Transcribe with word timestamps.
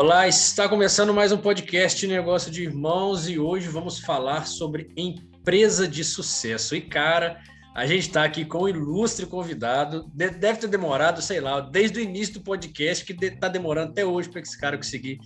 Olá, 0.00 0.28
está 0.28 0.68
começando 0.68 1.12
mais 1.12 1.32
um 1.32 1.36
podcast 1.36 2.06
Negócio 2.06 2.52
de 2.52 2.62
Irmãos 2.62 3.28
e 3.28 3.36
hoje 3.36 3.66
vamos 3.66 3.98
falar 3.98 4.46
sobre 4.46 4.92
empresa 4.96 5.88
de 5.88 6.04
sucesso. 6.04 6.76
E 6.76 6.80
cara, 6.80 7.42
a 7.74 7.84
gente 7.84 8.06
está 8.06 8.22
aqui 8.22 8.44
com 8.44 8.62
um 8.62 8.68
ilustre 8.68 9.26
convidado. 9.26 10.08
Deve 10.14 10.60
ter 10.60 10.68
demorado, 10.68 11.20
sei 11.20 11.40
lá, 11.40 11.58
desde 11.58 11.98
o 11.98 12.00
início 12.00 12.34
do 12.34 12.42
podcast, 12.42 13.04
que 13.04 13.12
está 13.26 13.48
demorando 13.48 13.90
até 13.90 14.04
hoje 14.06 14.28
para 14.28 14.40
esse 14.40 14.56
cara 14.56 14.76
conseguir 14.76 15.18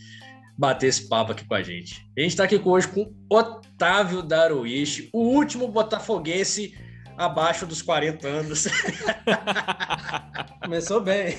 bater 0.57 0.87
esse 0.87 1.07
papo 1.07 1.33
aqui 1.33 1.45
com 1.45 1.55
a 1.55 1.63
gente. 1.63 2.09
A 2.17 2.23
gente 2.23 2.31
está 2.31 2.45
aqui 2.45 2.59
hoje 2.65 2.89
com 2.89 3.13
Otávio 3.31 4.23
Daruishi, 4.23 5.11
o 5.13 5.21
último 5.21 5.69
botafoguense 5.69 6.75
abaixo 7.17 7.67
dos 7.67 7.83
40 7.83 8.27
anos. 8.27 8.67
Começou 10.63 11.01
bem. 11.01 11.37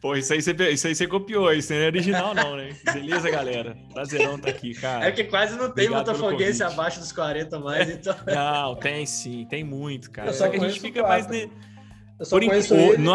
Pô, 0.00 0.14
isso 0.14 0.32
aí, 0.32 0.42
você, 0.42 0.52
isso 0.70 0.86
aí 0.86 0.94
você 0.94 1.06
copiou, 1.06 1.52
isso 1.52 1.72
não 1.72 1.80
é 1.80 1.86
original 1.86 2.34
não, 2.34 2.56
né? 2.56 2.76
Beleza, 2.92 3.30
galera? 3.30 3.76
Prazerão 3.92 4.38
tá 4.38 4.50
aqui, 4.50 4.74
cara. 4.74 5.06
É 5.06 5.12
que 5.12 5.24
quase 5.24 5.56
não 5.56 5.70
tem 5.70 5.88
botafoguense 5.88 6.62
abaixo 6.62 7.00
dos 7.00 7.10
40 7.12 7.58
mais, 7.58 7.88
então... 7.88 8.14
Não, 8.26 8.76
tem 8.76 9.06
sim, 9.06 9.46
tem 9.48 9.64
muito, 9.64 10.10
cara. 10.10 10.32
Só 10.32 10.48
que 10.48 10.56
a 10.56 10.60
gente 10.60 10.80
fica 10.80 11.00
quatro. 11.00 11.30
mais... 11.30 11.48
Eu 12.24 12.26
só 12.26 12.38
Por 12.38 12.46
conheço 12.46 12.74
ele, 12.74 12.96
no... 12.96 13.12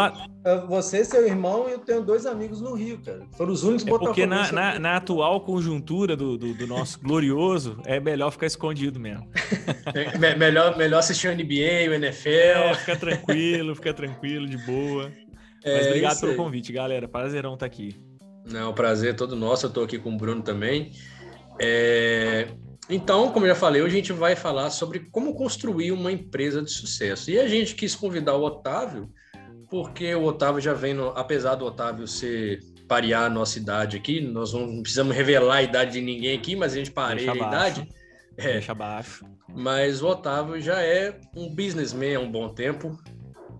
você, 0.68 1.04
seu 1.04 1.26
irmão, 1.26 1.68
e 1.68 1.72
eu 1.72 1.80
tenho 1.80 2.00
dois 2.00 2.26
amigos 2.26 2.60
no 2.60 2.74
Rio, 2.74 2.98
cara. 3.04 3.26
Foram 3.36 3.52
os 3.52 3.64
únicos 3.64 3.84
é 3.84 3.90
Porque 3.90 4.24
na, 4.24 4.52
na, 4.52 4.78
na, 4.78 4.96
atual 4.96 5.40
conjuntura 5.40 6.16
do, 6.16 6.38
do, 6.38 6.54
do 6.54 6.66
nosso 6.66 6.98
glorioso, 7.02 7.76
é 7.84 7.98
melhor 7.98 8.30
ficar 8.30 8.46
escondido 8.46 9.00
mesmo. 9.00 9.28
É, 9.92 10.36
melhor, 10.36 10.76
melhor 10.78 10.98
assistir 10.98 11.26
o 11.26 11.34
NBA, 11.34 11.90
o 11.90 11.94
NFL. 11.94 12.28
É, 12.28 12.74
fica 12.74 12.96
tranquilo, 12.96 13.74
fica 13.74 13.92
tranquilo, 13.92 14.46
de 14.46 14.58
boa. 14.58 15.10
É, 15.64 15.76
Mas 15.76 15.86
obrigado 15.88 16.20
pelo 16.20 16.36
convite, 16.36 16.72
galera. 16.72 17.08
Prazerão 17.08 17.54
estar 17.54 17.66
tá 17.68 17.72
aqui. 17.72 18.00
Não, 18.48 18.72
prazer 18.72 19.10
é 19.10 19.14
todo 19.14 19.34
nosso. 19.34 19.66
Eu 19.66 19.68
estou 19.68 19.82
aqui 19.82 19.98
com 19.98 20.14
o 20.14 20.16
Bruno 20.16 20.42
também. 20.42 20.92
É... 21.60 22.48
Então, 22.90 23.30
como 23.30 23.46
eu 23.46 23.50
já 23.50 23.54
falei, 23.54 23.80
hoje 23.80 23.94
a 23.94 23.98
gente 23.98 24.12
vai 24.12 24.34
falar 24.34 24.68
sobre 24.70 24.98
como 25.12 25.32
construir 25.32 25.92
uma 25.92 26.10
empresa 26.10 26.60
de 26.60 26.72
sucesso. 26.72 27.30
E 27.30 27.38
a 27.38 27.46
gente 27.46 27.76
quis 27.76 27.94
convidar 27.94 28.34
o 28.34 28.42
Otávio, 28.42 29.08
porque 29.70 30.12
o 30.16 30.24
Otávio 30.24 30.60
já 30.60 30.74
vem, 30.74 30.92
no, 30.92 31.10
apesar 31.10 31.54
do 31.54 31.64
Otávio 31.64 32.08
ser 32.08 32.58
parear 32.88 33.26
a 33.26 33.30
nossa 33.30 33.58
idade 33.58 33.96
aqui, 33.96 34.20
nós 34.20 34.52
não 34.52 34.82
precisamos 34.82 35.14
revelar 35.14 35.56
a 35.58 35.62
idade 35.62 35.92
de 35.92 36.00
ninguém 36.00 36.36
aqui, 36.36 36.56
mas 36.56 36.72
a 36.72 36.76
gente 36.76 36.90
pareia 36.90 37.30
a 37.30 37.36
idade. 37.36 37.88
É, 38.36 38.54
Deixa 38.54 38.72
abaixo. 38.72 39.24
Mas 39.54 40.02
o 40.02 40.08
Otávio 40.08 40.60
já 40.60 40.82
é 40.82 41.20
um 41.36 41.54
businessman 41.54 42.16
há 42.16 42.20
um 42.20 42.30
bom 42.30 42.48
tempo. 42.48 42.98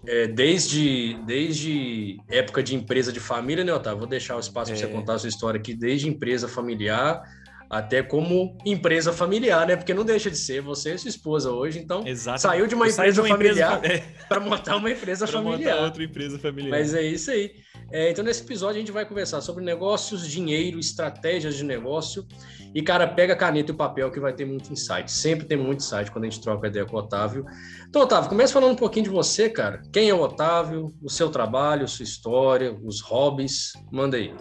É, 0.06 0.26
desde, 0.26 1.14
desde 1.24 2.16
época 2.28 2.62
de 2.64 2.74
empresa 2.74 3.12
de 3.12 3.20
família, 3.20 3.62
né, 3.62 3.72
Otávio? 3.72 4.00
Vou 4.00 4.08
deixar 4.08 4.34
o 4.36 4.40
espaço 4.40 4.72
é. 4.72 4.74
para 4.74 4.86
você 4.86 4.92
contar 4.92 5.14
a 5.14 5.18
sua 5.18 5.28
história 5.28 5.60
aqui, 5.60 5.72
desde 5.74 6.08
empresa 6.08 6.48
familiar 6.48 7.22
até 7.70 8.02
como 8.02 8.58
empresa 8.66 9.12
familiar, 9.12 9.64
né? 9.64 9.76
Porque 9.76 9.94
não 9.94 10.04
deixa 10.04 10.28
de 10.28 10.36
ser 10.36 10.60
você 10.60 10.94
e 10.94 10.98
sua 10.98 11.08
esposa 11.08 11.52
hoje, 11.52 11.78
então 11.78 12.04
Exato. 12.04 12.40
saiu 12.40 12.66
de 12.66 12.74
uma 12.74 12.88
empresa 12.88 13.12
de 13.12 13.20
uma 13.20 13.28
familiar 13.28 13.80
para 14.28 14.40
montar 14.40 14.76
uma 14.76 14.90
empresa 14.90 15.24
familiar. 15.24 15.74
Montar 15.74 15.84
outra 15.84 16.02
empresa 16.02 16.38
familiar. 16.38 16.70
Mas 16.70 16.92
é 16.92 17.02
isso 17.02 17.30
aí. 17.30 17.52
É, 17.92 18.10
então, 18.10 18.24
nesse 18.24 18.42
episódio, 18.42 18.76
a 18.76 18.78
gente 18.80 18.92
vai 18.92 19.04
conversar 19.04 19.40
sobre 19.40 19.64
negócios, 19.64 20.26
dinheiro, 20.26 20.78
estratégias 20.78 21.56
de 21.56 21.64
negócio. 21.64 22.26
E, 22.72 22.82
cara, 22.82 23.06
pega 23.06 23.32
a 23.32 23.36
caneta 23.36 23.72
e 23.72 23.74
o 23.74 23.76
papel 23.76 24.10
que 24.12 24.20
vai 24.20 24.32
ter 24.32 24.44
muito 24.44 24.72
insight. 24.72 25.10
Sempre 25.10 25.44
tem 25.46 25.58
muito 25.58 25.80
insight 25.80 26.10
quando 26.10 26.24
a 26.24 26.30
gente 26.30 26.40
troca 26.40 26.68
ideia 26.68 26.86
com 26.86 26.96
o 26.96 27.00
Otávio. 27.00 27.44
Então, 27.88 28.02
Otávio, 28.02 28.28
começa 28.28 28.52
falando 28.52 28.72
um 28.72 28.76
pouquinho 28.76 29.04
de 29.04 29.10
você, 29.10 29.48
cara. 29.48 29.82
Quem 29.92 30.08
é 30.08 30.14
o 30.14 30.20
Otávio, 30.20 30.94
o 31.02 31.10
seu 31.10 31.30
trabalho, 31.30 31.88
sua 31.88 32.04
história, 32.04 32.76
os 32.80 33.00
hobbies. 33.00 33.72
Manda 33.90 34.16
aí. 34.16 34.32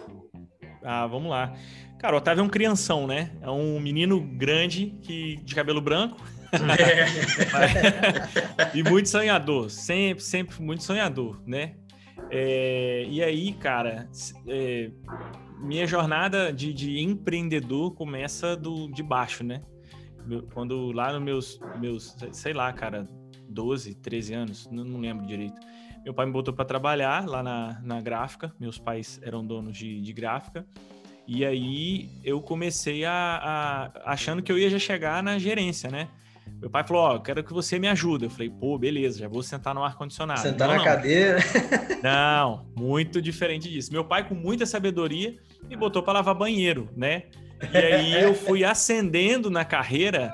Ah, 0.84 1.08
vamos 1.08 1.30
lá. 1.30 1.52
Cara, 2.00 2.14
o 2.14 2.18
Otávio 2.18 2.40
é 2.40 2.44
um 2.44 2.48
crianção, 2.48 3.06
né? 3.06 3.30
É 3.42 3.50
um 3.50 3.78
menino 3.78 4.18
grande 4.18 4.96
que 5.02 5.36
de 5.44 5.54
cabelo 5.54 5.82
branco. 5.82 6.16
É. 6.50 7.04
e 8.74 8.82
muito 8.82 9.06
sonhador, 9.06 9.68
sempre, 9.68 10.24
sempre 10.24 10.62
muito 10.62 10.82
sonhador, 10.82 11.42
né? 11.46 11.74
É, 12.30 13.04
e 13.06 13.22
aí, 13.22 13.52
cara, 13.52 14.08
é, 14.48 14.90
minha 15.58 15.86
jornada 15.86 16.50
de, 16.50 16.72
de, 16.72 17.00
empreendedor 17.00 17.92
começa 17.92 18.56
do, 18.56 18.90
de 18.90 19.02
baixo, 19.02 19.44
né? 19.44 19.60
Quando 20.54 20.92
lá 20.92 21.12
nos 21.12 21.22
meus, 21.22 21.60
meus, 21.78 22.16
sei 22.32 22.54
lá, 22.54 22.72
cara, 22.72 23.06
12, 23.46 23.94
13 23.96 24.34
anos, 24.34 24.68
não, 24.72 24.84
não 24.84 25.00
lembro 25.00 25.26
direito. 25.26 25.60
Meu 26.02 26.14
pai 26.14 26.24
me 26.24 26.32
botou 26.32 26.54
para 26.54 26.64
trabalhar 26.64 27.28
lá 27.28 27.42
na, 27.42 27.78
na 27.82 28.00
gráfica, 28.00 28.54
meus 28.58 28.78
pais 28.78 29.20
eram 29.22 29.44
donos 29.44 29.76
de, 29.76 30.00
de 30.00 30.12
gráfica. 30.14 30.66
E 31.32 31.46
aí 31.46 32.08
eu 32.24 32.42
comecei 32.42 33.04
a, 33.04 33.12
a, 33.14 34.12
achando 34.12 34.42
que 34.42 34.50
eu 34.50 34.58
ia 34.58 34.68
já 34.68 34.80
chegar 34.80 35.22
na 35.22 35.38
gerência, 35.38 35.88
né? 35.88 36.08
Meu 36.60 36.68
pai 36.68 36.82
falou: 36.82 37.04
Ó, 37.04 37.14
oh, 37.14 37.20
quero 37.20 37.44
que 37.44 37.52
você 37.52 37.78
me 37.78 37.86
ajude. 37.86 38.24
Eu 38.24 38.30
falei: 38.30 38.50
pô, 38.50 38.76
beleza, 38.76 39.20
já 39.20 39.28
vou 39.28 39.40
sentar 39.40 39.72
no 39.72 39.84
ar-condicionado. 39.84 40.40
Sentar 40.40 40.66
não, 40.66 40.74
na 40.74 40.78
não. 40.78 40.84
cadeira? 40.84 41.38
Não, 42.02 42.66
muito 42.74 43.22
diferente 43.22 43.70
disso. 43.70 43.92
Meu 43.92 44.04
pai, 44.04 44.26
com 44.26 44.34
muita 44.34 44.66
sabedoria, 44.66 45.36
me 45.68 45.76
botou 45.76 46.02
para 46.02 46.14
lavar 46.14 46.34
banheiro, 46.34 46.88
né? 46.96 47.24
E 47.72 47.76
aí 47.76 48.22
eu 48.22 48.34
fui 48.34 48.64
ascendendo 48.64 49.50
na 49.50 49.64
carreira 49.64 50.32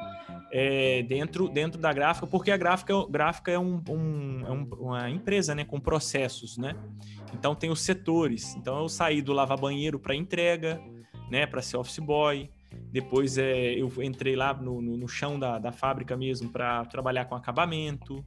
é, 0.50 1.02
dentro, 1.02 1.48
dentro 1.48 1.80
da 1.80 1.92
gráfica, 1.92 2.26
porque 2.26 2.50
a 2.50 2.56
gráfica, 2.56 2.94
gráfica 3.08 3.50
é, 3.50 3.58
um, 3.58 3.82
um, 3.88 4.46
é 4.46 4.50
um, 4.50 4.68
uma 4.80 5.10
empresa 5.10 5.54
né, 5.54 5.64
com 5.64 5.80
processos, 5.80 6.56
né? 6.56 6.76
Então 7.34 7.54
tem 7.54 7.70
os 7.70 7.80
setores. 7.80 8.54
Então 8.56 8.78
eu 8.78 8.88
saí 8.88 9.20
do 9.20 9.32
lavar 9.32 9.58
banheiro 9.58 9.98
para 9.98 10.14
entrega, 10.14 10.80
né, 11.30 11.46
para 11.46 11.60
ser 11.60 11.76
office 11.76 11.98
boy. 11.98 12.50
Depois 12.90 13.36
é, 13.38 13.74
eu 13.74 13.90
entrei 14.02 14.36
lá 14.36 14.54
no, 14.54 14.80
no, 14.80 14.96
no 14.96 15.08
chão 15.08 15.38
da, 15.38 15.58
da 15.58 15.72
fábrica 15.72 16.16
mesmo 16.16 16.50
para 16.50 16.84
trabalhar 16.86 17.24
com 17.24 17.34
acabamento. 17.34 18.24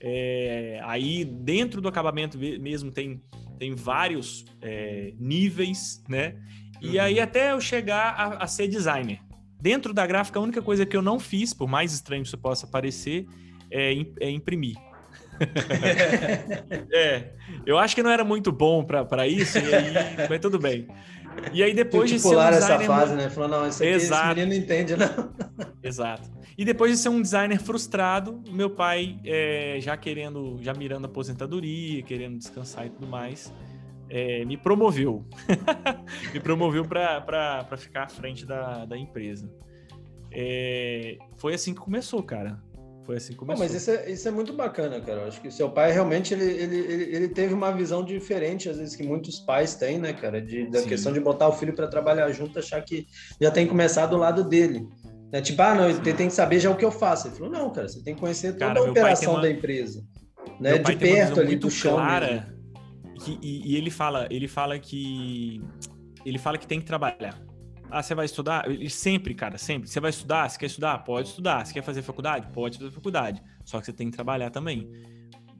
É, 0.00 0.80
aí 0.84 1.24
dentro 1.24 1.80
do 1.80 1.88
acabamento 1.88 2.38
mesmo 2.38 2.90
tem, 2.90 3.22
tem 3.58 3.74
vários 3.74 4.44
é, 4.60 5.14
níveis, 5.18 6.02
né? 6.08 6.36
E 6.80 6.96
uhum. 6.98 7.02
aí 7.02 7.20
até 7.20 7.52
eu 7.52 7.60
chegar 7.60 8.14
a, 8.14 8.44
a, 8.44 8.46
ser 8.46 8.68
designer. 8.68 9.20
Dentro 9.60 9.94
da 9.94 10.06
gráfica, 10.06 10.38
a 10.38 10.42
única 10.42 10.60
coisa 10.60 10.84
que 10.84 10.96
eu 10.96 11.02
não 11.02 11.18
fiz, 11.18 11.54
por 11.54 11.68
mais 11.68 11.92
estranho 11.92 12.22
que 12.22 12.28
isso 12.28 12.38
possa 12.38 12.66
parecer, 12.66 13.26
é, 13.70 13.92
é 14.20 14.30
imprimir. 14.30 14.76
é, 16.92 17.30
eu 17.66 17.78
acho 17.78 17.94
que 17.94 18.02
não 18.02 18.10
era 18.10 18.24
muito 18.24 18.52
bom 18.52 18.84
para 18.84 19.26
isso, 19.26 19.58
e 19.58 19.74
aí, 19.74 19.92
mas 20.28 20.40
tudo 20.40 20.58
bem. 20.58 20.86
E 21.52 21.62
aí 21.62 21.74
depois 21.74 22.10
de 22.10 22.18
ser 22.18 22.36
um 22.36 22.40
essa 22.40 22.78
fase, 22.80 23.14
né? 23.14 23.28
Falou, 23.28 23.48
não, 23.48 23.68
isso 23.68 23.82
aqui, 23.82 23.92
Exato. 23.92 24.22
esse 24.22 24.34
menino 24.34 24.52
não 24.52 24.56
entende, 24.56 24.96
não. 24.96 25.32
Exato. 25.82 26.30
E 26.56 26.64
depois 26.64 26.92
de 26.92 26.98
ser 26.98 27.08
um 27.08 27.20
designer 27.20 27.58
frustrado, 27.58 28.40
meu 28.48 28.70
pai, 28.70 29.18
é, 29.24 29.78
já 29.80 29.96
querendo, 29.96 30.58
já 30.60 30.72
mirando 30.72 31.06
a 31.06 31.08
aposentadoria, 31.08 32.02
querendo 32.02 32.38
descansar 32.38 32.86
e 32.86 32.90
tudo 32.90 33.08
mais, 33.08 33.52
é, 34.14 34.44
me 34.44 34.56
promoveu. 34.56 35.24
me 36.32 36.38
promoveu 36.38 36.84
para 36.84 37.66
ficar 37.76 38.04
à 38.04 38.08
frente 38.08 38.46
da, 38.46 38.84
da 38.84 38.96
empresa. 38.96 39.50
É, 40.32 41.18
foi 41.36 41.54
assim 41.54 41.74
que 41.74 41.80
começou, 41.80 42.22
cara. 42.22 42.62
Foi 43.02 43.16
assim 43.16 43.32
que 43.32 43.38
começou. 43.40 43.64
mas 43.64 43.74
isso 43.74 43.90
é, 43.90 44.08
isso 44.08 44.28
é 44.28 44.30
muito 44.30 44.52
bacana, 44.52 45.00
cara. 45.00 45.22
Eu 45.22 45.26
acho 45.26 45.40
que 45.40 45.50
seu 45.50 45.68
pai 45.68 45.90
realmente 45.90 46.32
ele, 46.32 46.44
ele, 46.44 46.76
ele, 47.16 47.28
teve 47.28 47.52
uma 47.52 47.72
visão 47.72 48.04
diferente, 48.04 48.68
às 48.68 48.78
vezes, 48.78 48.94
que 48.94 49.02
muitos 49.02 49.40
pais 49.40 49.74
têm, 49.74 49.98
né, 49.98 50.12
cara? 50.12 50.40
De, 50.40 50.70
da 50.70 50.78
Sim. 50.78 50.88
questão 50.88 51.12
de 51.12 51.18
botar 51.18 51.48
o 51.48 51.52
filho 51.52 51.74
para 51.74 51.88
trabalhar 51.88 52.30
junto, 52.30 52.56
achar 52.56 52.80
que 52.82 53.08
já 53.40 53.50
tem 53.50 53.64
que 53.64 53.70
começar 53.70 54.06
do 54.06 54.16
lado 54.16 54.44
dele. 54.44 54.86
Né? 55.32 55.42
Tipo, 55.42 55.60
ah, 55.62 55.74
não, 55.74 55.90
ele 55.90 56.00
tem 56.14 56.28
que 56.28 56.34
saber 56.34 56.60
já 56.60 56.70
o 56.70 56.76
que 56.76 56.84
eu 56.84 56.92
faço. 56.92 57.26
Ele 57.26 57.34
falou, 57.34 57.52
não, 57.52 57.68
cara, 57.70 57.88
você 57.88 58.00
tem 58.00 58.14
que 58.14 58.20
conhecer 58.20 58.52
toda 58.52 58.66
cara, 58.66 58.78
a 58.78 58.90
operação 58.90 59.32
uma... 59.32 59.42
da 59.42 59.50
empresa. 59.50 60.04
Né? 60.60 60.78
De 60.78 60.96
perto 60.96 61.40
ali, 61.40 61.56
do 61.56 61.68
chão. 61.68 61.94
Clara, 61.94 62.53
e, 63.42 63.72
e 63.72 63.76
ele 63.76 63.90
fala, 63.90 64.26
ele 64.30 64.48
fala 64.48 64.78
que 64.78 65.62
ele 66.24 66.38
fala 66.38 66.58
que 66.58 66.66
tem 66.66 66.80
que 66.80 66.86
trabalhar. 66.86 67.40
Ah, 67.90 68.02
você 68.02 68.14
vai 68.14 68.24
estudar? 68.24 68.64
Sempre, 68.88 69.34
cara, 69.34 69.56
sempre. 69.58 69.88
Você 69.88 70.00
vai 70.00 70.10
estudar? 70.10 70.48
Você 70.48 70.58
quer 70.58 70.66
estudar? 70.66 70.98
Pode 71.04 71.28
estudar. 71.28 71.64
Você 71.64 71.72
quer 71.72 71.82
fazer 71.82 72.02
faculdade? 72.02 72.48
Pode 72.52 72.78
fazer 72.78 72.90
faculdade. 72.90 73.42
Só 73.64 73.78
que 73.78 73.86
você 73.86 73.92
tem 73.92 74.10
que 74.10 74.16
trabalhar 74.16 74.50
também. 74.50 74.90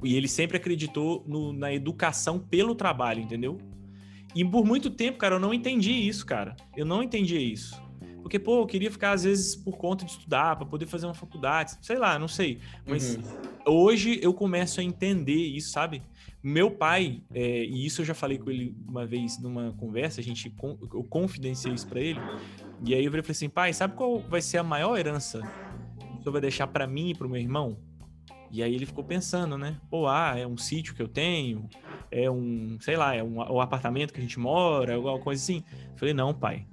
E 0.03 0.17
ele 0.17 0.27
sempre 0.27 0.57
acreditou 0.57 1.23
no, 1.27 1.53
na 1.53 1.73
educação 1.73 2.39
pelo 2.39 2.75
trabalho, 2.75 3.21
entendeu? 3.21 3.59
E 4.35 4.45
por 4.45 4.65
muito 4.65 4.91
tempo, 4.91 5.19
cara, 5.19 5.37
eu 5.37 5.41
não 5.41 5.55
entendi 5.55 5.93
isso, 5.93 6.27
cara. 6.27 6.57
Eu 6.77 6.85
não 6.85 7.03
entendi 7.03 7.39
isso. 7.39 7.81
Porque, 8.21 8.39
pô, 8.39 8.63
eu 8.63 8.67
queria 8.67 8.91
ficar, 8.91 9.13
às 9.13 9.25
vezes, 9.25 9.55
por 9.55 9.77
conta 9.77 10.05
de 10.05 10.11
estudar, 10.11 10.57
para 10.57 10.67
poder 10.67 10.87
fazer 10.87 11.07
uma 11.07 11.15
faculdade, 11.15 11.77
sei 11.83 11.99
lá, 11.99 12.19
não 12.19 12.27
sei. 12.27 12.59
Mas 12.87 13.17
uhum. 13.17 13.23
hoje 13.67 14.19
eu 14.23 14.33
começo 14.33 14.81
a 14.81 14.83
entender 14.83 15.35
isso, 15.35 15.71
sabe? 15.71 16.03
Meu 16.47 16.71
pai, 16.71 17.23
é, 17.33 17.65
e 17.65 17.87
isso 17.87 18.03
eu 18.03 18.05
já 18.05 18.13
falei 18.13 18.37
com 18.37 18.51
ele 18.51 18.77
uma 18.87 19.07
vez 19.07 19.41
numa 19.41 19.73
conversa, 19.73 20.21
a 20.21 20.25
gente 20.25 20.55
eu 20.61 21.03
confidenciei 21.05 21.73
isso 21.73 21.89
para 21.89 22.01
ele. 22.01 22.21
E 22.85 22.95
aí 22.95 23.03
eu 23.03 23.11
falei 23.11 23.25
assim: 23.31 23.49
pai, 23.49 23.73
sabe 23.73 23.95
qual 23.95 24.21
vai 24.21 24.43
ser 24.43 24.59
a 24.59 24.63
maior 24.63 24.99
herança 24.99 25.41
que 25.99 26.23
senhor 26.23 26.33
vai 26.33 26.43
deixar 26.43 26.67
para 26.67 26.87
mim 26.87 27.11
e 27.11 27.15
para 27.15 27.27
o 27.27 27.31
meu 27.31 27.41
irmão? 27.41 27.79
E 28.51 28.63
aí 28.63 28.75
ele 28.75 28.85
ficou 28.85 29.03
pensando, 29.03 29.57
né? 29.57 29.81
Pô, 29.91 30.07
ah, 30.07 30.35
é 30.37 30.47
um 30.47 30.59
sítio 30.59 30.95
que 30.95 31.01
eu 31.01 31.09
tenho, 31.09 31.67
é 32.11 32.31
um, 32.31 32.77
sei 32.79 32.97
lá, 32.97 33.15
é 33.15 33.23
um, 33.23 33.39
o 33.39 33.61
apartamento 33.61 34.13
que 34.13 34.21
a 34.21 34.23
gente 34.23 34.39
mora, 34.39 34.97
alguma 34.97 35.19
coisa 35.19 35.43
assim. 35.43 35.65
Eu 35.93 35.97
falei, 35.97 36.13
não, 36.13 36.35
pai. 36.35 36.67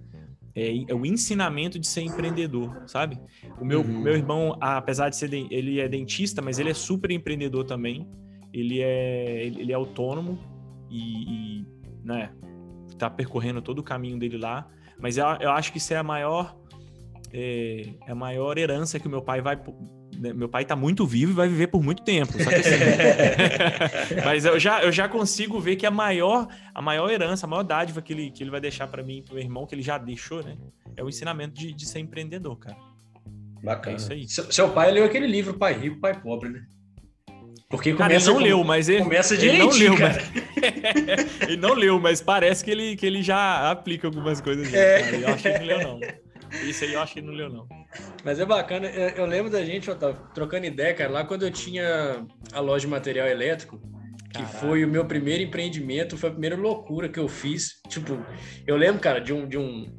É, 0.54 0.68
é, 0.90 0.94
o 0.94 1.06
ensinamento 1.06 1.80
de 1.80 1.88
ser 1.88 2.02
empreendedor, 2.02 2.84
sabe? 2.88 3.18
O 3.58 3.64
meu, 3.64 3.80
uhum. 3.80 4.02
meu 4.02 4.14
irmão, 4.14 4.58
apesar 4.60 5.08
de 5.08 5.16
ser 5.16 5.34
ele 5.34 5.80
é 5.80 5.88
dentista, 5.88 6.42
mas 6.42 6.60
ele 6.60 6.70
é 6.70 6.74
super 6.74 7.10
empreendedor 7.10 7.64
também. 7.64 8.06
Ele 8.54 8.82
é 8.82 9.46
ele 9.46 9.72
é 9.72 9.76
autônomo 9.76 10.38
e, 10.90 11.60
e 11.60 11.68
né, 12.04 12.32
tá 12.98 13.10
percorrendo 13.10 13.62
todo 13.62 13.80
o 13.80 13.84
caminho 13.84 14.20
dele 14.20 14.38
lá. 14.38 14.68
Mas 15.00 15.18
eu, 15.18 15.26
eu 15.40 15.52
acho 15.52 15.72
que 15.72 15.78
isso 15.78 15.94
é 15.94 15.98
a 15.98 16.04
maior 16.04 16.58
é, 17.34 17.94
é 18.08 18.12
a 18.12 18.16
maior 18.16 18.58
herança 18.58 19.00
que 19.00 19.08
o 19.08 19.10
meu 19.10 19.22
pai 19.22 19.42
vai 19.42 19.56
né, 20.22 20.34
meu 20.34 20.48
pai 20.48 20.62
está 20.62 20.76
muito 20.76 21.06
vivo 21.06 21.32
e 21.32 21.34
vai 21.34 21.48
viver 21.48 21.68
por 21.68 21.82
muito 21.82 22.04
tempo. 22.04 22.34
Assim, 22.38 22.50
mas 24.24 24.46
eu 24.46 24.60
já, 24.60 24.84
eu 24.84 24.92
já 24.92 25.10
consigo 25.10 25.60
ver 25.60 25.76
que 25.78 25.86
a 25.86 25.90
maior, 25.90 26.48
a 26.76 26.82
maior 26.82 27.10
herança, 27.10 27.48
a 27.48 27.50
maior 27.50 27.64
dádiva 27.64 28.02
que 28.04 28.14
ele, 28.14 28.30
que 28.30 28.44
ele 28.44 28.52
vai 28.52 28.62
deixar 28.62 28.88
para 28.88 29.02
mim 29.02 29.18
e 29.18 29.22
para 29.24 29.34
meu 29.34 29.44
irmão, 29.44 29.66
que 29.66 29.74
ele 29.74 29.82
já 29.82 29.98
deixou, 29.98 30.44
né? 30.44 30.56
É 30.96 31.04
o 31.04 31.10
ensinamento 31.10 31.56
de, 31.56 31.74
de 31.74 31.86
ser 31.88 32.00
empreendedor, 32.00 32.56
cara. 32.60 32.78
Bacana. 33.64 33.96
É 33.96 33.98
isso 33.98 34.14
aí. 34.14 34.28
Seu, 34.28 34.52
seu 34.52 34.70
pai 34.70 34.92
leu 34.92 35.06
aquele 35.06 35.26
livro 35.26 35.56
Pai 35.56 35.74
Rico, 35.74 36.00
Pai 36.00 36.20
Pobre, 36.20 36.50
né? 36.50 36.62
Porque 37.72 37.94
cara, 37.94 38.14
ele 38.14 38.26
não 38.26 38.34
com... 38.34 38.40
leu, 38.40 38.64
mas 38.66 38.90
ele, 38.90 39.04
começa 39.04 39.34
ele 39.34 39.58
não 39.58 39.70
leu, 39.70 39.98
mas... 39.98 40.18
ele 41.48 41.58
não 41.58 41.74
leu, 41.74 42.00
mas 42.00 42.22
parece 42.22 42.64
que 42.64 42.70
ele, 42.70 42.98
que 42.98 43.06
ele 43.06 43.24
já 43.24 43.72
aplica 43.72 44.08
algumas 44.08 44.42
coisas. 44.42 44.72
É. 44.74 45.24
Eu 45.24 45.30
acho 45.30 45.42
que 45.42 45.48
ele 45.48 45.60
não 45.60 45.66
leu, 45.66 45.80
não. 45.88 46.00
Isso 46.68 46.84
aí 46.84 46.94
eu 46.94 47.02
acho 47.02 47.14
que 47.14 47.22
não 47.22 47.34
leu, 47.34 47.50
não. 47.50 47.66
Mas 48.26 48.40
é 48.40 48.46
bacana. 48.46 48.88
Eu, 48.88 49.26
lembro 49.26 49.50
da 49.50 49.64
gente, 49.64 49.90
Otávio, 49.90 50.22
trocando 50.34 50.66
ideia, 50.66 50.94
cara, 50.94 51.10
lá 51.10 51.24
quando 51.24 51.44
eu 51.44 51.52
tinha 51.52 52.26
a 52.52 52.60
loja 52.60 52.86
de 52.86 52.92
material 52.92 53.28
elétrico, 53.28 53.80
que 54.34 54.44
Caraca. 54.44 54.58
foi 54.58 54.84
o 54.84 54.88
meu 54.88 55.06
primeiro 55.06 55.42
empreendimento, 55.42 56.18
foi 56.18 56.30
a 56.30 56.34
primeira 56.34 56.58
loucura 56.58 57.08
que 57.08 57.20
eu 57.20 57.28
fiz. 57.28 57.82
Tipo, 57.88 58.24
eu 58.68 58.76
lembro, 58.76 59.00
cara, 59.00 59.20
de 59.22 59.32
um, 59.32 59.48
de 59.48 59.58
um, 59.58 59.90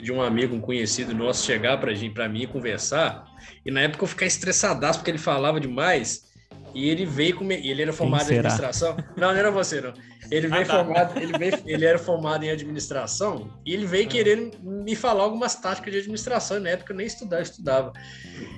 de 0.00 0.12
um 0.12 0.20
amigo, 0.20 0.54
um 0.54 0.60
conhecido 0.60 1.14
nosso, 1.14 1.44
chegar 1.44 1.78
pra, 1.78 1.94
gente, 1.94 2.12
pra 2.12 2.28
mim 2.28 2.42
e 2.42 2.46
conversar. 2.46 3.24
E 3.64 3.70
na 3.70 3.80
época 3.80 4.04
eu 4.04 4.08
ficar 4.08 4.26
estressadaço 4.26 4.98
porque 4.98 5.10
ele 5.10 5.18
falava 5.18 5.58
demais. 5.58 6.33
E 6.74 6.88
ele 6.88 7.06
veio 7.06 7.36
com. 7.36 7.50
Ele 7.50 7.82
era 7.82 7.92
formado 7.92 8.30
em 8.30 8.38
administração. 8.38 8.96
Não, 9.16 9.32
não 9.32 9.36
era 9.36 9.50
você, 9.50 9.80
não. 9.80 9.92
Ele 10.30 10.48
veio 10.48 10.62
ah, 10.62 10.66
tá. 10.66 10.84
formado, 10.84 11.18
ele, 11.18 11.38
veio, 11.38 11.62
ele 11.66 11.84
era 11.84 11.98
formado 11.98 12.44
em 12.44 12.50
administração 12.50 13.50
e 13.64 13.74
ele 13.74 13.86
veio 13.86 14.06
ah. 14.06 14.08
querendo 14.08 14.58
me 14.62 14.96
falar 14.96 15.22
algumas 15.22 15.54
táticas 15.54 15.92
de 15.92 15.98
administração. 15.98 16.58
Na 16.60 16.70
época 16.70 16.92
eu 16.92 16.96
nem 16.96 17.06
estudava, 17.06 17.40
eu 17.40 17.44
estudava. 17.44 17.92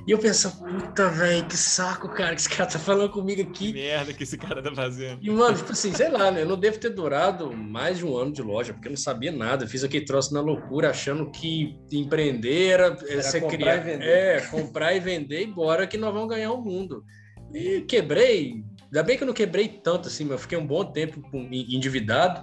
E 0.06 0.10
eu 0.10 0.18
pensava, 0.18 0.56
puta, 0.56 1.08
velho, 1.08 1.44
que 1.46 1.56
saco, 1.56 2.08
cara, 2.08 2.34
que 2.34 2.40
esse 2.40 2.48
cara 2.48 2.70
tá 2.70 2.78
falando 2.78 3.10
comigo 3.10 3.42
aqui. 3.42 3.72
Que 3.72 3.72
merda 3.72 4.12
que 4.12 4.22
esse 4.22 4.38
cara 4.38 4.62
tá 4.62 4.72
fazendo. 4.74 5.18
E, 5.22 5.30
mano, 5.30 5.56
tipo 5.56 5.72
assim, 5.72 5.92
sei 5.92 6.08
lá, 6.08 6.30
né? 6.30 6.42
Eu 6.42 6.46
não 6.46 6.58
devo 6.58 6.78
ter 6.78 6.90
durado 6.90 7.52
mais 7.52 7.98
de 7.98 8.06
um 8.06 8.16
ano 8.16 8.32
de 8.32 8.42
loja, 8.42 8.72
porque 8.72 8.88
eu 8.88 8.92
não 8.92 8.96
sabia 8.96 9.32
nada. 9.32 9.64
Eu 9.64 9.68
fiz 9.68 9.82
aquele 9.82 10.04
troço 10.04 10.32
na 10.32 10.40
loucura, 10.40 10.90
achando 10.90 11.30
que 11.30 11.76
empreender 11.90 12.68
era, 12.68 12.96
era 13.08 13.22
ser 13.22 13.40
comprar 13.40 13.82
criar, 13.82 14.02
É, 14.02 14.40
comprar 14.42 14.94
e 14.94 15.00
vender 15.00 15.42
e 15.42 15.46
bora 15.46 15.86
que 15.86 15.98
nós 15.98 16.12
vamos 16.12 16.28
ganhar 16.28 16.52
o 16.52 16.62
mundo. 16.62 17.04
E 17.54 17.82
quebrei. 17.82 18.64
Ainda 18.84 19.02
bem 19.02 19.16
que 19.16 19.22
eu 19.22 19.26
não 19.26 19.34
quebrei 19.34 19.69
tanto 19.69 20.08
assim, 20.08 20.25
mas 20.25 20.32
eu 20.32 20.38
fiquei 20.38 20.56
um 20.58 20.66
bom 20.66 20.84
tempo 20.84 21.20
endividado, 21.52 22.43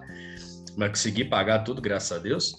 mas 0.75 0.89
consegui 0.89 1.25
pagar 1.25 1.59
tudo, 1.59 1.81
graças 1.81 2.17
a 2.17 2.21
Deus. 2.21 2.55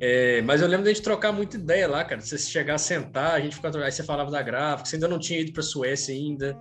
É, 0.00 0.42
mas 0.42 0.60
eu 0.60 0.68
lembro 0.68 0.84
de 0.84 0.90
a 0.90 0.92
gente 0.92 1.02
trocar 1.02 1.32
muita 1.32 1.56
ideia 1.56 1.88
lá, 1.88 2.04
cara. 2.04 2.20
Você 2.20 2.36
chegar 2.38 2.74
a 2.74 2.78
sentar, 2.78 3.32
a 3.32 3.40
gente 3.40 3.56
ficava. 3.56 3.78
Aí 3.78 3.92
você 3.92 4.02
falava 4.02 4.30
da 4.30 4.42
gráfica, 4.42 4.88
você 4.88 4.96
ainda 4.96 5.08
não 5.08 5.18
tinha 5.18 5.40
ido 5.40 5.52
para 5.52 5.60
a 5.60 5.64
Suécia 5.64 6.14
ainda. 6.14 6.56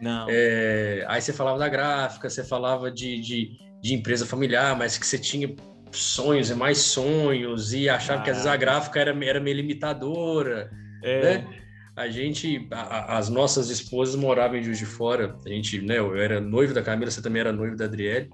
Não. 0.00 0.26
É, 0.28 1.04
aí 1.08 1.22
você 1.22 1.32
falava 1.32 1.58
da 1.58 1.68
gráfica, 1.68 2.28
você 2.28 2.42
falava 2.42 2.90
de, 2.90 3.20
de, 3.20 3.56
de, 3.80 3.94
empresa 3.94 4.26
familiar, 4.26 4.76
mas 4.76 4.98
que 4.98 5.06
você 5.06 5.16
tinha 5.16 5.54
sonhos 5.92 6.50
e 6.50 6.54
mais 6.54 6.78
sonhos, 6.78 7.72
e 7.72 7.88
achava 7.88 8.20
ah. 8.20 8.24
que 8.24 8.30
às 8.30 8.38
vezes 8.38 8.50
a 8.50 8.56
gráfica 8.56 9.00
era, 9.00 9.24
era 9.24 9.40
meio 9.40 9.56
limitadora. 9.56 10.70
É. 11.04 11.22
Né? 11.22 11.62
A 11.96 12.08
gente, 12.08 12.66
a, 12.70 13.18
as 13.18 13.28
nossas 13.28 13.68
esposas 13.70 14.16
moravam 14.16 14.56
em 14.56 14.62
Juiz 14.62 14.78
de 14.78 14.86
Fora. 14.86 15.36
A 15.44 15.48
gente, 15.48 15.80
né, 15.80 15.98
eu 15.98 16.16
era 16.16 16.40
noivo 16.40 16.72
da 16.72 16.82
Camila, 16.82 17.10
você 17.10 17.22
também 17.22 17.40
era 17.40 17.52
noivo 17.52 17.76
da 17.76 17.84
Adriele. 17.84 18.30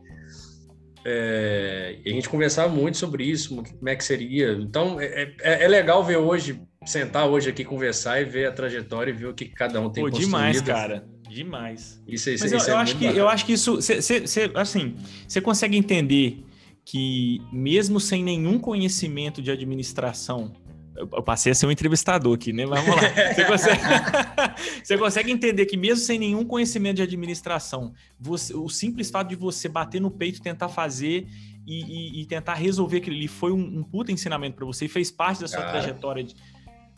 É, 1.05 1.99
e 2.05 2.11
a 2.11 2.13
gente 2.13 2.29
conversava 2.29 2.73
muito 2.73 2.99
sobre 2.99 3.25
isso, 3.25 3.57
como 3.57 3.89
é 3.89 3.97
que 3.97 4.05
seria. 4.05 4.53
Então, 4.53 5.01
é, 5.01 5.35
é, 5.41 5.65
é, 5.65 5.69
legal 5.69 6.05
ver 6.05 6.19
hoje, 6.19 6.61
sentar 6.85 7.27
hoje 7.29 7.51
aqui, 7.51 7.65
conversar 7.65 8.21
e 8.21 8.25
ver 8.25 8.47
a 8.47 8.53
trajetória 8.53 9.11
e 9.11 9.15
ver 9.15 9.27
o 9.27 9.35
que 9.35 9.47
cada 9.47 9.81
um 9.81 9.91
tem 9.91 10.05
Pô, 10.05 10.11
construído. 10.11 10.27
demais, 10.27 10.61
cara. 10.61 11.09
Demais. 11.29 12.03
Isso, 12.07 12.31
isso, 12.31 12.45
Mas 12.45 12.53
isso 12.53 12.71
eu, 12.71 12.75
eu 12.75 12.79
acho 12.79 12.97
que, 12.97 13.05
eu 13.05 13.29
acho 13.29 13.47
que 13.47 13.53
isso, 13.53 13.83
cê, 13.83 14.01
cê, 14.01 14.27
cê, 14.27 14.51
assim, 14.55 14.97
você 15.27 15.41
consegue 15.41 15.77
entender 15.77 16.45
que 16.85 17.41
mesmo 17.53 18.01
sem 18.01 18.23
nenhum 18.25 18.59
conhecimento 18.59 19.43
de 19.43 19.51
administração, 19.51 20.53
eu 20.99 21.23
passei 21.23 21.53
a 21.53 21.55
ser 21.55 21.67
um 21.67 21.71
entrevistador 21.71 22.35
aqui, 22.35 22.53
né? 22.53 22.67
Mas 22.67 22.85
vamos 22.85 23.03
lá. 23.03 23.09
Você 23.35 23.45
consegue, 23.45 23.83
você 24.85 24.99
consegue 24.99 25.33
entender 25.33 25.67
que, 25.67 25.77
mesmo 25.77 26.05
sem 26.05 26.19
nenhum 26.19 26.45
conhecimento 26.45 26.97
de 26.97 27.03
administração, 27.03 27.93
você, 28.19 28.55
o 28.55 28.69
simples 28.69 29.11
fato 29.11 29.29
de 29.29 29.37
você 29.37 29.69
bater 29.69 30.01
no 30.01 30.11
peito, 30.11 30.43
tentar 30.43 30.69
fazer 30.69 31.27
e, 31.67 31.85
e, 31.85 32.23
e 32.23 32.27
tentar 32.27 32.55
resolver 32.55 32.99
aquilo 32.99 33.17
ali 33.17 33.29
foi 33.29 33.53
um, 33.53 33.79
um 33.79 33.83
puta 33.83 34.11
ensinamento 34.11 34.57
para 34.57 34.67
você 34.67 34.87
e 34.87 34.89
fez 34.89 35.11
parte 35.11 35.41
da 35.41 35.49
sua 35.49 35.61
cara. 35.61 35.73
trajetória. 35.73 36.25
De... 36.25 36.35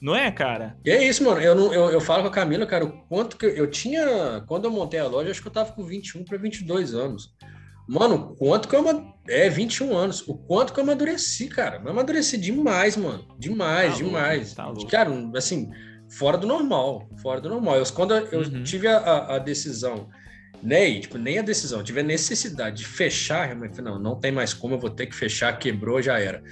Não 0.00 0.16
é, 0.16 0.30
cara? 0.30 0.78
E 0.84 0.90
é 0.90 1.06
isso, 1.06 1.22
mano. 1.22 1.40
Eu, 1.40 1.54
não, 1.54 1.74
eu, 1.74 1.90
eu 1.90 2.00
falo 2.00 2.22
com 2.22 2.28
a 2.28 2.32
Camila, 2.32 2.64
cara, 2.64 2.84
o 2.84 2.92
quanto 3.08 3.36
que 3.36 3.46
eu 3.46 3.70
tinha. 3.70 4.42
Quando 4.46 4.64
eu 4.64 4.70
montei 4.70 5.00
a 5.00 5.06
loja, 5.06 5.30
acho 5.30 5.42
que 5.42 5.48
eu 5.48 5.52
tava 5.52 5.72
com 5.72 5.84
21 5.84 6.24
para 6.24 6.38
22 6.38 6.94
anos. 6.94 7.34
Mano, 7.90 8.36
quanto 8.38 8.68
que 8.68 8.76
eu. 8.76 9.12
É, 9.28 9.48
21 9.48 9.96
anos. 9.96 10.26
O 10.28 10.34
quanto 10.34 10.72
que 10.72 10.78
eu 10.78 10.84
amadureci, 10.84 11.48
cara. 11.48 11.82
Eu 11.84 11.90
amadureci 11.90 12.38
demais, 12.38 12.96
mano. 12.96 13.26
Demais, 13.36 13.94
tá 13.94 14.04
demais. 14.04 14.56
Louco, 14.56 14.84
tá 14.84 14.90
cara, 14.90 15.10
assim, 15.34 15.68
fora 16.08 16.38
do 16.38 16.46
normal. 16.46 17.08
Fora 17.20 17.40
do 17.40 17.48
normal. 17.48 17.76
Eu, 17.76 17.84
quando 17.92 18.14
eu 18.14 18.42
uhum. 18.42 18.62
tive 18.62 18.86
a, 18.86 19.34
a, 19.34 19.38
decisão, 19.40 20.08
né? 20.62 20.88
E, 20.88 21.00
tipo, 21.00 21.18
nem 21.18 21.40
a 21.40 21.42
decisão, 21.42 21.82
tive 21.82 21.98
a 21.98 22.04
necessidade 22.04 22.76
de 22.76 22.86
fechar, 22.86 23.46
realmente, 23.46 23.82
não, 23.82 23.98
não 23.98 24.14
tem 24.14 24.30
mais 24.30 24.54
como, 24.54 24.74
eu 24.74 24.78
vou 24.78 24.90
ter 24.90 25.06
que 25.06 25.14
fechar, 25.14 25.58
quebrou, 25.58 26.00
já 26.00 26.16
era. 26.20 26.44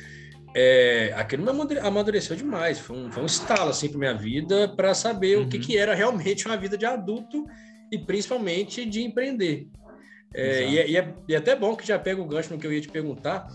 É, 0.57 1.13
aquilo 1.15 1.45
me 1.45 1.79
amadureceu 1.79 2.35
demais. 2.35 2.81
Foi 2.81 2.97
um, 2.97 3.13
foi 3.13 3.23
um 3.23 3.27
estalo, 3.27 3.71
assim, 3.71 3.89
pra 3.89 3.99
minha 3.99 4.15
vida, 4.15 4.67
para 4.75 4.93
saber 4.93 5.39
uhum. 5.39 5.45
o 5.45 5.49
que, 5.49 5.57
uhum. 5.57 5.63
que 5.63 5.79
era 5.79 5.95
realmente 5.95 6.47
uma 6.47 6.57
vida 6.57 6.77
de 6.77 6.85
adulto 6.85 7.45
e 7.93 7.99
principalmente 7.99 8.85
de 8.85 9.03
empreender. 9.03 9.69
É, 10.35 10.69
e, 10.69 10.79
é, 10.79 10.91
e, 10.91 10.97
é, 10.97 11.15
e 11.29 11.35
é 11.35 11.39
até 11.39 11.57
bom 11.57 11.75
que 11.75 11.87
já 11.87 11.99
pega 11.99 12.21
o 12.21 12.27
gancho 12.27 12.53
no 12.53 12.59
que 12.59 12.67
eu 12.67 12.73
ia 12.73 12.81
te 12.81 12.89
perguntar. 12.89 13.49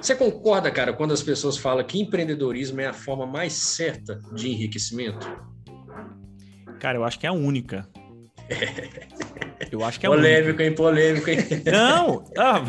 Você 0.00 0.14
concorda, 0.14 0.70
cara, 0.70 0.92
quando 0.92 1.12
as 1.12 1.22
pessoas 1.22 1.56
falam 1.56 1.84
que 1.84 2.00
empreendedorismo 2.00 2.80
é 2.80 2.86
a 2.86 2.92
forma 2.92 3.26
mais 3.26 3.52
certa 3.52 4.20
de 4.32 4.48
enriquecimento? 4.48 5.26
Cara, 6.78 6.96
eu 6.96 7.04
acho 7.04 7.18
que 7.18 7.26
é 7.26 7.28
a 7.28 7.32
única. 7.32 7.86
Eu 9.70 9.84
acho 9.84 10.00
que 10.00 10.06
é 10.06 10.08
polêmico, 10.08 10.48
única. 10.48 10.64
hein? 10.64 10.74
Polêmico, 10.74 11.30
hein? 11.30 11.38
Não! 11.70 12.24
Ah, 12.36 12.62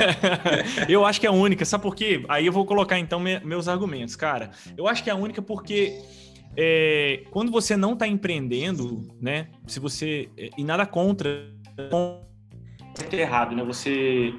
eu 0.88 1.04
acho 1.04 1.20
que 1.20 1.26
é 1.26 1.28
a 1.28 1.32
única. 1.32 1.64
Sabe 1.64 1.82
por 1.82 1.94
quê? 1.94 2.24
Aí 2.28 2.46
eu 2.46 2.52
vou 2.52 2.64
colocar 2.64 2.98
então 2.98 3.20
meus 3.20 3.68
argumentos, 3.68 4.16
cara. 4.16 4.50
Eu 4.76 4.88
acho 4.88 5.04
que 5.04 5.10
é 5.10 5.12
a 5.12 5.16
única 5.16 5.42
porque 5.42 6.00
é, 6.56 7.22
quando 7.30 7.52
você 7.52 7.76
não 7.76 7.92
está 7.92 8.08
empreendendo, 8.08 9.06
né? 9.20 9.48
Se 9.66 9.78
você. 9.78 10.28
E 10.56 10.64
nada 10.64 10.86
contra 10.86 11.52
errado, 13.12 13.54
né? 13.54 13.62
Você. 13.64 14.34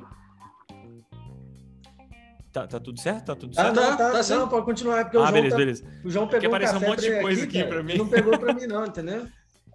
Tá, 2.51 2.65
tá 2.65 2.79
tudo 2.79 2.99
certo? 2.99 3.25
Tá 3.25 3.35
tudo 3.35 3.53
certo? 3.53 3.67
Ah, 3.67 3.71
não, 3.73 3.97
tá, 3.97 4.23
tá, 4.23 4.35
não, 4.35 4.47
pode 4.47 4.65
continuar. 4.65 5.03
Porque 5.03 5.17
ah, 5.17 5.21
o 5.21 5.23
João 5.23 5.33
beleza, 5.33 5.51
tá, 5.51 5.57
beleza. 5.57 5.83
O 6.03 6.09
João 6.09 6.27
pegou 6.27 6.49
porque 6.49 6.65
um 6.65 6.77
um 6.77 6.79
monte 6.79 7.01
de 7.01 7.21
coisa 7.21 7.43
aqui, 7.43 7.61
aqui 7.61 7.69
para 7.69 7.83
mim. 7.83 7.97
Não 7.97 8.07
pegou 8.07 8.37
para 8.37 8.53
mim, 8.53 8.65
não, 8.65 8.85
entendeu? 8.85 9.27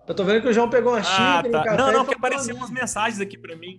Eu 0.07 0.15
tô 0.15 0.25
vendo 0.25 0.43
que 0.43 0.49
o 0.49 0.53
João 0.53 0.69
pegou 0.69 0.93
uma 0.93 0.99
ah, 0.99 1.03
xícara, 1.05 1.51
tá. 1.51 1.61
um 1.61 1.65
café. 1.65 1.77
Não, 1.77 1.93
não, 1.93 2.05
porque 2.05 2.19
apareceram 2.19 2.59
umas 2.59 2.71
mensagens 2.71 3.21
aqui 3.21 3.39
para 3.39 3.55
mim. 3.55 3.79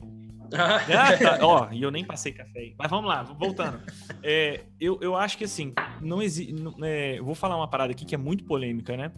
ah, 0.53 1.17
tá. 1.17 1.45
Ó, 1.45 1.67
e 1.71 1.81
eu 1.81 1.91
nem 1.91 2.05
passei 2.05 2.31
café. 2.31 2.73
Mas 2.77 2.89
vamos 2.89 3.09
lá, 3.09 3.23
voltando. 3.23 3.81
É, 4.21 4.61
eu, 4.79 4.97
eu 5.01 5.15
acho 5.15 5.37
que 5.37 5.43
assim, 5.43 5.73
não 5.99 6.21
existe. 6.21 6.55
É, 6.81 7.19
vou 7.19 7.35
falar 7.35 7.57
uma 7.57 7.67
parada 7.67 7.91
aqui 7.91 8.05
que 8.05 8.15
é 8.15 8.17
muito 8.17 8.45
polêmica, 8.45 8.95
né? 8.95 9.11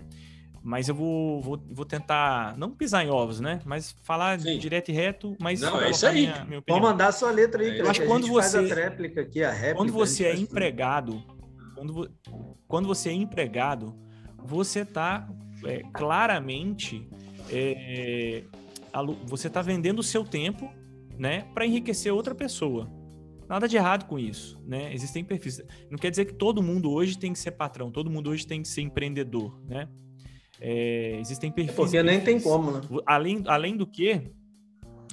Mas 0.66 0.90
eu 0.90 0.96
vou, 0.96 1.40
vou, 1.44 1.64
vou 1.70 1.86
tentar, 1.86 2.58
não 2.58 2.72
pisar 2.72 3.06
em 3.06 3.10
ovos, 3.12 3.40
né? 3.40 3.62
Mas 3.64 3.96
falar 4.02 4.40
Sim. 4.40 4.58
direto 4.58 4.90
e 4.90 4.94
reto, 4.96 5.38
mas 5.40 5.62
não, 5.62 5.80
é 5.80 5.92
isso 5.92 6.08
aí. 6.08 6.22
Minha, 6.26 6.46
minha 6.46 6.64
Vamos 6.68 6.90
mandar 6.90 7.10
a 7.10 7.12
sua 7.12 7.30
letra 7.30 7.62
aí, 7.62 7.70
é, 7.70 7.82
eu 7.82 7.88
acho 7.88 8.02
que 8.02 8.08
quando 8.08 8.26
você, 8.26 8.58
faz 8.58 8.72
a 8.72 8.76
réplica 8.76 9.22
aqui, 9.22 9.44
a 9.44 9.52
réplica, 9.52 9.76
Quando 9.76 9.94
você 9.94 10.26
é 10.26 10.36
empregado, 10.36 11.24
quando, 11.76 12.12
quando 12.68 12.88
você 12.88 13.10
é 13.10 13.14
empregado, 13.14 13.96
você 14.44 14.80
está 14.80 15.30
é, 15.64 15.84
claramente 15.94 17.08
é, 17.52 18.44
você 19.28 19.48
está 19.48 19.62
vendendo 19.62 20.00
o 20.00 20.04
seu 20.04 20.24
tempo, 20.24 20.68
né, 21.16 21.46
para 21.54 21.68
enriquecer 21.68 22.12
outra 22.12 22.34
pessoa. 22.34 22.92
Nada 23.48 23.68
de 23.68 23.78
errado 23.78 24.06
com 24.06 24.18
isso, 24.18 24.60
né? 24.66 24.92
Existem 24.92 25.24
perfis. 25.24 25.62
Não 25.92 26.00
quer 26.00 26.10
dizer 26.10 26.26
que 26.26 26.34
todo 26.34 26.64
mundo 26.64 26.92
hoje 26.92 27.20
tem 27.20 27.32
que 27.32 27.38
ser 27.38 27.52
patrão, 27.52 27.92
todo 27.92 28.10
mundo 28.10 28.32
hoje 28.32 28.48
tem 28.48 28.64
que 28.64 28.68
ser 28.68 28.82
empreendedor, 28.82 29.62
né? 29.68 29.88
É, 30.60 31.18
existem 31.20 31.52
perfis. 31.52 31.76
Porque 31.76 32.02
nem 32.02 32.22
tem 32.22 32.40
como, 32.40 32.72
né? 32.72 32.82
Além, 33.06 33.44
além 33.48 33.76
do 33.76 33.86
que, 33.86 34.32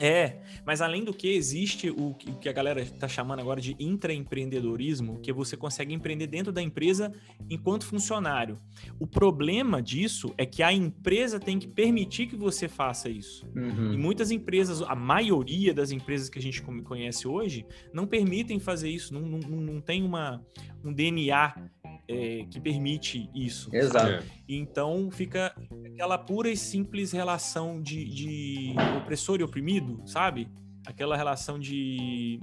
É, 0.01 0.41
mas 0.65 0.81
além 0.81 1.05
do 1.05 1.13
que, 1.13 1.29
existe 1.29 1.91
o 1.91 2.15
que 2.15 2.49
a 2.49 2.53
galera 2.53 2.81
está 2.81 3.07
chamando 3.07 3.41
agora 3.41 3.61
de 3.61 3.77
intraempreendedorismo, 3.79 5.21
que 5.21 5.33
você 5.33 5.57
consegue 5.57 5.93
empreender 5.93 6.27
dentro 6.27 6.53
da 6.53 6.63
empresa 6.63 7.13
enquanto 7.49 7.85
funcionário. 7.85 8.57
O 8.99 9.07
problema 9.07 9.83
disso 9.83 10.33
é 10.39 10.47
que 10.47 10.63
a 10.63 10.73
empresa 10.73 11.39
tem 11.39 11.59
que 11.59 11.69
permitir 11.69 12.27
que 12.27 12.37
você 12.37 12.69
faça 12.69 13.09
isso. 13.09 13.47
Uhum. 13.55 13.93
E 13.93 13.97
muitas 13.97 14.31
empresas, 14.31 14.83
a 14.83 14.95
maioria 14.95 15.75
das 15.75 15.91
empresas 15.91 16.29
que 16.29 16.39
a 16.39 16.43
gente 16.43 16.63
conhece 16.63 17.29
hoje, 17.29 17.67
não 17.93 18.07
permitem 18.07 18.59
fazer 18.59 18.89
isso, 18.89 19.13
não, 19.13 19.21
não, 19.21 19.39
não 19.61 19.81
tem 19.81 20.03
uma, 20.03 20.45
um 20.83 20.93
DNA 20.93 21.55
é, 22.13 22.45
que 22.51 22.61
permite 22.61 23.29
isso. 23.35 23.75
Exato. 23.75 24.25
Então 24.49 25.11
fica 25.11 25.55
aquela 25.87 26.19
pura 26.19 26.51
e 26.51 26.57
simples 26.57 27.13
relação 27.13 27.81
de, 27.81 28.05
de 28.05 28.75
opressor 28.99 29.41
e 29.41 29.43
oprimido, 29.43 30.03
sabe? 30.07 30.49
Aquela 30.87 31.17
relação 31.17 31.59
de, 31.59 32.41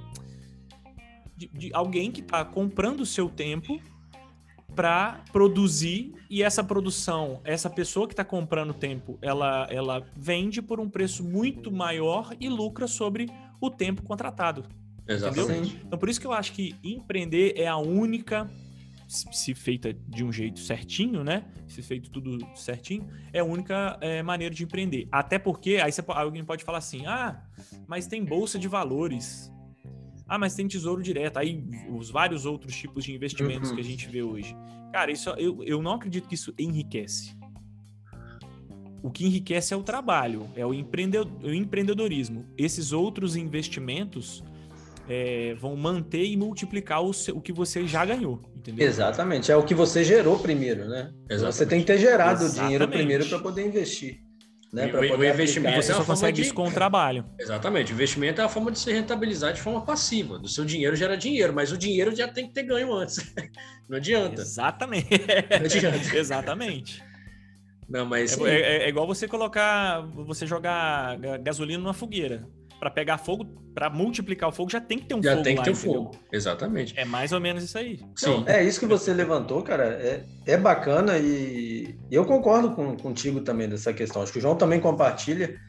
de, 1.36 1.48
de 1.48 1.70
alguém 1.74 2.12
que 2.12 2.22
está 2.22 2.44
comprando 2.44 3.02
o 3.02 3.06
seu 3.06 3.30
tempo 3.30 3.80
para 4.76 5.24
produzir 5.32 6.14
e 6.30 6.44
essa 6.44 6.64
produção, 6.64 7.42
essa 7.44 7.70
pessoa 7.70 8.08
que 8.08 8.14
está 8.14 8.24
comprando 8.24 8.74
tempo, 8.74 9.18
ela, 9.22 9.68
ela 9.70 10.06
vende 10.16 10.62
por 10.62 10.80
um 10.80 10.90
preço 10.90 11.24
muito 11.24 11.72
maior 11.72 12.36
e 12.40 12.48
lucra 12.48 12.88
sobre 12.88 13.28
o 13.60 13.70
tempo 13.70 14.04
contratado. 14.04 14.64
Exatamente. 15.08 15.52
Entendeu? 15.52 15.82
Então 15.86 16.00
por 16.00 16.08
isso 16.08 16.22
que 16.22 16.28
eu 16.28 16.34
acho 16.34 16.54
que 16.54 16.76
empreender 16.84 17.54
é 17.58 17.68
a 17.68 17.78
única 17.78 18.50
se 19.10 19.56
feita 19.56 19.92
de 19.92 20.24
um 20.24 20.32
jeito 20.32 20.60
certinho, 20.60 21.24
né? 21.24 21.44
Se 21.68 21.82
feito 21.82 22.12
tudo 22.12 22.38
certinho, 22.56 23.08
é 23.34 23.40
a 23.40 23.44
única 23.44 23.98
é, 24.02 24.22
maneira 24.22 24.54
de 24.54 24.64
empreender. 24.64 25.08
Até 25.12 25.40
porque 25.40 25.78
aí 25.78 25.92
você, 25.92 26.04
alguém 26.08 26.46
pode 26.46 26.64
falar 26.64 26.78
assim: 26.78 27.08
ah, 27.08 27.44
mas 27.88 28.06
tem 28.06 28.24
bolsa 28.24 28.60
de 28.60 28.68
valores. 28.68 29.52
Ah, 30.28 30.38
mas 30.38 30.54
tem 30.54 30.68
tesouro 30.68 31.02
direto. 31.02 31.38
Aí 31.38 31.64
os 31.90 32.12
vários 32.12 32.46
outros 32.46 32.76
tipos 32.76 33.04
de 33.04 33.12
investimentos 33.12 33.70
uhum. 33.70 33.76
que 33.76 33.82
a 33.82 33.84
gente 33.84 34.08
vê 34.08 34.22
hoje. 34.22 34.56
Cara, 34.94 35.12
isso 35.12 35.32
eu, 35.32 35.64
eu 35.64 35.82
não 35.82 35.94
acredito 35.94 36.28
que 36.28 36.36
isso 36.36 36.54
enriquece. 36.58 37.36
O 39.02 39.10
que 39.10 39.26
enriquece 39.26 39.74
é 39.74 39.78
o 39.78 39.82
trabalho, 39.82 40.48
é 40.56 40.66
o, 40.66 40.70
o 40.70 41.54
empreendedorismo. 41.54 42.46
Esses 42.58 42.92
outros 42.92 43.36
investimentos 43.36 44.44
é, 45.10 45.56
vão 45.56 45.76
manter 45.76 46.24
e 46.24 46.38
multiplicar 46.38 47.02
o, 47.02 47.12
seu, 47.12 47.36
o 47.36 47.42
que 47.42 47.52
você 47.52 47.88
já 47.88 48.06
ganhou, 48.06 48.40
entendeu? 48.56 48.88
Exatamente, 48.88 49.52
é 49.52 49.56
o 49.56 49.64
que 49.64 49.74
você 49.74 50.04
gerou 50.04 50.38
primeiro, 50.38 50.88
né? 50.88 51.12
Exatamente. 51.28 51.56
Você 51.56 51.66
tem 51.66 51.80
que 51.80 51.88
ter 51.88 51.98
gerado 51.98 52.46
o 52.46 52.50
dinheiro 52.50 52.88
primeiro 52.88 53.26
para 53.26 53.40
poder 53.40 53.66
investir. 53.66 54.20
Né, 54.72 54.86
o, 54.94 55.18
o 55.18 55.26
investimento 55.26 55.82
você 55.82 55.92
é 55.92 55.96
só 55.96 56.04
consegue 56.04 56.36
de... 56.36 56.42
isso 56.44 56.54
com 56.54 56.68
o 56.68 56.72
trabalho. 56.72 57.26
Exatamente. 57.40 57.92
O 57.92 57.96
investimento 57.96 58.40
é 58.40 58.44
a 58.44 58.50
forma 58.50 58.72
de 58.72 58.78
se 58.78 58.92
rentabilizar 58.94 59.52
de 59.52 59.60
forma 59.60 59.84
passiva. 59.84 60.38
Do 60.38 60.48
seu 60.48 60.64
dinheiro 60.64 60.96
gera 60.96 61.18
dinheiro, 61.18 61.52
mas 61.52 61.72
o 61.72 61.78
dinheiro 61.78 62.16
já 62.16 62.28
tem 62.28 62.48
que 62.48 62.54
ter 62.54 62.62
ganho 62.62 62.94
antes. 62.94 63.34
Não 63.90 63.98
adianta. 63.98 64.44
Exatamente. 64.44 65.10
Não 65.10 65.66
adianta. 65.66 65.98
Exatamente. 66.16 67.04
Não, 67.90 68.06
mas. 68.06 68.38
É, 68.42 68.60
é, 68.60 68.84
é, 68.84 68.90
igual 68.90 69.08
você 69.08 69.28
colocar, 69.28 70.02
você 70.02 70.46
jogar 70.46 71.18
gasolina 71.42 71.82
numa 71.82 71.94
fogueira 71.94 72.48
para 72.80 72.90
pegar 72.90 73.18
fogo, 73.18 73.46
para 73.74 73.90
multiplicar 73.90 74.50
o 74.50 74.52
fogo, 74.52 74.72
já 74.72 74.80
tem 74.80 74.98
que 74.98 75.06
ter 75.06 75.16
um 75.16 75.22
já 75.22 75.32
fogo. 75.32 75.40
Já 75.40 75.44
tem 75.44 75.56
que 75.58 75.64
ter 75.64 75.72
um 75.72 75.76
fogo, 75.76 76.12
exatamente. 76.32 76.94
É 76.98 77.06
mais 77.06 77.32
ou 77.32 77.40
menos 77.40 77.64
isso 77.64 77.78
aí. 77.78 78.00
Sim. 78.16 78.42
Não, 78.42 78.48
é 78.48 78.64
isso 78.64 78.80
que 78.80 78.86
você 78.86 79.14
levantou, 79.14 79.62
cara. 79.62 79.86
É, 79.86 80.24
é 80.46 80.58
bacana 80.58 81.18
e 81.18 81.96
eu 82.10 82.26
concordo 82.26 82.72
com, 82.72 82.96
contigo 82.98 83.42
também 83.42 83.68
dessa 83.68 83.94
questão. 83.94 84.22
Acho 84.22 84.32
que 84.32 84.40
o 84.40 84.42
João 84.42 84.56
também 84.56 84.80
compartilha 84.80 85.60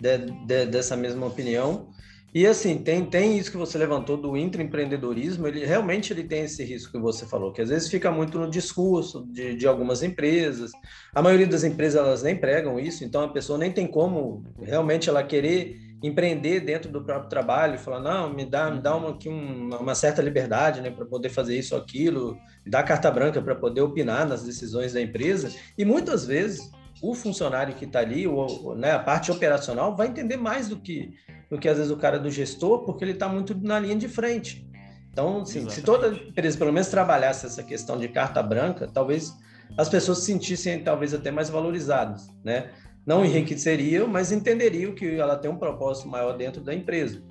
de, 0.00 0.18
de, 0.46 0.66
dessa 0.66 0.96
mesma 0.96 1.26
opinião. 1.26 1.88
E 2.34 2.46
assim, 2.46 2.76
tem, 2.76 3.02
tem 3.06 3.38
isso 3.38 3.50
que 3.50 3.56
você 3.56 3.78
levantou 3.78 4.16
do 4.18 4.36
intraempreendedorismo, 4.36 5.46
ele 5.46 5.64
realmente 5.64 6.12
ele 6.12 6.22
tem 6.22 6.42
esse 6.42 6.62
risco 6.62 6.92
que 6.92 6.98
você 6.98 7.24
falou, 7.24 7.50
que 7.50 7.62
às 7.62 7.70
vezes 7.70 7.88
fica 7.88 8.10
muito 8.10 8.38
no 8.38 8.50
discurso 8.50 9.24
de, 9.32 9.54
de 9.54 9.66
algumas 9.66 10.02
empresas. 10.02 10.70
A 11.14 11.22
maioria 11.22 11.46
das 11.46 11.64
empresas 11.64 11.98
elas 11.98 12.22
nem 12.22 12.36
pregam 12.36 12.78
isso, 12.78 13.04
então 13.04 13.22
a 13.22 13.28
pessoa 13.28 13.58
nem 13.58 13.72
tem 13.72 13.86
como 13.86 14.44
realmente 14.60 15.08
ela 15.08 15.22
querer 15.22 15.85
empreender 16.02 16.60
dentro 16.60 16.90
do 16.90 17.02
próprio 17.02 17.28
trabalho, 17.28 17.78
falar, 17.78 18.00
não, 18.00 18.32
me 18.32 18.44
dá, 18.44 18.70
me 18.70 18.80
dá 18.80 18.94
uma, 18.94 19.10
aqui 19.10 19.28
uma, 19.28 19.78
uma 19.78 19.94
certa 19.94 20.20
liberdade 20.20 20.80
né, 20.80 20.90
para 20.90 21.04
poder 21.06 21.30
fazer 21.30 21.58
isso 21.58 21.74
ou 21.74 21.80
aquilo, 21.80 22.34
me 22.64 22.70
dá 22.70 22.82
carta 22.82 23.10
branca 23.10 23.40
para 23.40 23.54
poder 23.54 23.80
opinar 23.80 24.26
nas 24.26 24.44
decisões 24.44 24.92
da 24.92 25.00
empresa. 25.00 25.50
E 25.76 25.84
muitas 25.84 26.26
vezes 26.26 26.70
o 27.02 27.14
funcionário 27.14 27.74
que 27.74 27.84
está 27.84 28.00
ali, 28.00 28.26
ou, 28.26 28.74
né, 28.74 28.92
a 28.92 28.98
parte 28.98 29.30
operacional, 29.30 29.94
vai 29.94 30.08
entender 30.08 30.36
mais 30.36 30.68
do 30.68 30.76
que, 30.76 31.12
do 31.50 31.58
que 31.58 31.68
às 31.68 31.76
vezes 31.76 31.92
o 31.92 31.96
cara 31.96 32.18
do 32.18 32.30
gestor, 32.30 32.84
porque 32.84 33.04
ele 33.04 33.12
está 33.12 33.28
muito 33.28 33.54
na 33.60 33.78
linha 33.78 33.96
de 33.96 34.08
frente. 34.08 34.66
Então, 35.12 35.40
assim, 35.40 35.68
se 35.70 35.80
toda 35.80 36.08
empresa 36.08 36.58
pelo 36.58 36.72
menos 36.72 36.88
trabalhasse 36.88 37.46
essa 37.46 37.62
questão 37.62 37.98
de 37.98 38.08
carta 38.08 38.42
branca, 38.42 38.86
talvez 38.86 39.32
as 39.76 39.88
pessoas 39.88 40.18
se 40.18 40.26
sentissem 40.26 40.82
talvez 40.82 41.12
até 41.14 41.30
mais 41.30 41.48
valorizadas, 41.48 42.28
né? 42.44 42.70
Não 43.06 43.24
enriqueceriam, 43.24 44.08
mas 44.08 44.32
entenderiam 44.32 44.92
que 44.92 45.14
ela 45.14 45.36
tem 45.36 45.50
um 45.50 45.56
propósito 45.56 46.08
maior 46.08 46.36
dentro 46.36 46.60
da 46.60 46.74
empresa. 46.74 47.22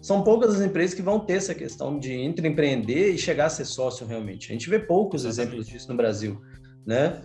São 0.00 0.22
poucas 0.22 0.56
as 0.56 0.60
empresas 0.60 0.94
que 0.94 1.00
vão 1.00 1.20
ter 1.20 1.34
essa 1.34 1.54
questão 1.54 1.98
de 1.98 2.12
empreender 2.12 3.12
e 3.12 3.18
chegar 3.18 3.46
a 3.46 3.50
ser 3.50 3.64
sócio 3.64 4.06
realmente. 4.06 4.50
A 4.50 4.52
gente 4.52 4.68
vê 4.68 4.78
poucos 4.78 5.24
Exatamente. 5.24 5.54
exemplos 5.54 5.66
disso 5.72 5.88
no 5.88 5.96
Brasil, 5.96 6.40
né? 6.84 7.22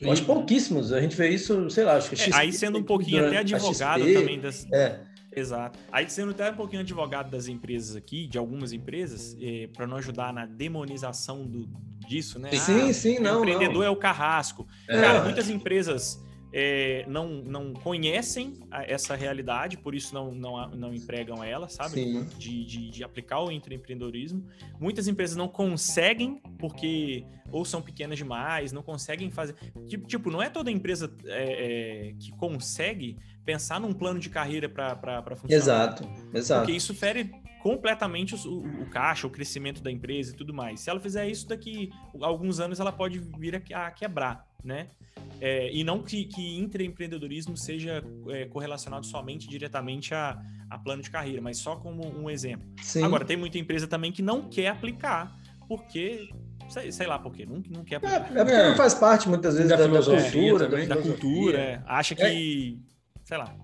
Eu 0.00 0.10
acho 0.10 0.24
pouquíssimos. 0.24 0.92
A 0.92 1.00
gente 1.00 1.14
vê 1.14 1.28
isso, 1.28 1.68
sei 1.70 1.84
lá, 1.84 1.96
acho 1.96 2.10
que 2.10 2.30
é, 2.30 2.34
Aí 2.34 2.52
sendo 2.52 2.78
um 2.78 2.82
pouquinho 2.82 3.26
até 3.26 3.38
advogado 3.38 4.02
XP, 4.02 4.14
também 4.14 4.40
das. 4.40 4.66
É. 4.72 5.00
Exato. 5.36 5.78
Aí 5.92 6.08
sendo 6.08 6.30
até 6.30 6.50
um 6.50 6.54
pouquinho 6.54 6.80
advogado 6.80 7.30
das 7.30 7.46
empresas 7.46 7.94
aqui, 7.94 8.26
de 8.26 8.38
algumas 8.38 8.72
empresas, 8.72 9.36
eh, 9.40 9.68
para 9.76 9.86
não 9.86 9.96
ajudar 9.98 10.32
na 10.32 10.46
demonização 10.46 11.44
do, 11.44 11.68
disso, 12.08 12.38
né? 12.38 12.50
Sim, 12.52 12.88
ah, 12.88 12.92
sim, 12.94 13.18
não. 13.18 13.40
O 13.40 13.44
empreendedor 13.44 13.74
não. 13.74 13.84
é 13.84 13.90
o 13.90 13.96
carrasco. 13.96 14.66
É. 14.88 15.00
Cara, 15.00 15.22
muitas 15.24 15.50
empresas 15.50 16.18
é, 16.52 17.04
não, 17.06 17.28
não 17.28 17.72
conhecem 17.74 18.54
essa 18.86 19.14
realidade, 19.14 19.76
por 19.76 19.94
isso 19.94 20.14
não, 20.14 20.34
não, 20.34 20.68
não 20.70 20.94
empregam 20.94 21.44
ela, 21.44 21.68
sabe? 21.68 22.24
De, 22.38 22.64
de, 22.64 22.90
de, 22.90 23.04
aplicar 23.04 23.40
o 23.40 23.50
empreendedorismo. 23.50 24.46
Muitas 24.80 25.08
empresas 25.08 25.36
não 25.36 25.48
conseguem, 25.48 26.40
porque 26.58 27.24
ou 27.50 27.64
são 27.64 27.82
pequenas 27.82 28.18
demais, 28.18 28.72
não 28.72 28.82
conseguem 28.82 29.30
fazer. 29.30 29.54
Tipo, 30.06 30.30
não 30.30 30.42
é 30.42 30.48
toda 30.48 30.70
empresa 30.70 31.14
é, 31.26 32.08
é, 32.08 32.14
que 32.18 32.30
consegue 32.32 33.16
pensar 33.44 33.80
num 33.80 33.92
plano 33.92 34.18
de 34.18 34.30
carreira 34.30 34.68
para 34.68 35.36
funcionar. 35.36 35.54
Exato, 35.54 36.08
exato. 36.34 36.60
Porque 36.62 36.76
isso 36.76 36.94
fere 36.94 37.30
completamente 37.68 38.34
o, 38.48 38.60
o, 38.82 38.86
caixa, 38.86 39.26
o 39.26 39.30
crescimento 39.30 39.82
da 39.82 39.92
empresa 39.92 40.32
e 40.32 40.34
tudo 40.34 40.54
mais. 40.54 40.80
Se 40.80 40.88
ela 40.88 40.98
fizer 40.98 41.28
isso 41.28 41.46
daqui 41.46 41.90
a 42.18 42.26
alguns 42.26 42.60
anos, 42.60 42.80
ela 42.80 42.90
pode 42.90 43.18
vir 43.18 43.62
a, 43.74 43.86
a 43.86 43.90
quebrar, 43.90 44.46
né? 44.64 44.86
É, 45.38 45.70
e 45.70 45.84
não 45.84 46.02
que, 46.02 46.24
que 46.24 46.58
intraempreendedorismo 46.58 47.58
seja 47.58 48.02
é, 48.28 48.46
correlacionado 48.46 49.04
somente 49.04 49.46
diretamente 49.46 50.14
a, 50.14 50.40
a 50.70 50.78
plano 50.78 51.02
de 51.02 51.10
carreira, 51.10 51.42
mas 51.42 51.58
só 51.58 51.76
como 51.76 52.06
um 52.06 52.30
exemplo. 52.30 52.66
Sim. 52.82 53.04
Agora, 53.04 53.22
tem 53.22 53.36
muita 53.36 53.58
empresa 53.58 53.86
também 53.86 54.10
que 54.10 54.22
não 54.22 54.48
quer 54.48 54.68
aplicar, 54.68 55.38
porque 55.68 56.30
Sei, 56.70 56.92
sei, 56.92 57.06
lá 57.06 57.18
por 57.18 57.32
quê, 57.32 57.46
não, 57.46 57.62
não 57.70 57.82
quer. 57.82 57.98
É, 58.04 58.14
é 58.14 58.20
porque 58.20 58.62
não 58.62 58.76
faz 58.76 58.92
parte 58.92 59.26
muitas 59.26 59.54
vezes 59.54 59.70
da, 59.70 59.76
da 59.76 59.88
cultura, 59.88 60.68
da, 60.68 60.84
da 60.84 60.96
cultura, 61.00 61.58
é. 61.58 61.82
acha 61.86 62.14
que, 62.14 62.78
sei 63.24 63.38
lá. 63.38 63.54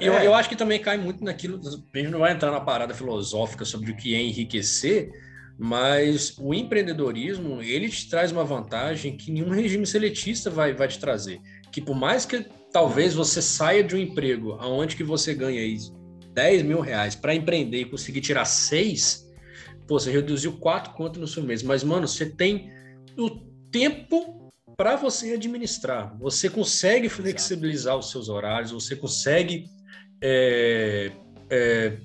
Eu, 0.00 0.14
eu, 0.14 0.34
acho 0.34 0.48
que 0.48 0.56
também 0.56 0.80
cai 0.80 0.96
muito 0.96 1.24
naquilo. 1.24 1.60
A 1.92 1.98
gente 1.98 2.10
não 2.10 2.20
vai 2.20 2.32
entrar 2.32 2.50
na 2.50 2.60
parada 2.60 2.94
filosófica 2.94 3.64
sobre 3.64 3.90
o 3.90 3.96
que 3.96 4.14
é 4.14 4.20
enriquecer, 4.20 5.10
mas 5.58 6.36
o 6.38 6.54
empreendedorismo 6.54 7.62
ele 7.62 7.88
te 7.88 8.08
traz 8.08 8.32
uma 8.32 8.44
vantagem 8.44 9.16
que 9.16 9.30
nenhum 9.30 9.50
regime 9.50 9.86
seletista 9.86 10.50
vai, 10.50 10.72
vai 10.72 10.88
te 10.88 10.98
trazer. 10.98 11.40
Que 11.70 11.80
por 11.80 11.94
mais 11.94 12.24
que 12.24 12.46
talvez 12.72 13.14
você 13.14 13.42
saia 13.42 13.82
de 13.82 13.94
um 13.94 13.98
emprego 13.98 14.52
aonde 14.60 14.96
que 14.96 15.04
você 15.04 15.34
ganha 15.34 15.60
aí 15.60 15.76
10 16.32 16.62
mil 16.62 16.80
reais 16.80 17.14
para 17.14 17.34
empreender 17.34 17.80
e 17.80 17.84
conseguir 17.84 18.20
tirar 18.20 18.44
seis, 18.44 19.28
pô, 19.86 19.98
você 19.98 20.10
reduziu 20.10 20.52
quatro 20.52 20.92
contas 20.94 21.20
no 21.20 21.26
seu 21.26 21.42
mês. 21.42 21.62
Mas, 21.62 21.82
mano, 21.84 22.06
você 22.06 22.26
tem 22.26 22.70
o 23.18 23.30
tempo 23.70 24.39
para 24.80 24.96
você 24.96 25.34
administrar. 25.34 26.16
Você 26.18 26.48
consegue 26.48 27.10
flexibilizar 27.10 27.92
Exato. 27.92 27.98
os 27.98 28.10
seus 28.10 28.30
horários, 28.30 28.70
você 28.70 28.96
consegue 28.96 29.66
é, 30.22 31.12
é, 31.50 31.98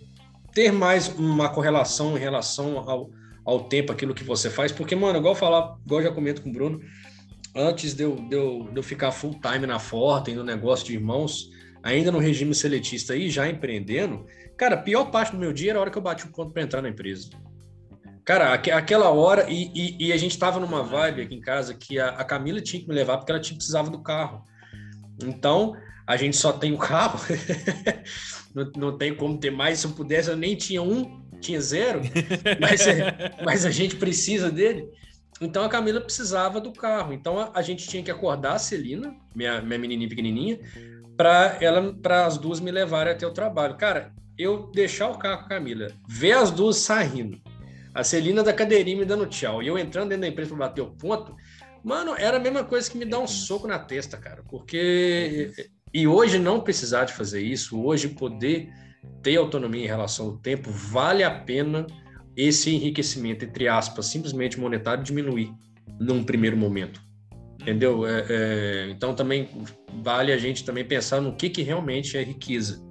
ter 0.54 0.74
mais 0.74 1.08
uma 1.08 1.48
correlação 1.48 2.18
em 2.18 2.20
relação 2.20 2.78
ao 2.80 3.10
ao 3.46 3.66
tempo 3.66 3.92
aquilo 3.92 4.16
que 4.16 4.24
você 4.24 4.50
faz, 4.50 4.72
porque, 4.72 4.96
mano, 4.96 5.20
igual 5.20 5.36
falar, 5.36 5.78
igual 5.86 6.02
eu 6.02 6.08
já 6.08 6.12
comento 6.12 6.42
com 6.42 6.50
o 6.50 6.52
Bruno, 6.52 6.82
antes 7.56 7.94
de 7.94 8.02
eu, 8.02 8.16
de 8.16 8.36
eu, 8.36 8.68
de 8.72 8.76
eu 8.76 8.82
ficar 8.82 9.12
full 9.12 9.40
time 9.40 9.68
na 9.68 9.78
Forte, 9.78 10.34
no 10.34 10.44
negócio 10.44 10.84
de 10.84 10.94
irmãos, 10.94 11.52
ainda 11.84 12.12
no 12.12 12.18
regime 12.18 12.56
seletista 12.56 13.14
aí, 13.14 13.30
já 13.30 13.48
empreendendo, 13.48 14.26
cara, 14.58 14.74
a 14.74 14.82
pior 14.82 15.12
parte 15.12 15.34
do 15.34 15.38
meu 15.38 15.54
dia 15.54 15.70
era 15.70 15.78
a 15.78 15.82
hora 15.82 15.92
que 15.92 15.98
eu 15.98 16.02
bati 16.02 16.26
o 16.26 16.32
ponto 16.32 16.52
para 16.52 16.64
entrar 16.64 16.82
na 16.82 16.90
empresa. 16.90 17.30
Cara, 18.26 18.54
aquela 18.54 19.12
hora, 19.12 19.46
e, 19.48 19.72
e, 19.76 20.08
e, 20.08 20.14
a 20.14 20.18
gente 20.18 20.38
tava 20.40 20.60
numa 20.60 20.82
vibe 20.82 21.22
aqui 21.22 21.36
em 21.36 21.42
casa 21.42 21.76
que 21.76 22.00
a, 22.00 22.10
a 22.10 22.24
Camila 22.24 22.60
tinha 22.60 22.82
que 22.82 22.90
me 22.90 22.96
levar 22.96 23.18
porque 23.18 23.32
ela 23.32 23.40
tinha, 23.40 23.56
precisava 23.56 23.88
do 23.90 24.02
carro. 24.02 24.44
Então, 25.24 25.76
a 26.08 26.18
gente 26.18 26.36
só 26.36 26.52
tem 26.52 26.74
o 26.74 26.78
carro. 26.80 27.20
não, 28.54 28.72
não 28.76 28.98
tem 28.98 29.16
como 29.16 29.38
ter 29.38 29.52
mais. 29.52 29.80
Se 29.80 29.86
eu 29.86 29.92
pudesse, 29.92 30.30
eu 30.30 30.36
nem 30.36 30.56
tinha 30.56 30.82
um, 30.82 31.22
tinha 31.40 31.62
zero, 31.62 32.02
mas, 32.60 32.88
é, 32.88 33.36
mas 33.44 33.64
a 33.64 33.70
gente 33.70 33.96
precisa 33.96 34.52
dele. 34.52 34.90
Então 35.40 35.64
a 35.64 35.70
Camila 35.70 36.02
precisava 36.02 36.60
do 36.60 36.72
carro. 36.72 37.14
Então 37.14 37.38
a, 37.38 37.52
a 37.54 37.62
gente 37.62 37.88
tinha 37.88 38.02
que 38.02 38.10
acordar 38.12 38.54
a 38.54 38.60
Celina, 38.60 39.16
minha, 39.36 39.62
minha 39.62 39.80
menininha 39.80 40.10
pequenininha, 40.10 40.60
para 41.18 41.58
ela 41.62 41.94
para 41.94 42.26
as 42.26 42.38
duas 42.38 42.60
me 42.60 42.72
levarem 42.72 43.14
até 43.14 43.28
o 43.28 43.34
trabalho. 43.34 43.76
Cara, 43.76 44.12
eu 44.38 44.72
deixar 44.74 45.10
o 45.10 45.18
carro 45.18 45.40
com 45.40 45.46
a 45.46 45.50
Camila, 45.50 45.88
ver 46.08 46.34
as 46.34 46.52
duas 46.52 46.78
saindo, 46.78 47.40
a 47.96 48.04
Celina 48.04 48.44
da 48.44 48.52
cadeirinha 48.52 48.98
me 48.98 49.06
dando 49.06 49.26
tchau, 49.26 49.64
e 49.64 49.68
eu 49.68 49.78
entrando 49.78 50.10
dentro 50.10 50.24
da 50.24 50.28
empresa 50.28 50.50
para 50.50 50.68
bater 50.68 50.82
o 50.82 50.92
ponto, 50.92 51.34
mano, 51.82 52.14
era 52.18 52.36
a 52.36 52.40
mesma 52.42 52.66
coisa 52.66 52.92
que 52.92 52.98
me 52.98 53.06
dar 53.06 53.20
um 53.20 53.28
soco 53.28 53.68
na 53.68 53.80
testa, 53.80 54.18
cara. 54.18 54.44
Porque. 54.50 55.52
E 55.94 56.06
hoje 56.06 56.38
não 56.38 56.60
precisar 56.60 57.06
de 57.06 57.14
fazer 57.14 57.42
isso, 57.42 57.82
hoje 57.82 58.10
poder 58.10 58.70
ter 59.24 59.38
autonomia 59.38 59.86
em 59.86 59.88
relação 59.88 60.26
ao 60.26 60.38
tempo, 60.38 60.70
vale 60.70 61.24
a 61.24 61.32
pena 61.32 61.88
esse 62.36 62.70
enriquecimento, 62.76 63.46
entre 63.46 63.70
aspas, 63.70 64.08
simplesmente 64.08 64.60
monetário, 64.60 65.02
diminuir 65.02 65.54
num 65.98 66.22
primeiro 66.22 66.58
momento. 66.58 67.00
Entendeu? 67.62 68.06
É, 68.06 68.26
é, 68.30 68.88
então 68.90 69.16
também 69.16 69.48
vale 70.04 70.34
a 70.34 70.38
gente 70.38 70.66
também 70.66 70.84
pensar 70.84 71.22
no 71.22 71.34
que, 71.34 71.50
que 71.50 71.62
realmente 71.62 72.18
é 72.18 72.24
riqueza, 72.24 72.86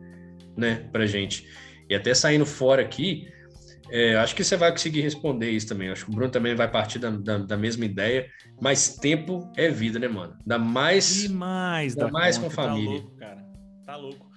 né, 0.57 0.89
pra 0.91 1.05
gente. 1.05 1.47
E 1.91 1.95
até 1.95 2.15
saindo 2.15 2.47
fora 2.47 2.81
aqui, 2.81 3.29
é, 3.91 4.17
acho 4.17 4.35
que 4.35 4.43
você 4.43 4.57
vai 4.57 4.71
conseguir 4.71 5.01
responder 5.01 5.51
isso 5.51 5.69
também. 5.69 5.91
Acho 5.91 6.05
que 6.07 6.11
o 6.11 6.15
Bruno 6.15 6.31
também 6.31 6.55
vai 6.55 6.71
partir 6.71 6.99
da, 6.99 7.11
da, 7.11 7.39
da 7.39 7.57
mesma 7.57 7.85
ideia. 7.85 8.29
Mas 8.61 8.97
tempo 8.97 9.51
é 9.57 9.69
vida, 9.69 9.99
né, 9.99 10.09
mano? 10.09 10.37
Dá 10.47 10.59
mais. 10.59 11.23
Demais, 11.23 11.95
dá 11.95 12.11
mais 12.11 12.39
conta, 12.39 12.55
com 12.55 12.61
a 12.61 12.65
família. 12.65 12.99
Tá 12.99 13.03
louco, 13.03 13.17
cara. 13.17 13.47
Tá 13.85 13.97
louco. 13.97 14.31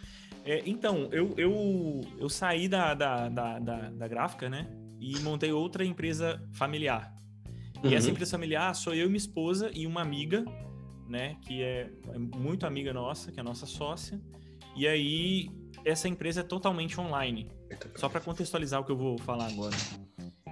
É, 0.46 0.64
então, 0.66 1.10
eu, 1.12 1.34
eu, 1.38 2.02
eu 2.18 2.30
saí 2.30 2.68
da, 2.68 2.94
da, 2.94 3.28
da, 3.30 3.60
da, 3.60 4.08
gráfica, 4.08 4.50
né? 4.50 4.68
E 5.00 5.20
montei 5.20 5.52
outra 5.52 5.84
empresa 5.84 6.42
familiar. 6.54 7.14
E 7.84 7.94
essa 7.94 8.08
uhum. 8.08 8.14
empresa 8.14 8.32
familiar 8.32 8.74
sou 8.74 8.94
eu 8.94 9.06
e 9.06 9.08
minha 9.08 9.18
esposa 9.18 9.70
e 9.74 9.86
uma 9.86 10.02
amiga, 10.02 10.44
né? 11.08 11.36
Que 11.46 11.62
é, 11.62 11.92
é 12.14 12.18
muito 12.18 12.66
amiga 12.66 12.94
nossa, 12.94 13.32
que 13.32 13.40
é 13.40 13.42
a 13.42 13.44
nossa 13.44 13.66
sócia. 13.66 14.20
E 14.76 14.88
aí, 14.88 15.50
essa 15.84 16.08
empresa 16.08 16.42
é 16.42 16.44
totalmente 16.44 17.00
online. 17.00 17.50
Só 17.96 18.08
para 18.10 18.22
contextualizar 18.22 18.82
o 18.82 18.84
que 18.84 18.92
eu 18.92 18.98
vou 18.98 19.18
falar 19.18 19.48
agora. 19.48 19.76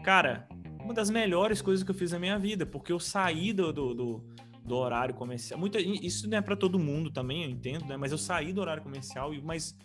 Cara, 0.04 0.48
uma 0.84 0.94
das 0.94 1.10
melhores 1.10 1.62
coisas 1.62 1.84
que 1.84 1.92
eu 1.92 1.96
fiz 1.96 2.12
na 2.12 2.20
minha 2.20 2.38
vida, 2.38 2.66
porque 2.66 2.92
eu 2.92 3.00
saí 3.00 3.52
do, 3.52 3.74
do, 3.74 3.94
do, 3.94 4.26
do 4.64 4.76
horário 4.76 5.16
comercial. 5.16 5.60
Muita, 5.60 5.80
isso 5.80 6.30
não 6.30 6.38
é 6.38 6.42
para 6.42 6.56
todo 6.56 6.78
mundo 6.78 7.12
também, 7.12 7.44
eu 7.44 7.50
entendo, 7.50 7.86
né? 7.86 7.98
Mas 7.98 8.12
eu 8.12 8.18
saí 8.18 8.54
do 8.54 8.62
horário 8.62 8.84
comercial, 8.84 9.34
e, 9.34 9.42
mas, 9.42 9.78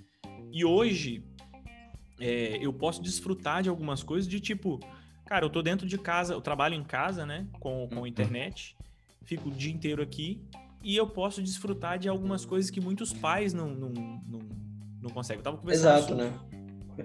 e 0.53 0.65
hoje 0.65 1.25
é, 2.21 2.59
eu 2.61 2.73
posso 2.73 3.03
desfrutar 3.03 3.63
de 3.63 3.69
algumas 3.69 4.03
coisas 4.03 4.29
de 4.29 4.41
tipo, 4.41 4.79
cara, 5.25 5.45
eu 5.45 5.51
tô 5.51 5.63
dentro 5.63 5.87
de 5.87 5.97
casa, 5.97 6.35
eu 6.35 6.41
trabalho 6.41 6.75
em 6.75 6.85
casa, 6.85 7.25
né? 7.25 7.47
Com, 7.59 7.89
com 7.89 8.01
uhum. 8.01 8.07
internet, 8.07 8.77
fico 9.23 9.49
o 9.49 9.53
dia 9.53 9.73
inteiro 9.73 10.03
aqui 10.03 10.43
e 10.83 10.97
eu 10.97 11.07
posso 11.07 11.43
desfrutar 11.43 11.99
de 11.99 12.09
algumas 12.09 12.45
coisas 12.45 12.71
que 12.71 12.81
muitos 12.81 13.13
pais 13.13 13.53
não, 13.53 13.69
não, 13.69 13.91
não, 13.91 14.39
não 15.03 15.11
conseguem. 15.11 15.39
Eu 15.41 15.45
tava 15.45 15.57
conversando 15.57 15.97
Exato, 15.97 16.09
sobre, 16.09 16.25
né? 16.25 16.60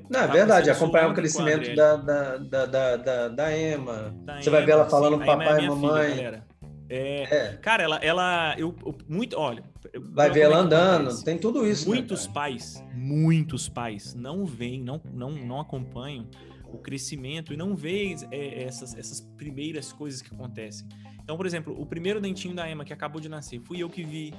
Não, 0.09 0.19
é 0.21 0.27
verdade, 0.27 0.69
acompanhar 0.69 1.09
o 1.09 1.13
crescimento 1.13 1.75
da, 1.75 1.95
da, 1.95 2.37
da, 2.37 2.95
da, 2.97 3.27
da, 3.29 3.57
Emma. 3.57 4.15
Da 4.23 4.41
Você 4.41 4.49
Emma, 4.49 4.57
vai 4.57 4.65
ver 4.65 4.71
ela 4.73 4.89
falando 4.89 5.19
sim, 5.19 5.25
papai 5.25 5.63
e 5.63 5.67
mamãe. 5.67 6.15
Filha, 6.15 6.43
é, 6.87 7.23
é, 7.23 7.57
Cara, 7.57 7.83
ela, 7.83 7.97
ela 7.97 8.55
eu, 8.57 8.75
eu 8.85 8.95
muito, 9.07 9.37
olha, 9.37 9.63
vai 10.11 10.29
ver 10.29 10.41
ela 10.41 10.57
andando, 10.57 11.23
tem 11.23 11.37
tudo 11.37 11.65
isso. 11.65 11.89
Né, 11.89 11.95
muitos 11.95 12.27
né, 12.27 12.33
pais, 12.33 12.83
muitos 12.93 13.67
pais 13.67 14.13
não 14.13 14.45
veem, 14.45 14.83
não, 14.83 15.01
não, 15.11 15.31
não 15.31 15.59
acompanham 15.59 16.27
o 16.71 16.77
crescimento 16.77 17.53
e 17.53 17.57
não 17.57 17.75
veem 17.75 18.15
é, 18.31 18.63
essas, 18.63 18.95
essas 18.95 19.21
primeiras 19.21 19.91
coisas 19.91 20.21
que 20.21 20.33
acontecem. 20.33 20.87
Então, 21.23 21.35
por 21.35 21.45
exemplo, 21.47 21.75
o 21.79 21.85
primeiro 21.85 22.21
dentinho 22.21 22.53
da 22.53 22.69
Emma 22.69 22.85
que 22.85 22.93
acabou 22.93 23.19
de 23.19 23.27
nascer, 23.27 23.59
fui 23.61 23.81
eu 23.81 23.89
que 23.89 24.03
vi, 24.03 24.31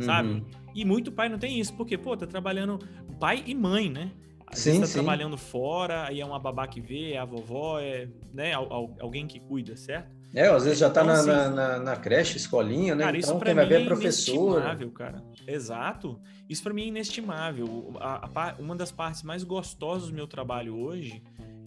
sabe? 0.00 0.28
Uhum. 0.28 0.44
E 0.74 0.84
muito 0.84 1.10
pai 1.10 1.28
não 1.28 1.38
tem 1.38 1.58
isso, 1.58 1.74
porque, 1.74 1.98
pô, 1.98 2.16
tá 2.16 2.26
trabalhando 2.26 2.78
pai 3.18 3.42
e 3.46 3.54
mãe, 3.54 3.90
né? 3.90 4.12
Às 4.50 4.58
sim, 4.58 4.70
vezes 4.70 4.80
tá 4.80 4.86
sim. 4.86 4.92
trabalhando 4.94 5.36
fora, 5.36 6.08
aí 6.08 6.20
é 6.20 6.26
uma 6.26 6.38
babá 6.38 6.66
que 6.66 6.80
vê, 6.80 7.12
é 7.12 7.18
a 7.18 7.24
vovó, 7.24 7.78
é 7.78 8.08
né, 8.32 8.52
alguém 8.52 9.26
que 9.26 9.38
cuida, 9.38 9.76
certo? 9.76 10.20
É, 10.34 10.46
às 10.48 10.64
vezes 10.64 10.78
já 10.78 10.88
tá 10.88 11.02
então, 11.02 11.14
na, 11.14 11.20
assim, 11.20 11.54
na, 11.54 11.78
na, 11.80 11.96
creche, 11.96 12.36
escolinha, 12.36 12.94
né? 12.94 13.04
Cara, 13.04 13.18
então, 13.18 13.40
quem 13.40 13.54
vai 13.54 13.66
ver 13.66 13.82
é 13.82 13.84
professor. 13.84 14.62
cara. 14.94 15.22
Exato. 15.46 16.20
Isso 16.48 16.62
para 16.62 16.72
mim 16.72 16.82
é 16.82 16.86
inestimável. 16.86 17.92
A, 17.98 18.28
a, 18.32 18.54
uma 18.58 18.76
das 18.76 18.92
partes 18.92 19.24
mais 19.24 19.42
gostosas 19.42 20.08
do 20.08 20.14
meu 20.14 20.28
trabalho 20.28 20.78
hoje 20.78 21.20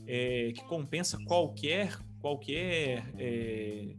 é 0.08 0.54
que 0.56 0.63
compensa 0.63 1.17
qualquer 1.26 1.98
qualquer 2.24 3.04
é, 3.17 3.96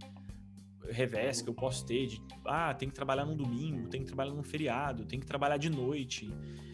revés 0.91 1.41
que 1.41 1.49
eu 1.49 1.55
posso 1.55 1.85
ter 1.87 2.07
de 2.07 2.23
ah, 2.47 2.75
tem 2.75 2.89
que 2.89 2.95
trabalhar 2.95 3.25
no 3.25 3.35
domingo, 3.35 3.89
tem 3.89 4.01
que 4.01 4.07
trabalhar 4.07 4.33
no 4.33 4.43
feriado, 4.43 5.05
tem 5.05 5.21
que 5.21 5.27
trabalhar 5.27 5.57
de 5.57 5.71
noite. 5.71 6.31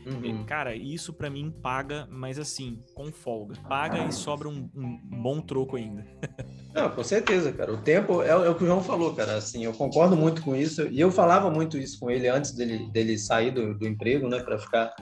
Uhum. 0.07 0.45
Cara, 0.45 0.75
isso 0.75 1.13
para 1.13 1.29
mim 1.29 1.51
paga, 1.63 2.09
mas 2.11 2.39
assim, 2.39 2.81
com 2.95 3.13
folga. 3.13 3.55
Paga 3.69 4.05
e 4.05 4.13
sobra 4.13 4.49
um, 4.49 4.69
um 4.75 4.99
bom 5.23 5.41
troco 5.41 5.77
ainda. 5.77 6.07
Não, 6.75 6.89
com 6.91 7.05
certeza, 7.05 7.53
cara. 7.53 7.73
O 7.73 7.79
tempo 7.79 8.23
é, 8.23 8.29
é, 8.29 8.49
o 8.49 8.55
que 8.55 8.65
o 8.65 8.67
João 8.67 8.83
falou, 8.83 9.15
cara. 9.15 9.37
Assim, 9.37 9.65
eu 9.65 9.73
concordo 9.73 10.17
muito 10.17 10.43
com 10.43 10.57
isso. 10.57 10.87
E 10.89 11.01
eu 11.01 11.11
falava 11.11 11.51
muito 11.51 11.77
isso 11.77 11.99
com 12.01 12.11
ele 12.11 12.29
antes 12.29 12.53
dele, 12.53 12.91
dele 12.91 13.19
sair 13.19 13.51
do, 13.51 13.75
do 13.75 13.87
emprego, 13.87 14.29
né, 14.29 14.41
para 14.41 14.59
ficar 14.59 14.95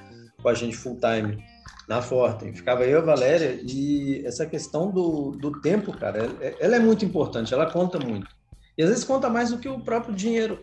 com 0.42 0.49
a 0.49 0.55
gente 0.55 0.77
full 0.77 0.99
time 0.99 1.42
na 1.87 2.03
Forte. 2.03 2.53
Ficava 2.53 2.85
eu 2.85 2.99
e 2.99 3.03
a 3.03 3.05
Valéria. 3.05 3.61
E 3.62 4.23
essa 4.27 4.47
questão 4.47 4.90
do, 4.90 5.31
do 5.33 5.61
tempo, 5.61 5.92
cara, 5.92 6.29
ela 6.59 6.77
é 6.77 6.81
muito 6.81 7.05
importante. 7.05 7.55
Ela 7.55 7.71
conta 7.71 7.99
muito. 7.99 8.38
E 8.78 8.82
às 8.82 8.90
vezes 8.90 9.04
conta 9.04 9.28
mais 9.28 9.50
do 9.50 9.58
que 9.58 9.68
o 9.68 9.80
próprio 9.80 10.14
dinheiro. 10.14 10.60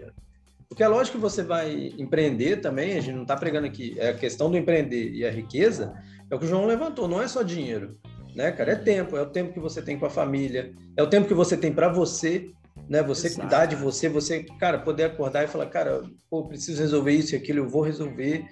Porque 0.69 0.81
é 0.81 0.87
lógico 0.87 1.17
que 1.17 1.21
você 1.21 1.43
vai 1.43 1.93
empreender 1.97 2.57
também, 2.57 2.97
a 2.97 3.01
gente 3.01 3.13
não 3.13 3.23
está 3.23 3.35
pregando 3.35 3.67
aqui, 3.67 3.93
é 3.99 4.09
a 4.09 4.13
questão 4.13 4.49
do 4.49 4.57
empreender 4.57 5.11
e 5.11 5.25
a 5.25 5.29
riqueza, 5.29 5.93
é 6.31 6.35
o 6.35 6.39
que 6.39 6.45
o 6.45 6.47
João 6.47 6.65
levantou, 6.65 7.07
não 7.07 7.21
é 7.21 7.27
só 7.27 7.43
dinheiro, 7.43 7.97
né, 8.33 8.51
cara? 8.51 8.71
É 8.71 8.75
tempo, 8.75 9.15
é 9.15 9.21
o 9.21 9.29
tempo 9.29 9.53
que 9.53 9.59
você 9.59 9.81
tem 9.81 9.99
com 9.99 10.05
a 10.05 10.09
família, 10.09 10.73
é 10.97 11.03
o 11.03 11.07
tempo 11.07 11.27
que 11.27 11.33
você 11.33 11.55
tem 11.55 11.71
para 11.71 11.89
você, 11.89 12.49
né? 12.89 13.01
Você 13.03 13.27
Exato. 13.27 13.41
cuidar 13.41 13.65
de 13.65 13.75
você, 13.75 14.07
você, 14.09 14.43
cara, 14.59 14.79
poder 14.79 15.05
acordar 15.05 15.43
e 15.43 15.47
falar, 15.47 15.67
cara, 15.67 16.03
pô, 16.29 16.45
preciso 16.45 16.81
resolver 16.81 17.11
isso 17.11 17.33
e 17.33 17.37
aquilo, 17.37 17.59
eu 17.59 17.69
vou 17.69 17.81
resolver. 17.81 18.45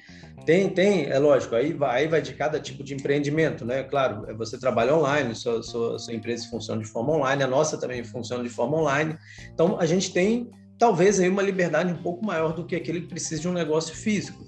Tem, 0.46 0.70
tem, 0.70 1.06
é 1.06 1.20
lógico, 1.20 1.56
aí 1.56 1.74
vai, 1.74 2.02
aí 2.02 2.08
vai 2.08 2.22
de 2.22 2.34
cada 2.34 2.60
tipo 2.60 2.84
de 2.84 2.94
empreendimento, 2.94 3.64
né? 3.66 3.84
Claro, 3.84 4.26
é 4.30 4.34
você 4.34 4.58
trabalha 4.60 4.96
online, 4.96 5.36
sua, 5.36 5.62
sua, 5.64 6.00
sua 6.00 6.14
empresa 6.14 6.50
funciona 6.50 6.82
de 6.82 6.88
forma 6.88 7.14
online, 7.14 7.44
a 7.44 7.48
nossa 7.48 7.78
também 7.78 8.04
funciona 8.04 8.44
de 8.44 8.50
forma 8.50 8.78
online. 8.78 9.18
Então, 9.54 9.80
a 9.80 9.86
gente 9.86 10.12
tem, 10.12 10.50
talvez, 10.78 11.20
aí 11.20 11.30
uma 11.30 11.42
liberdade 11.42 11.94
um 11.94 12.02
pouco 12.02 12.26
maior 12.26 12.54
do 12.54 12.66
que 12.66 12.76
aquele 12.76 13.02
que 13.02 13.08
precisa 13.08 13.42
de 13.42 13.48
um 13.48 13.54
negócio 13.54 13.96
físico. 13.96 14.44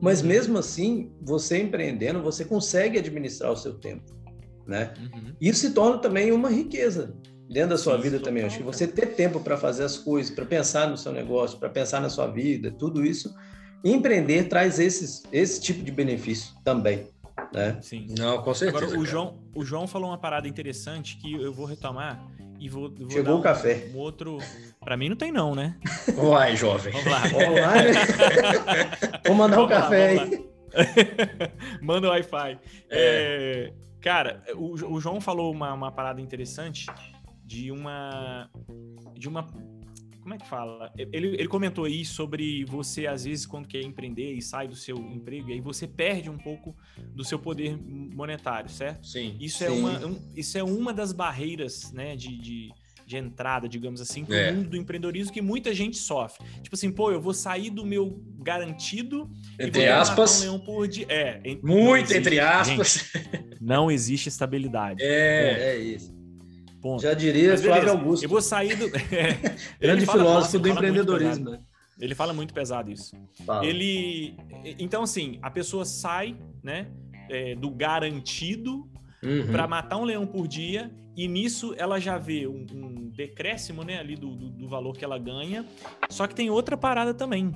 Mas 0.00 0.20
uhum. 0.20 0.28
mesmo 0.28 0.58
assim, 0.58 1.12
você 1.20 1.60
empreendendo, 1.60 2.22
você 2.22 2.44
consegue 2.44 2.98
administrar 2.98 3.52
o 3.52 3.56
seu 3.56 3.74
tempo, 3.74 4.14
né? 4.66 4.94
Uhum. 4.98 5.34
Isso 5.40 5.60
se 5.60 5.70
torna 5.72 5.98
também 5.98 6.32
uma 6.32 6.48
riqueza 6.48 7.14
dentro 7.54 7.70
da 7.70 7.78
sua 7.78 7.96
Sim, 7.96 8.02
vida 8.02 8.18
também. 8.18 8.42
Acho 8.42 8.58
que 8.58 8.64
você 8.64 8.86
ter 8.86 9.14
tempo 9.14 9.38
para 9.38 9.56
fazer 9.56 9.84
as 9.84 9.96
coisas, 9.96 10.34
para 10.34 10.44
pensar 10.44 10.90
no 10.90 10.96
seu 10.96 11.12
negócio, 11.12 11.56
para 11.56 11.68
pensar 11.68 12.00
na 12.00 12.10
sua 12.10 12.26
vida, 12.26 12.72
tudo 12.72 13.06
isso 13.06 13.32
empreender 13.84 14.48
traz 14.48 14.80
esses, 14.80 15.22
esse 15.30 15.60
tipo 15.60 15.84
de 15.84 15.92
benefício 15.92 16.52
também. 16.64 17.06
Né? 17.52 17.78
Sim. 17.80 18.08
Não, 18.18 18.42
com 18.42 18.52
certeza. 18.52 18.84
Agora, 18.84 18.98
o 18.98 19.06
João, 19.06 19.38
o 19.54 19.64
João 19.64 19.86
falou 19.86 20.10
uma 20.10 20.18
parada 20.18 20.48
interessante 20.48 21.16
que 21.16 21.32
eu 21.32 21.52
vou 21.52 21.64
retomar 21.64 22.20
e 22.58 22.68
vou, 22.68 22.90
vou 22.90 23.10
Chegou 23.10 23.38
o 23.38 23.42
café. 23.42 23.88
Um 23.94 23.98
outro. 23.98 24.38
Para 24.80 24.96
mim 24.96 25.08
não 25.08 25.16
tem 25.16 25.30
não, 25.30 25.54
né? 25.54 25.76
Vai, 26.16 26.56
jovem. 26.56 26.92
Vamos 26.92 27.10
lá. 27.10 27.20
Vamos 27.28 27.60
lá, 27.60 27.74
né? 27.74 27.92
Vou 29.26 29.36
mandar 29.36 29.60
o 29.60 29.64
um 29.64 29.68
café 29.68 30.14
lá, 30.14 30.22
aí. 30.22 30.44
Manda 31.80 32.08
o 32.08 32.10
Wi-Fi. 32.10 32.58
É. 32.90 33.70
É, 33.70 33.72
cara, 34.00 34.42
o, 34.54 34.94
o 34.94 35.00
João 35.00 35.20
falou 35.20 35.52
uma, 35.52 35.72
uma 35.72 35.92
parada 35.92 36.20
interessante 36.20 36.86
de 37.44 37.70
uma 37.70 38.50
de 39.16 39.28
uma 39.28 39.46
como 40.24 40.32
é 40.32 40.38
que 40.38 40.48
fala? 40.48 40.90
Ele, 40.96 41.36
ele 41.36 41.46
comentou 41.46 41.84
aí 41.84 42.02
sobre 42.02 42.64
você, 42.64 43.06
às 43.06 43.24
vezes, 43.24 43.44
quando 43.44 43.68
quer 43.68 43.82
empreender 43.82 44.32
e 44.32 44.40
sai 44.40 44.66
do 44.66 44.74
seu 44.74 44.96
emprego, 44.96 45.50
e 45.50 45.52
aí 45.52 45.60
você 45.60 45.86
perde 45.86 46.30
um 46.30 46.38
pouco 46.38 46.74
do 47.14 47.22
seu 47.22 47.38
poder 47.38 47.76
monetário, 47.76 48.70
certo? 48.70 49.06
Sim. 49.06 49.36
Isso, 49.38 49.62
é 49.62 49.68
sim. 49.68 49.74
É, 49.74 49.78
uma, 49.78 50.06
um, 50.06 50.32
isso 50.34 50.56
é 50.56 50.64
uma 50.64 50.94
das 50.94 51.12
barreiras, 51.12 51.92
né, 51.92 52.16
de, 52.16 52.38
de, 52.38 52.72
de 53.06 53.16
entrada, 53.18 53.68
digamos 53.68 54.00
assim, 54.00 54.24
para 54.24 54.34
o 54.34 54.38
é. 54.38 54.52
mundo 54.52 54.70
do 54.70 54.78
empreendedorismo 54.78 55.30
que 55.30 55.42
muita 55.42 55.74
gente 55.74 55.98
sofre. 55.98 56.42
Tipo 56.62 56.74
assim, 56.74 56.90
pô, 56.90 57.12
eu 57.12 57.20
vou 57.20 57.34
sair 57.34 57.68
do 57.68 57.84
meu 57.84 58.18
garantido 58.38 59.30
entre 59.60 59.86
aspas. 59.90 60.42
Um 60.44 60.58
por 60.58 60.88
dia. 60.88 61.06
É, 61.10 61.38
muito 61.62 62.04
existe, 62.04 62.18
entre 62.18 62.40
aspas. 62.40 63.10
Gente, 63.12 63.58
não 63.60 63.90
existe 63.90 64.30
estabilidade. 64.30 65.02
É, 65.02 65.74
é 65.74 65.76
isso. 65.76 66.13
Ponto. 66.84 67.02
Já 67.02 67.14
diria 67.14 67.56
Flávio 67.56 67.92
Augusto. 67.92 68.24
Eu 68.24 68.28
vou 68.28 68.42
sair 68.42 68.76
do. 68.76 68.84
É, 69.10 69.56
Grande 69.80 70.04
filósofo 70.04 70.58
do 70.58 70.68
empreendedorismo. 70.68 71.58
Ele 71.98 72.14
fala 72.14 72.34
muito 72.34 72.52
pesado 72.52 72.92
isso. 72.92 73.16
Fala. 73.46 73.64
Ele. 73.64 74.36
Então, 74.78 75.02
assim, 75.02 75.38
a 75.40 75.50
pessoa 75.50 75.86
sai, 75.86 76.36
né? 76.62 76.88
é, 77.28 77.54
do 77.54 77.70
garantido 77.70 78.88
uhum. 79.22 79.50
para 79.50 79.66
matar 79.66 79.96
um 79.96 80.04
leão 80.04 80.26
por 80.26 80.46
dia 80.46 80.90
e 81.16 81.28
nisso 81.28 81.74
ela 81.78 81.98
já 82.00 82.18
vê 82.18 82.46
um, 82.46 82.66
um 82.72 83.10
decréscimo 83.10 83.84
né, 83.84 83.98
ali 83.98 84.16
do, 84.16 84.34
do, 84.34 84.50
do, 84.50 84.68
valor 84.68 84.96
que 84.96 85.04
ela 85.04 85.18
ganha. 85.18 85.64
Só 86.10 86.26
que 86.26 86.34
tem 86.34 86.50
outra 86.50 86.76
parada 86.76 87.14
também, 87.14 87.52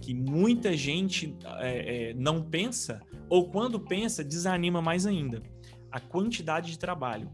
que 0.00 0.14
muita 0.14 0.76
gente 0.76 1.36
é, 1.58 2.10
é, 2.10 2.14
não 2.14 2.42
pensa, 2.42 3.00
ou 3.28 3.50
quando 3.50 3.80
pensa, 3.80 4.22
desanima 4.22 4.80
mais 4.80 5.04
ainda. 5.04 5.42
A 5.90 5.98
quantidade 5.98 6.70
de 6.70 6.78
trabalho. 6.78 7.30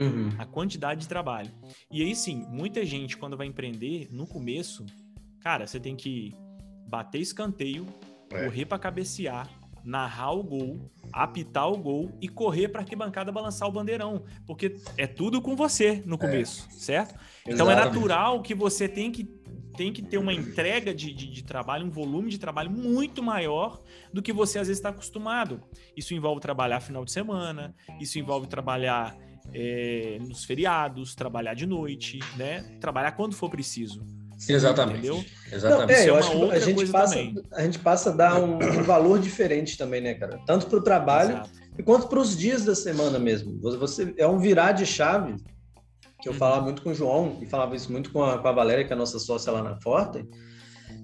Uhum. 0.00 0.30
A 0.38 0.44
quantidade 0.44 1.00
de 1.00 1.08
trabalho. 1.08 1.50
E 1.90 2.02
aí 2.02 2.14
sim, 2.14 2.44
muita 2.48 2.84
gente, 2.84 3.16
quando 3.16 3.36
vai 3.36 3.46
empreender, 3.46 4.08
no 4.10 4.26
começo, 4.26 4.84
cara, 5.40 5.66
você 5.66 5.80
tem 5.80 5.96
que 5.96 6.34
bater 6.86 7.20
escanteio, 7.20 7.86
é. 8.30 8.44
correr 8.44 8.66
para 8.66 8.78
cabecear, 8.78 9.48
narrar 9.84 10.32
o 10.32 10.42
gol, 10.42 10.90
apitar 11.12 11.70
o 11.70 11.76
gol 11.76 12.10
e 12.20 12.28
correr 12.28 12.68
para 12.68 12.80
arquibancada 12.80 13.30
balançar 13.30 13.68
o 13.68 13.72
bandeirão, 13.72 14.24
porque 14.44 14.76
é 14.96 15.06
tudo 15.06 15.40
com 15.40 15.54
você 15.54 16.02
no 16.04 16.18
começo, 16.18 16.66
é. 16.68 16.72
certo? 16.72 17.14
Então 17.46 17.70
é 17.70 17.76
natural 17.76 18.42
que 18.42 18.54
você 18.54 18.88
tem 18.88 19.12
que 19.12 19.24
tem 19.76 19.92
que 19.92 20.02
ter 20.02 20.16
uma 20.16 20.32
entrega 20.32 20.94
de, 20.94 21.12
de, 21.12 21.30
de, 21.30 21.44
trabalho, 21.44 21.84
um 21.84 21.90
volume 21.90 22.30
de 22.30 22.38
trabalho 22.38 22.70
muito 22.70 23.22
maior 23.22 23.82
do 24.10 24.22
que 24.22 24.32
você 24.32 24.58
às 24.58 24.68
vezes 24.68 24.78
está 24.78 24.88
acostumado. 24.88 25.62
Isso 25.94 26.14
envolve 26.14 26.40
trabalhar 26.40 26.80
final 26.80 27.04
de 27.04 27.12
semana, 27.12 27.74
isso 28.00 28.18
envolve 28.18 28.46
trabalhar 28.46 29.14
é, 29.52 30.18
nos 30.20 30.44
feriados, 30.44 31.14
trabalhar 31.14 31.54
de 31.54 31.66
noite, 31.66 32.18
né? 32.36 32.64
Trabalhar 32.80 33.12
quando 33.12 33.34
for 33.34 33.50
preciso. 33.50 34.04
Exatamente. 34.48 34.98
Entendeu? 34.98 35.24
Exatamente. 35.50 35.88
Não, 35.88 35.94
é, 35.96 36.08
eu 36.08 36.16
é 36.16 36.18
acho 36.18 36.30
que 36.30 36.50
a 36.50 36.58
gente, 36.58 36.86
passa, 36.88 37.16
a 37.52 37.62
gente 37.62 37.78
passa 37.78 38.10
a 38.10 38.12
dar 38.12 38.40
um, 38.40 38.56
um 38.56 38.82
valor 38.82 39.18
diferente 39.18 39.78
também, 39.78 40.00
né, 40.00 40.14
cara? 40.14 40.38
Tanto 40.46 40.66
para 40.66 40.78
o 40.78 40.82
trabalho 40.82 41.32
Exato. 41.32 41.50
quanto 41.84 42.08
para 42.08 42.18
os 42.18 42.36
dias 42.36 42.64
da 42.64 42.74
semana 42.74 43.18
mesmo. 43.18 43.58
Você 43.60 44.14
é 44.18 44.26
um 44.26 44.38
virar 44.38 44.72
de 44.72 44.84
chave 44.84 45.36
que 46.20 46.28
eu 46.28 46.32
uhum. 46.32 46.38
falava 46.38 46.62
muito 46.62 46.82
com 46.82 46.90
o 46.90 46.94
João 46.94 47.38
e 47.40 47.46
falava 47.46 47.76
isso 47.76 47.90
muito 47.90 48.10
com 48.10 48.22
a, 48.22 48.38
com 48.38 48.48
a 48.48 48.52
Valéria, 48.52 48.84
que 48.84 48.92
é 48.92 48.96
a 48.96 48.98
nossa 48.98 49.18
sócia 49.18 49.52
lá 49.52 49.62
na 49.62 49.80
Forte. 49.80 50.26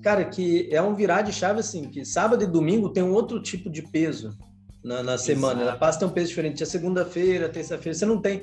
Cara, 0.03 0.25
que 0.25 0.69
é 0.71 0.83
um 0.83 0.95
virar 0.95 1.23
de 1.23 1.33
chave 1.33 1.61
assim, 1.61 1.89
que 1.89 2.05
sábado 2.05 2.43
e 2.43 2.47
domingo 2.47 2.91
tem 2.91 3.03
um 3.03 3.13
outro 3.13 3.41
tipo 3.41 3.71
de 3.71 3.83
peso 3.83 4.37
na, 4.85 5.03
na 5.03 5.19
semana. 5.19 5.63
Ela 5.63 5.77
passa 5.77 5.99
a 5.99 6.01
ter 6.01 6.07
um 6.07 6.11
peso 6.11 6.29
diferente. 6.29 6.63
A 6.63 6.67
segunda-feira, 6.67 7.49
terça-feira, 7.49 7.97
você 7.97 8.07
não 8.07 8.21
tem 8.21 8.43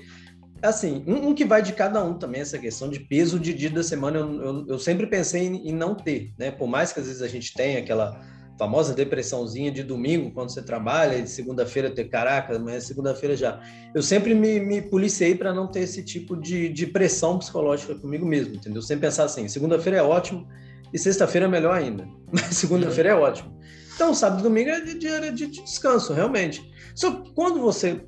assim, 0.62 1.04
um, 1.08 1.30
um, 1.30 1.34
que 1.34 1.46
vai 1.46 1.62
de 1.62 1.74
cada 1.74 2.04
um 2.04 2.14
também, 2.14 2.42
essa 2.42 2.58
questão 2.58 2.90
de 2.90 3.00
peso 3.00 3.40
de 3.40 3.54
dia 3.54 3.70
da 3.70 3.84
semana, 3.84 4.20
eu, 4.20 4.44
eu, 4.44 4.66
eu 4.68 4.80
sempre 4.80 5.08
pensei 5.08 5.44
em, 5.44 5.70
em, 5.70 5.74
não 5.74 5.96
ter, 5.96 6.34
né? 6.38 6.52
Por 6.52 6.68
mais 6.68 6.92
que 6.92 7.00
às 7.00 7.08
vezes 7.08 7.22
a 7.22 7.28
gente 7.28 7.54
tenha 7.54 7.80
aquela 7.80 8.20
famosa 8.58 8.94
depressãozinha 8.94 9.72
de 9.72 9.84
domingo, 9.84 10.32
quando 10.32 10.50
você 10.50 10.62
trabalha, 10.62 11.18
e 11.18 11.22
de 11.22 11.30
segunda-feira 11.30 11.90
ter, 11.90 12.10
caraca, 12.10 12.58
amanhã 12.58 12.76
é 12.76 12.82
segunda-feira 12.82 13.36
já. 13.38 13.62
Eu 13.96 14.04
sempre 14.04 14.36
me, 14.36 14.60
me 14.60 14.82
policiei 14.82 15.34
para 15.34 15.54
não 15.54 15.66
ter 15.66 15.82
esse 15.82 16.04
tipo 16.04 16.36
de, 16.36 16.68
de 16.68 16.86
pressão 16.86 17.40
psicológica 17.40 17.96
comigo 17.96 18.26
mesmo, 18.26 18.56
entendeu? 18.56 18.82
Sempre 18.82 19.08
pensar 19.08 19.24
assim, 19.24 19.48
segunda-feira 19.48 20.00
é 20.00 20.04
ótimo 20.04 20.46
e 20.94 21.00
sexta-feira 21.00 21.48
é 21.48 21.50
melhor 21.50 21.74
ainda, 21.74 22.06
mas 22.30 22.58
segunda-feira 22.58 23.12
é 23.12 23.16
ótimo. 23.16 23.58
Então, 24.00 24.14
sábado 24.14 24.40
e 24.40 24.44
domingo 24.44 24.70
é 24.70 24.80
de, 24.80 24.94
de, 24.94 25.32
de 25.32 25.62
descanso, 25.62 26.14
realmente. 26.14 26.72
Só 26.96 27.12
que 27.12 27.34
quando 27.34 27.60
você 27.60 28.08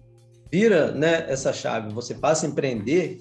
vira 0.49 0.93
né, 0.93 1.25
essa 1.27 1.51
chave, 1.51 1.93
você 1.93 2.15
passa 2.15 2.45
a 2.45 2.49
empreender, 2.49 3.19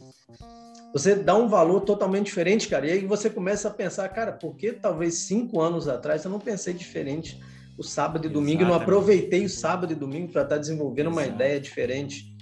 você 0.93 1.17
dá 1.17 1.37
um 1.37 1.49
valor 1.49 1.81
totalmente 1.81 2.27
diferente, 2.27 2.69
cara. 2.69 2.87
E 2.87 2.93
aí 2.93 3.05
você 3.05 3.29
começa 3.29 3.67
a 3.67 3.73
pensar, 3.73 4.09
cara, 4.11 4.31
por 4.31 4.55
que 4.55 4.73
talvez 4.73 5.15
cinco 5.15 5.61
anos 5.61 5.89
atrás 5.89 6.25
eu 6.25 6.31
não 6.31 6.39
pensei 6.39 6.73
diferente 6.73 7.41
o 7.77 7.83
sábado 7.83 8.25
e 8.27 8.29
domingo, 8.29 8.63
Exatamente. 8.63 8.63
eu 8.63 8.69
não 8.69 8.81
aproveitei 8.81 9.45
o 9.45 9.51
sábado 9.51 9.93
e 9.93 9.97
domingo 9.97 10.31
para 10.31 10.43
estar 10.43 10.55
tá 10.55 10.61
desenvolvendo 10.61 11.09
uma 11.09 11.23
Exato. 11.23 11.35
ideia 11.35 11.61
diferente, 11.61 12.37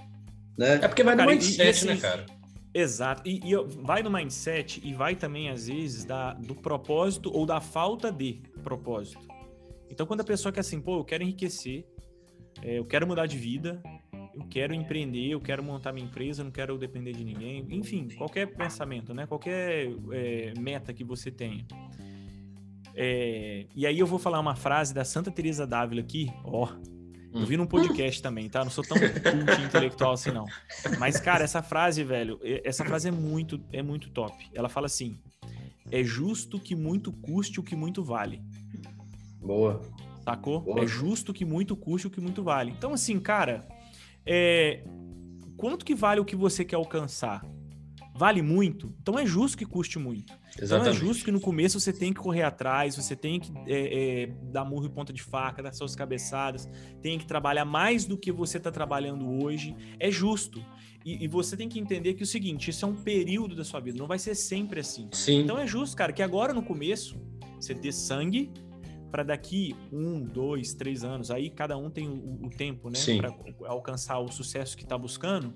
né? 0.59 0.75
É 0.83 0.89
porque 0.89 1.03
vai 1.03 1.15
no 1.15 1.25
mindset, 1.25 1.59
e, 1.59 1.71
assim, 1.71 1.87
né, 1.87 1.97
cara? 1.97 2.27
Exato. 2.75 3.23
E, 3.25 3.41
e, 3.51 3.57
vai 3.83 4.03
no 4.03 4.11
mindset 4.11 4.79
e 4.85 4.93
vai 4.93 5.17
também, 5.17 5.49
às 5.49 5.69
vezes, 5.69 6.05
da, 6.05 6.35
do 6.35 6.55
propósito 6.55 7.31
ou 7.35 7.47
da 7.47 7.63
falta 7.63 8.13
de 8.13 8.43
propósito. 8.63 9.38
Então, 9.91 10.07
quando 10.07 10.21
a 10.21 10.25
pessoa 10.25 10.53
quer 10.53 10.61
assim, 10.61 10.81
pô, 10.81 10.99
eu 10.99 11.05
quero 11.05 11.23
enriquecer, 11.23 11.87
é, 12.63 12.79
eu 12.79 12.85
quero 12.85 13.07
mudar 13.07 13.27
de 13.27 13.39
vida, 13.39 13.83
eu 14.35 14.45
quero 14.49 14.75
empreender, 14.75 15.31
eu 15.31 15.41
quero 15.41 15.63
montar 15.63 15.93
minha 15.93 16.07
empresa, 16.07 16.45
não 16.45 16.51
quero 16.51 16.79
depender 16.79 17.13
de 17.13 17.25
ninguém. 17.25 17.67
Enfim, 17.71 18.09
qualquer 18.17 18.47
pensamento, 18.47 19.13
né? 19.13 19.27
Qualquer 19.27 19.89
é, 20.13 20.53
meta 20.59 20.93
que 20.93 21.05
você 21.05 21.31
tenha. 21.31 21.67
É, 22.95 23.67
e 23.75 23.87
aí 23.87 23.99
eu 23.99 24.07
vou 24.07 24.19
falar 24.19 24.41
uma 24.41 24.57
frase 24.57 24.93
da 24.93 25.05
Santa 25.05 25.31
Teresa 25.31 25.67
d'Ávila 25.67 26.01
aqui, 26.01 26.31
ó. 26.45 26.69
Eu 27.33 27.45
vi 27.45 27.57
num 27.57 27.67
podcast 27.67 28.23
também, 28.23 28.49
tá? 28.49 28.65
Não 28.65 28.71
sou 28.71 28.83
tão 28.83 28.97
cult 28.97 29.63
intelectual 29.63 30.13
assim, 30.13 30.31
não. 30.31 30.47
Mas, 30.99 31.21
cara, 31.21 31.45
essa 31.45 31.63
frase, 31.63 32.03
velho, 32.03 32.41
essa 32.65 32.85
frase 32.85 33.09
é 33.09 33.11
muito, 33.11 33.63
é 33.71 33.83
muito 33.83 34.11
top. 34.11 34.35
Ela 34.55 34.69
fala 34.69 34.87
assim: 34.87 35.21
é 35.91 36.03
justo 36.03 36.59
que 36.59 36.75
muito 36.75 37.13
custe 37.13 37.61
o 37.61 37.63
que 37.63 37.77
muito 37.77 38.03
vale. 38.03 38.43
Boa. 39.49 39.81
Sacou? 40.23 40.61
Boa. 40.61 40.85
É 40.85 40.87
justo 40.87 41.33
que 41.33 41.43
muito 41.43 41.75
custe 41.75 42.07
o 42.07 42.11
que 42.11 42.21
muito 42.21 42.43
vale. 42.43 42.71
Então, 42.71 42.93
assim, 42.93 43.19
cara, 43.19 43.67
é, 44.27 44.85
quanto 45.57 45.87
que 45.87 45.95
vale 45.95 46.21
o 46.21 46.25
que 46.25 46.37
você 46.37 46.67
quer 46.67 46.77
alcançar? 46.77 47.43
Vale 48.15 48.43
muito? 48.43 48.93
Então 49.01 49.19
é 49.19 49.25
justo 49.25 49.57
que 49.57 49.65
custe 49.65 49.99
muito. 49.99 50.35
Exatamente. 50.61 50.65
Então 50.65 50.87
é 50.89 50.93
justo 50.93 51.25
que 51.25 51.31
no 51.31 51.41
começo 51.41 51.81
você 51.81 51.93
tem 51.93 52.13
que 52.13 52.21
correr 52.21 52.43
atrás, 52.43 52.97
você 52.97 53.17
tem 53.17 53.41
que 53.41 53.51
é, 53.67 54.23
é, 54.23 54.27
dar 54.51 54.65
murro 54.65 54.87
e 54.87 54.91
ponta 54.91 55.13
de 55.13 55.23
faca, 55.23 55.63
dar 55.63 55.73
suas 55.73 55.95
cabeçadas, 55.95 56.69
tem 57.01 57.17
que 57.17 57.25
trabalhar 57.25 57.65
mais 57.65 58.05
do 58.05 58.19
que 58.19 58.33
você 58.33 58.59
está 58.59 58.73
trabalhando 58.73 59.43
hoje. 59.43 59.75
É 59.99 60.11
justo. 60.11 60.63
E, 61.07 61.25
e, 61.25 61.29
você 61.29 61.57
tem 61.57 61.69
que 61.69 61.79
entender 61.79 62.15
que 62.15 62.23
é 62.23 62.25
o 62.25 62.27
seguinte: 62.27 62.69
isso 62.69 62.85
é 62.85 62.89
um 62.89 62.97
período 62.97 63.55
da 63.55 63.65
sua 63.65 63.81
vida, 63.81 63.97
não 63.97 64.09
vai 64.09 64.19
ser 64.19 64.35
sempre 64.35 64.81
assim. 64.81 65.09
Sim. 65.13 65.43
Então 65.43 65.57
é 65.57 65.67
justo, 65.67 65.97
cara, 65.97 66.13
que 66.13 66.23
agora 66.23 66.53
no 66.53 66.63
começo 66.63 67.17
você 67.59 67.73
dê 67.73 67.93
sangue, 67.93 68.51
para 69.11 69.23
daqui 69.23 69.75
um, 69.93 70.23
dois, 70.23 70.75
três 70.75 71.05
anos, 71.05 71.31
aí 71.31 71.51
cada 71.51 71.77
um 71.77 71.91
tem 71.91 72.09
o, 72.09 72.47
o 72.47 72.51
tempo, 72.51 72.91
né, 72.91 72.99
para 73.17 73.35
alcançar 73.67 74.19
o 74.19 74.31
sucesso 74.31 74.77
que 74.77 74.83
está 74.83 74.97
buscando. 74.97 75.55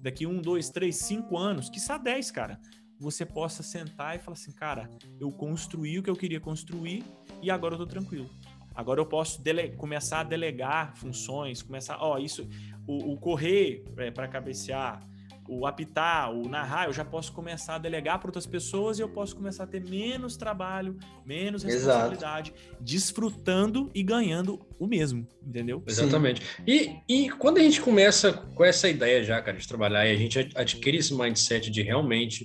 Daqui 0.00 0.26
um, 0.26 0.40
dois, 0.40 0.70
três, 0.70 0.96
cinco 0.96 1.36
anos, 1.36 1.68
que 1.68 1.80
só 1.80 1.98
dez, 1.98 2.30
cara, 2.30 2.60
você 2.98 3.26
possa 3.26 3.62
sentar 3.62 4.16
e 4.16 4.18
falar 4.18 4.34
assim, 4.34 4.52
cara, 4.52 4.88
eu 5.20 5.30
construí 5.30 5.98
o 5.98 6.02
que 6.02 6.10
eu 6.10 6.16
queria 6.16 6.40
construir 6.40 7.04
e 7.42 7.50
agora 7.50 7.74
eu 7.74 7.78
tô 7.78 7.86
tranquilo. 7.86 8.30
Agora 8.74 9.00
eu 9.00 9.06
posso 9.06 9.42
começar 9.76 10.20
a 10.20 10.24
delegar 10.24 10.94
funções, 10.96 11.62
começar, 11.62 11.96
ó, 12.00 12.18
isso, 12.18 12.46
o, 12.86 13.12
o 13.12 13.16
correr 13.18 13.84
é, 13.96 14.10
para 14.10 14.28
cabecear, 14.28 15.00
o 15.48 15.66
apitar, 15.66 16.32
o 16.32 16.48
narrar, 16.48 16.86
eu 16.86 16.92
já 16.92 17.04
posso 17.04 17.32
começar 17.32 17.76
a 17.76 17.78
delegar 17.78 18.18
para 18.18 18.28
outras 18.28 18.46
pessoas 18.46 18.98
e 18.98 19.02
eu 19.02 19.08
posso 19.08 19.36
começar 19.36 19.64
a 19.64 19.66
ter 19.66 19.80
menos 19.80 20.36
trabalho, 20.36 20.96
menos 21.24 21.62
responsabilidade, 21.62 22.52
Exato. 22.56 22.76
desfrutando 22.82 23.90
e 23.94 24.02
ganhando 24.02 24.60
o 24.78 24.86
mesmo, 24.86 25.26
entendeu? 25.46 25.82
Exatamente. 25.86 26.42
E, 26.66 26.96
e 27.08 27.30
quando 27.30 27.58
a 27.58 27.62
gente 27.62 27.80
começa 27.80 28.32
com 28.32 28.64
essa 28.64 28.88
ideia 28.88 29.22
já, 29.22 29.40
cara, 29.40 29.56
de 29.56 29.66
trabalhar 29.66 30.06
e 30.06 30.12
a 30.12 30.16
gente 30.16 30.50
adquire 30.54 30.98
esse 30.98 31.14
mindset 31.14 31.70
de 31.70 31.82
realmente 31.82 32.44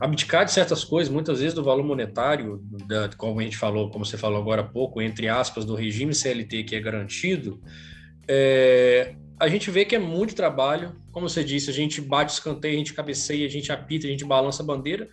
abdicar 0.00 0.44
de 0.44 0.52
certas 0.52 0.84
coisas, 0.84 1.12
muitas 1.12 1.40
vezes 1.40 1.54
do 1.54 1.64
valor 1.64 1.84
monetário, 1.84 2.62
da, 2.86 3.08
como 3.16 3.40
a 3.40 3.42
gente 3.42 3.56
falou, 3.56 3.90
como 3.90 4.04
você 4.04 4.16
falou 4.16 4.40
agora 4.40 4.62
há 4.62 4.64
pouco, 4.64 5.02
entre 5.02 5.28
aspas, 5.28 5.64
do 5.64 5.74
regime 5.74 6.14
CLT 6.14 6.64
que 6.64 6.76
é 6.76 6.80
garantido, 6.80 7.60
é, 8.28 9.14
a 9.40 9.48
gente 9.48 9.70
vê 9.70 9.84
que 9.84 9.94
é 9.94 9.98
muito 9.98 10.34
trabalho. 10.34 10.96
Como 11.12 11.28
você 11.28 11.44
disse, 11.44 11.70
a 11.70 11.72
gente 11.72 12.00
bate 12.00 12.32
escanteio, 12.32 12.74
a 12.74 12.78
gente 12.78 12.94
cabeceia, 12.94 13.46
a 13.46 13.50
gente 13.50 13.70
apita, 13.70 14.06
a 14.06 14.10
gente 14.10 14.24
balança 14.24 14.62
a 14.62 14.66
bandeira. 14.66 15.08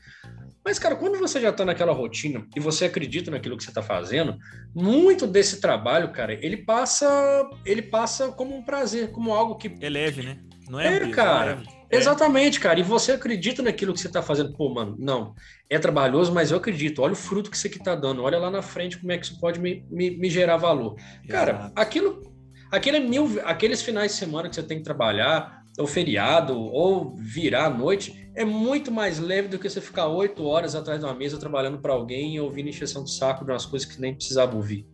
Mas, 0.64 0.80
cara, 0.80 0.96
quando 0.96 1.20
você 1.20 1.40
já 1.40 1.50
está 1.50 1.64
naquela 1.64 1.94
rotina 1.94 2.48
e 2.56 2.60
você 2.60 2.86
acredita 2.86 3.30
naquilo 3.30 3.56
que 3.56 3.64
você 3.64 3.70
está 3.70 3.84
fazendo, 3.84 4.36
muito 4.74 5.28
desse 5.28 5.62
trabalho, 5.62 6.12
cara, 6.12 6.34
ele 6.34 6.58
passa, 6.58 7.48
ele 7.64 7.84
passa 7.84 8.30
como 8.30 8.56
um 8.56 8.64
prazer, 8.64 9.12
como 9.12 9.32
algo 9.32 9.56
que 9.56 9.72
é 9.80 9.90
leve, 9.90 10.24
né? 10.24 10.40
Não 10.68 10.80
é, 10.80 10.96
é 10.96 11.10
cara. 11.12 11.62
É. 11.92 11.98
Exatamente, 11.98 12.60
cara. 12.60 12.80
E 12.80 12.84
você 12.84 13.12
acredita 13.12 13.62
naquilo 13.62 13.94
que 13.94 14.00
você 14.00 14.08
está 14.08 14.24
fazendo. 14.24 14.54
Pô, 14.54 14.74
mano, 14.74 14.96
não. 14.98 15.36
É 15.70 15.78
trabalhoso, 15.78 16.34
mas 16.34 16.50
eu 16.50 16.58
acredito. 16.58 17.04
Olha 17.04 17.14
o 17.14 17.16
fruto 17.16 17.52
que 17.52 17.56
isso 17.56 17.68
aqui 17.68 17.78
está 17.78 17.94
dando. 17.94 18.24
Olha 18.24 18.40
lá 18.40 18.50
na 18.50 18.64
frente 18.64 18.98
como 18.98 19.12
é 19.12 19.20
que 19.20 19.26
isso 19.26 19.40
pode 19.40 19.60
me, 19.60 19.86
me, 19.92 20.18
me 20.18 20.30
gerar 20.32 20.58
valor. 20.58 20.96
Cara, 21.30 21.52
Exato. 21.52 21.74
aquilo 21.76 22.35
Aquele 22.72 23.00
mil, 23.00 23.40
aqueles 23.46 23.82
finais 23.82 24.12
de 24.12 24.18
semana 24.18 24.50
que 24.50 24.56
você 24.56 24.64
tem 24.64 24.78
que 24.80 24.84
trabalhar, 24.84 25.64
ou 25.78 25.86
feriado, 25.86 26.58
ou 26.58 27.16
virar 27.16 27.66
à 27.66 27.70
noite, 27.70 28.30
é 28.34 28.46
muito 28.46 28.92
mais 28.92 29.20
leve 29.20 29.48
do 29.48 29.60
que 29.60 29.70
você 29.70 29.82
ficar 29.82 30.08
oito 30.08 30.46
horas 30.46 30.76
atrás 30.76 31.00
de 31.00 31.06
uma 31.06 31.14
mesa 31.14 31.38
trabalhando 31.38 31.80
para 31.80 31.94
alguém 31.94 32.36
e 32.36 32.40
ouvindo 32.40 32.70
encheção 32.70 33.04
de 33.04 33.14
saco 33.14 33.44
de 33.44 33.52
umas 33.52 33.66
coisas 33.66 33.88
que 33.88 34.00
nem 34.00 34.14
precisava 34.14 34.56
ouvir, 34.56 34.88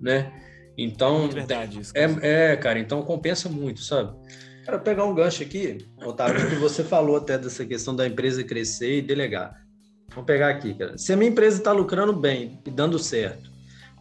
né? 0.00 0.32
Então, 0.76 1.20
muito 1.20 1.34
verdade, 1.34 1.80
isso, 1.80 1.92
é, 1.94 2.52
é, 2.52 2.56
cara, 2.56 2.78
então 2.78 3.02
compensa 3.02 3.48
muito, 3.48 3.80
sabe? 3.80 4.16
Quero 4.64 4.80
pegar 4.80 5.04
um 5.04 5.14
gancho 5.14 5.42
aqui, 5.42 5.78
Otávio, 6.04 6.48
que 6.48 6.56
você 6.56 6.84
falou 6.84 7.16
até 7.16 7.38
dessa 7.38 7.64
questão 7.64 7.96
da 7.96 8.06
empresa 8.06 8.44
crescer 8.44 8.98
e 8.98 9.02
delegar. 9.02 9.66
Vamos 10.10 10.26
pegar 10.26 10.50
aqui, 10.50 10.74
cara. 10.74 10.96
Se 10.98 11.12
a 11.12 11.16
minha 11.16 11.30
empresa 11.30 11.58
está 11.58 11.72
lucrando 11.72 12.12
bem 12.12 12.60
e 12.66 12.70
dando 12.70 12.98
certo, 12.98 13.50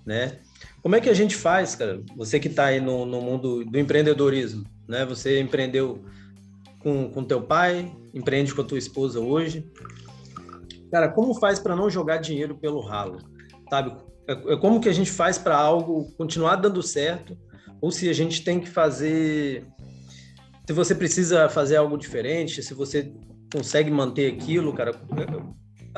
né? 0.05 0.39
Como 0.87 0.95
é 0.95 1.01
que 1.01 1.09
a 1.09 1.13
gente 1.13 1.35
faz, 1.35 1.75
cara? 1.75 2.01
Você 2.15 2.39
que 2.39 2.47
está 2.47 2.67
aí 2.67 2.79
no, 2.79 3.05
no 3.05 3.19
mundo 3.19 3.65
do 3.65 3.77
empreendedorismo, 3.77 4.63
né? 4.87 5.05
Você 5.05 5.37
empreendeu 5.37 6.05
com, 6.79 7.09
com 7.09 7.25
teu 7.25 7.41
pai, 7.41 7.93
empreende 8.13 8.55
com 8.55 8.61
a 8.61 8.63
tua 8.63 8.77
esposa 8.77 9.19
hoje. 9.19 9.69
Cara, 10.89 11.09
como 11.09 11.33
faz 11.33 11.59
para 11.59 11.75
não 11.75 11.89
jogar 11.89 12.19
dinheiro 12.19 12.55
pelo 12.55 12.79
ralo? 12.79 13.17
Sabe? 13.69 13.97
É, 14.25 14.53
é 14.53 14.55
como 14.55 14.79
que 14.79 14.87
a 14.87 14.93
gente 14.93 15.11
faz 15.11 15.37
para 15.37 15.57
algo 15.57 16.09
continuar 16.17 16.55
dando 16.55 16.81
certo? 16.81 17.37
Ou 17.81 17.91
se 17.91 18.07
a 18.07 18.13
gente 18.13 18.41
tem 18.45 18.57
que 18.57 18.69
fazer. 18.69 19.67
Se 20.65 20.71
você 20.71 20.95
precisa 20.95 21.49
fazer 21.49 21.75
algo 21.75 21.97
diferente, 21.97 22.63
se 22.63 22.73
você 22.73 23.11
consegue 23.53 23.91
manter 23.91 24.33
aquilo, 24.33 24.71
cara. 24.71 24.93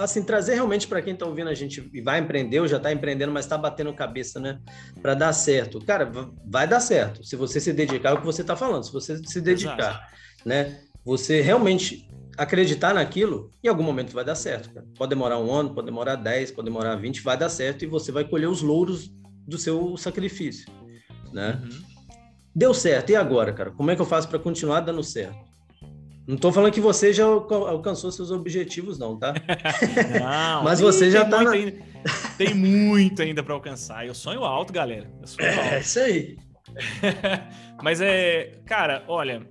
Assim, 0.04 0.24
trazer 0.24 0.54
realmente 0.54 0.88
para 0.88 1.02
quem 1.02 1.14
está 1.14 1.26
ouvindo 1.26 1.50
a 1.50 1.54
gente 1.54 1.90
e 1.94 2.02
vai 2.02 2.20
empreender 2.20 2.60
ou 2.60 2.68
já 2.68 2.78
está 2.78 2.92
empreendendo, 2.92 3.32
mas 3.32 3.46
está 3.46 3.58
batendo 3.58 3.94
cabeça, 3.94 4.40
né? 4.40 4.60
Para 5.02 5.14
dar 5.14 5.34
certo. 5.34 5.84
Cara, 5.86 6.10
vai 6.46 6.68
dar 6.68 6.80
certo. 6.80 7.24
Se 7.24 7.36
você 7.36 7.60
se 7.60 7.74
dedicar, 7.74 8.12
é 8.12 8.14
o 8.14 8.20
que 8.20 8.26
você 8.26 8.42
está 8.42 8.56
falando, 8.56 8.84
se 8.86 8.94
você 8.94 9.18
se 9.18 9.42
dedicar, 9.42 9.78
Exato. 9.78 10.04
né? 10.46 10.80
Você 11.04 11.42
realmente 11.42 12.08
acreditar 12.38 12.94
naquilo, 12.94 13.52
em 13.62 13.68
algum 13.68 13.84
momento 13.84 14.14
vai 14.14 14.24
dar 14.24 14.36
certo. 14.36 14.74
Cara. 14.74 14.86
Pode 14.98 15.10
demorar 15.10 15.38
um 15.38 15.52
ano, 15.52 15.74
pode 15.74 15.86
demorar 15.86 16.16
10, 16.16 16.52
pode 16.52 16.66
demorar 16.66 16.96
20, 16.96 17.22
vai 17.22 17.38
dar 17.38 17.50
certo 17.50 17.84
e 17.84 17.88
você 17.88 18.12
vai 18.12 18.24
colher 18.24 18.48
os 18.48 18.62
louros 18.62 19.12
do 19.46 19.58
seu 19.58 19.98
sacrifício, 19.98 20.72
né? 21.34 21.62
Uhum. 21.62 21.82
Deu 22.56 22.74
certo, 22.74 23.10
e 23.10 23.16
agora, 23.16 23.52
cara? 23.52 23.72
Como 23.72 23.92
é 23.92 23.96
que 23.96 24.02
eu 24.02 24.06
faço 24.06 24.30
para 24.30 24.40
continuar 24.40 24.80
dando 24.80 25.04
certo? 25.04 25.49
Não 26.30 26.36
estou 26.36 26.54
falando 26.54 26.72
que 26.72 26.80
você 26.80 27.12
já 27.12 27.26
alcançou 27.26 28.12
seus 28.12 28.30
objetivos, 28.30 29.00
não, 29.00 29.18
tá? 29.18 29.34
Não, 30.22 30.64
mas 30.64 30.80
você 30.80 31.10
já 31.10 31.26
tá. 31.26 31.42
Na... 31.44 31.50
Ainda, 31.50 31.84
tem 32.38 32.54
muito 32.54 33.24
ainda 33.24 33.42
para 33.42 33.56
alcançar. 33.56 34.06
Eu 34.06 34.14
sonho 34.14 34.44
alto, 34.44 34.72
galera. 34.72 35.12
Sonho 35.26 35.48
é, 35.48 35.56
alto. 35.56 35.74
É 35.74 35.80
isso 35.80 36.00
aí. 36.00 36.38
mas 37.82 38.00
é, 38.00 38.62
cara, 38.64 39.04
olha, 39.08 39.42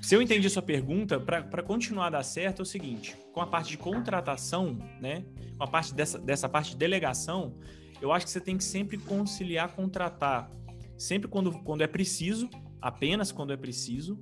se 0.00 0.14
eu 0.14 0.22
entendi 0.22 0.48
sua 0.48 0.62
pergunta, 0.62 1.18
para 1.18 1.64
continuar 1.64 2.06
a 2.06 2.10
dar 2.10 2.22
certo 2.22 2.60
é 2.60 2.62
o 2.62 2.64
seguinte: 2.64 3.16
com 3.32 3.40
a 3.40 3.46
parte 3.48 3.70
de 3.70 3.76
contratação, 3.76 4.78
né? 5.00 5.24
Com 5.58 5.64
a 5.64 5.66
parte 5.66 5.92
dessa, 5.92 6.16
dessa 6.16 6.48
parte 6.48 6.70
de 6.70 6.76
delegação, 6.76 7.58
eu 8.00 8.12
acho 8.12 8.24
que 8.24 8.30
você 8.30 8.40
tem 8.40 8.56
que 8.56 8.62
sempre 8.62 8.98
conciliar 8.98 9.74
contratar, 9.74 10.48
sempre 10.96 11.26
quando, 11.26 11.58
quando 11.64 11.82
é 11.82 11.88
preciso, 11.88 12.48
apenas 12.80 13.32
quando 13.32 13.52
é 13.52 13.56
preciso. 13.56 14.16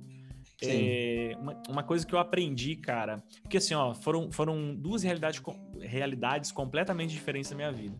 É, 0.61 1.35
uma, 1.39 1.61
uma, 1.67 1.83
coisa 1.83 2.05
que 2.05 2.13
eu 2.13 2.19
aprendi, 2.19 2.75
cara, 2.75 3.21
porque 3.41 3.57
assim, 3.57 3.73
ó, 3.73 3.93
foram, 3.93 4.31
foram 4.31 4.73
duas 4.73 5.03
realidades, 5.03 5.41
realidades 5.81 6.51
completamente 6.51 7.11
diferentes 7.11 7.49
na 7.51 7.57
minha 7.57 7.71
vida 7.71 7.97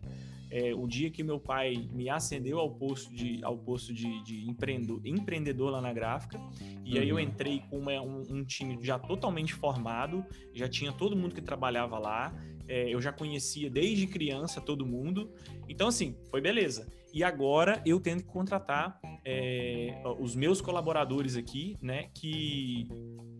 é, 0.54 0.72
o 0.72 0.86
dia 0.86 1.10
que 1.10 1.24
meu 1.24 1.40
pai 1.40 1.88
me 1.92 2.08
ascendeu 2.08 2.60
ao 2.60 2.70
posto 2.70 3.12
de, 3.12 3.42
ao 3.42 3.58
posto 3.58 3.92
de, 3.92 4.22
de 4.22 4.48
empreendedor, 4.48 5.00
empreendedor 5.04 5.72
lá 5.72 5.80
na 5.80 5.92
gráfica, 5.92 6.40
e 6.84 6.94
uhum. 6.94 7.02
aí 7.02 7.08
eu 7.08 7.16
uhum. 7.16 7.22
entrei 7.22 7.60
com 7.68 7.76
uma, 7.76 8.00
um, 8.00 8.22
um, 8.30 8.44
time 8.44 8.78
já 8.80 8.96
totalmente 8.96 9.52
formado, 9.52 10.24
já 10.54 10.68
tinha 10.68 10.92
todo 10.92 11.16
mundo 11.16 11.34
que 11.34 11.42
trabalhava 11.42 11.98
lá, 11.98 12.32
é, 12.68 12.88
eu 12.88 13.00
já 13.00 13.12
conhecia 13.12 13.68
desde 13.68 14.06
criança 14.06 14.60
todo 14.60 14.86
mundo, 14.86 15.28
então 15.68 15.88
assim, 15.88 16.16
foi 16.30 16.40
beleza. 16.40 16.86
E 17.14 17.22
agora 17.22 17.80
eu 17.86 18.00
tendo 18.00 18.24
que 18.24 18.28
contratar 18.28 18.98
é, 19.24 20.02
os 20.18 20.34
meus 20.34 20.60
colaboradores 20.60 21.36
aqui, 21.36 21.78
né, 21.80 22.08
que... 22.12 22.88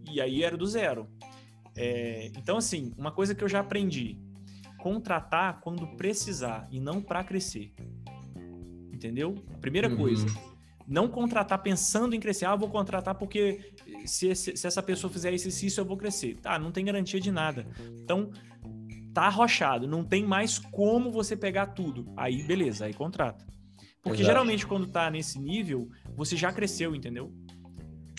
E 0.09 0.21
aí 0.21 0.45
era 0.45 0.57
do 0.57 0.65
zero. 0.65 1.09
É, 1.77 2.31
então, 2.37 2.57
assim, 2.59 2.93
uma 2.97 3.11
coisa 3.11 3.35
que 3.35 3.43
eu 3.43 3.49
já 3.49 3.59
aprendi, 3.59 4.17
contratar 4.79 5.61
quando 5.61 5.89
precisar 5.97 6.69
e 6.71 6.79
não 6.79 7.03
para 7.03 7.25
crescer. 7.25 7.75
Entendeu? 8.93 9.35
Primeira 9.61 9.89
uhum. 9.89 9.97
coisa. 9.97 10.27
Não 10.87 11.09
contratar 11.09 11.61
pensando 11.61 12.15
em 12.15 12.21
crescer. 12.21 12.45
Ah, 12.45 12.55
vou 12.55 12.69
contratar 12.69 13.17
porque 13.17 13.73
se, 14.05 14.33
se, 14.37 14.57
se 14.57 14.67
essa 14.69 14.83
pessoa 14.85 15.13
fizer 15.13 15.33
isso 15.33 15.49
e 15.49 15.67
isso, 15.67 15.81
eu 15.81 15.85
vou 15.85 15.97
crescer. 15.97 16.37
Tá, 16.37 16.61
não 16.61 16.71
tem 16.71 16.85
garantia 16.85 17.19
de 17.19 17.33
nada. 17.33 17.67
Então, 18.01 18.31
tá 19.13 19.23
arrochado. 19.23 19.89
Não 19.89 20.05
tem 20.05 20.25
mais 20.25 20.61
como 20.61 21.11
você 21.11 21.37
pegar 21.37 21.69
tudo. 21.69 22.13
Aí, 22.17 22.45
beleza, 22.45 22.85
aí 22.85 22.95
contrata. 22.95 23.45
Porque 24.05 24.21
Exato. 24.21 24.27
geralmente, 24.27 24.67
quando 24.67 24.87
tá 24.87 25.11
nesse 25.11 25.41
nível, 25.41 25.89
você 26.15 26.37
já 26.37 26.53
cresceu, 26.53 26.95
entendeu? 26.95 27.33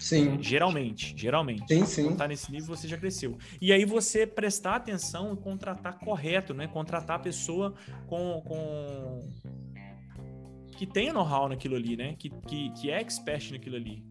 Sim. 0.02 0.41
Geralmente, 0.41 1.13
geralmente. 1.15 1.63
Sim, 1.67 1.86
sim. 1.86 2.04
Quando 2.06 2.17
tá 2.17 2.28
nesse 2.28 2.52
nível, 2.52 2.76
você 2.76 2.88
já 2.88 2.98
cresceu. 2.98 3.38
E 3.62 3.71
aí 3.71 3.86
você 3.86 4.26
prestar 4.26 4.76
atenção 4.76 5.34
e 5.34 5.38
contratar 5.38 6.00
correto, 6.00 6.54
né? 6.54 6.67
Contratar 6.67 7.17
a 7.17 7.19
pessoa 7.19 7.76
com. 8.08 8.41
com... 8.45 9.21
que 10.76 10.88
tenha 10.88 11.13
know-how 11.13 11.48
naquilo 11.48 11.76
ali, 11.76 11.95
né? 11.95 12.15
Que, 12.17 12.30
que, 12.30 12.71
que 12.71 12.89
é 12.89 13.00
expert 13.00 13.52
naquilo 13.52 13.76
ali. 13.76 14.04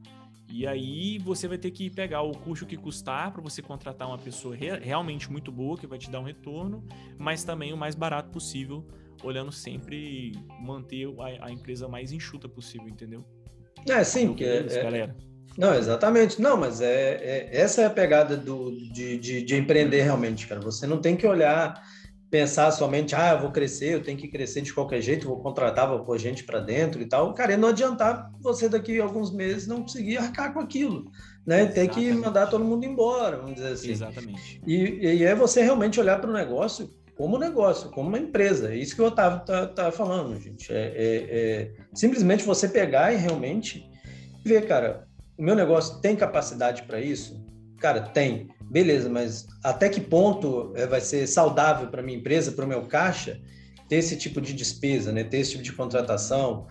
E 0.48 0.66
aí 0.68 1.18
você 1.18 1.48
vai 1.48 1.58
ter 1.58 1.72
que 1.72 1.90
pegar 1.90 2.22
o 2.22 2.30
custo 2.30 2.64
que 2.64 2.76
custar 2.76 3.32
para 3.32 3.42
você 3.42 3.60
contratar 3.60 4.06
uma 4.06 4.18
pessoa 4.18 4.54
re 4.54 4.78
realmente 4.78 5.30
muito 5.30 5.50
boa, 5.50 5.76
que 5.76 5.86
vai 5.86 5.98
te 5.98 6.08
dar 6.08 6.20
um 6.20 6.24
retorno, 6.24 6.86
mas 7.18 7.42
também 7.42 7.72
o 7.72 7.76
mais 7.76 7.96
barato 7.96 8.30
possível, 8.30 8.86
olhando 9.24 9.50
sempre 9.50 10.32
manter 10.60 11.08
a, 11.18 11.46
a 11.46 11.50
empresa 11.50 11.88
mais 11.88 12.12
enxuta 12.12 12.48
possível, 12.48 12.88
entendeu? 12.88 13.24
É, 13.88 14.02
sim, 14.04 14.28
porque 14.28 14.44
é, 14.44 14.66
é, 14.68 14.82
galera. 14.82 15.16
Não, 15.56 15.74
exatamente. 15.74 16.40
Não, 16.40 16.56
mas 16.56 16.80
é, 16.80 17.14
é 17.14 17.48
essa 17.52 17.82
é 17.82 17.86
a 17.86 17.90
pegada 17.90 18.36
do, 18.36 18.70
de, 18.92 19.18
de, 19.18 19.42
de, 19.42 19.56
empreender 19.56 20.02
realmente, 20.02 20.46
cara. 20.46 20.60
Você 20.60 20.86
não 20.86 21.00
tem 21.00 21.16
que 21.16 21.26
olhar, 21.26 21.80
pensar 22.30 22.70
somente, 22.72 23.14
ah, 23.14 23.34
eu 23.34 23.40
vou 23.40 23.52
crescer, 23.52 23.94
eu 23.94 24.02
tenho 24.02 24.18
que 24.18 24.28
crescer 24.28 24.62
de 24.62 24.72
qualquer 24.72 25.00
jeito, 25.00 25.28
vou 25.28 25.40
contratar, 25.40 25.88
vou 25.88 26.00
pôr 26.00 26.18
gente 26.18 26.42
para 26.42 26.58
dentro 26.60 27.00
e 27.00 27.06
tal. 27.06 27.32
Cara, 27.34 27.52
e 27.52 27.56
não 27.56 27.68
adiantar 27.68 28.32
você 28.40 28.68
daqui 28.68 29.00
a 29.00 29.04
alguns 29.04 29.32
meses 29.32 29.66
não 29.66 29.82
conseguir 29.82 30.16
arcar 30.16 30.52
com 30.52 30.60
aquilo, 30.60 31.04
né? 31.46 31.66
Tem 31.66 31.88
que 31.88 32.12
mandar 32.12 32.48
todo 32.48 32.64
mundo 32.64 32.84
embora, 32.84 33.36
vamos 33.36 33.54
dizer 33.54 33.72
assim. 33.74 33.90
Exatamente. 33.90 34.60
E, 34.66 34.74
e 34.74 35.24
é 35.24 35.34
você 35.34 35.62
realmente 35.62 36.00
olhar 36.00 36.20
para 36.20 36.30
o 36.30 36.32
negócio 36.32 36.90
como 37.16 37.38
negócio, 37.38 37.90
como 37.90 38.08
uma 38.08 38.18
empresa. 38.18 38.72
É 38.72 38.76
isso 38.76 38.94
que 38.94 39.02
o 39.02 39.06
Otávio 39.06 39.44
tá, 39.44 39.66
tá 39.66 39.92
falando, 39.92 40.40
gente. 40.40 40.72
É, 40.72 40.92
é, 40.96 41.16
é 41.30 41.70
simplesmente 41.92 42.44
você 42.44 42.68
pegar 42.68 43.12
e 43.12 43.16
realmente 43.16 43.88
ver, 44.44 44.66
cara, 44.66 45.06
o 45.38 45.42
meu 45.42 45.54
negócio 45.54 46.00
tem 46.00 46.16
capacidade 46.16 46.82
para 46.82 47.00
isso? 47.00 47.44
Cara, 47.78 48.00
tem. 48.00 48.48
Beleza, 48.62 49.08
mas 49.08 49.46
até 49.62 49.88
que 49.88 50.00
ponto 50.00 50.72
é, 50.74 50.86
vai 50.86 51.00
ser 51.00 51.26
saudável 51.26 51.88
para 51.88 52.02
minha 52.02 52.18
empresa, 52.18 52.52
para 52.52 52.64
o 52.64 52.68
meu 52.68 52.82
caixa, 52.82 53.40
ter 53.88 53.96
esse 53.96 54.16
tipo 54.16 54.40
de 54.40 54.52
despesa, 54.52 55.12
né? 55.12 55.22
ter 55.22 55.38
esse 55.38 55.52
tipo 55.52 55.62
de 55.62 55.72
contratação? 55.72 56.66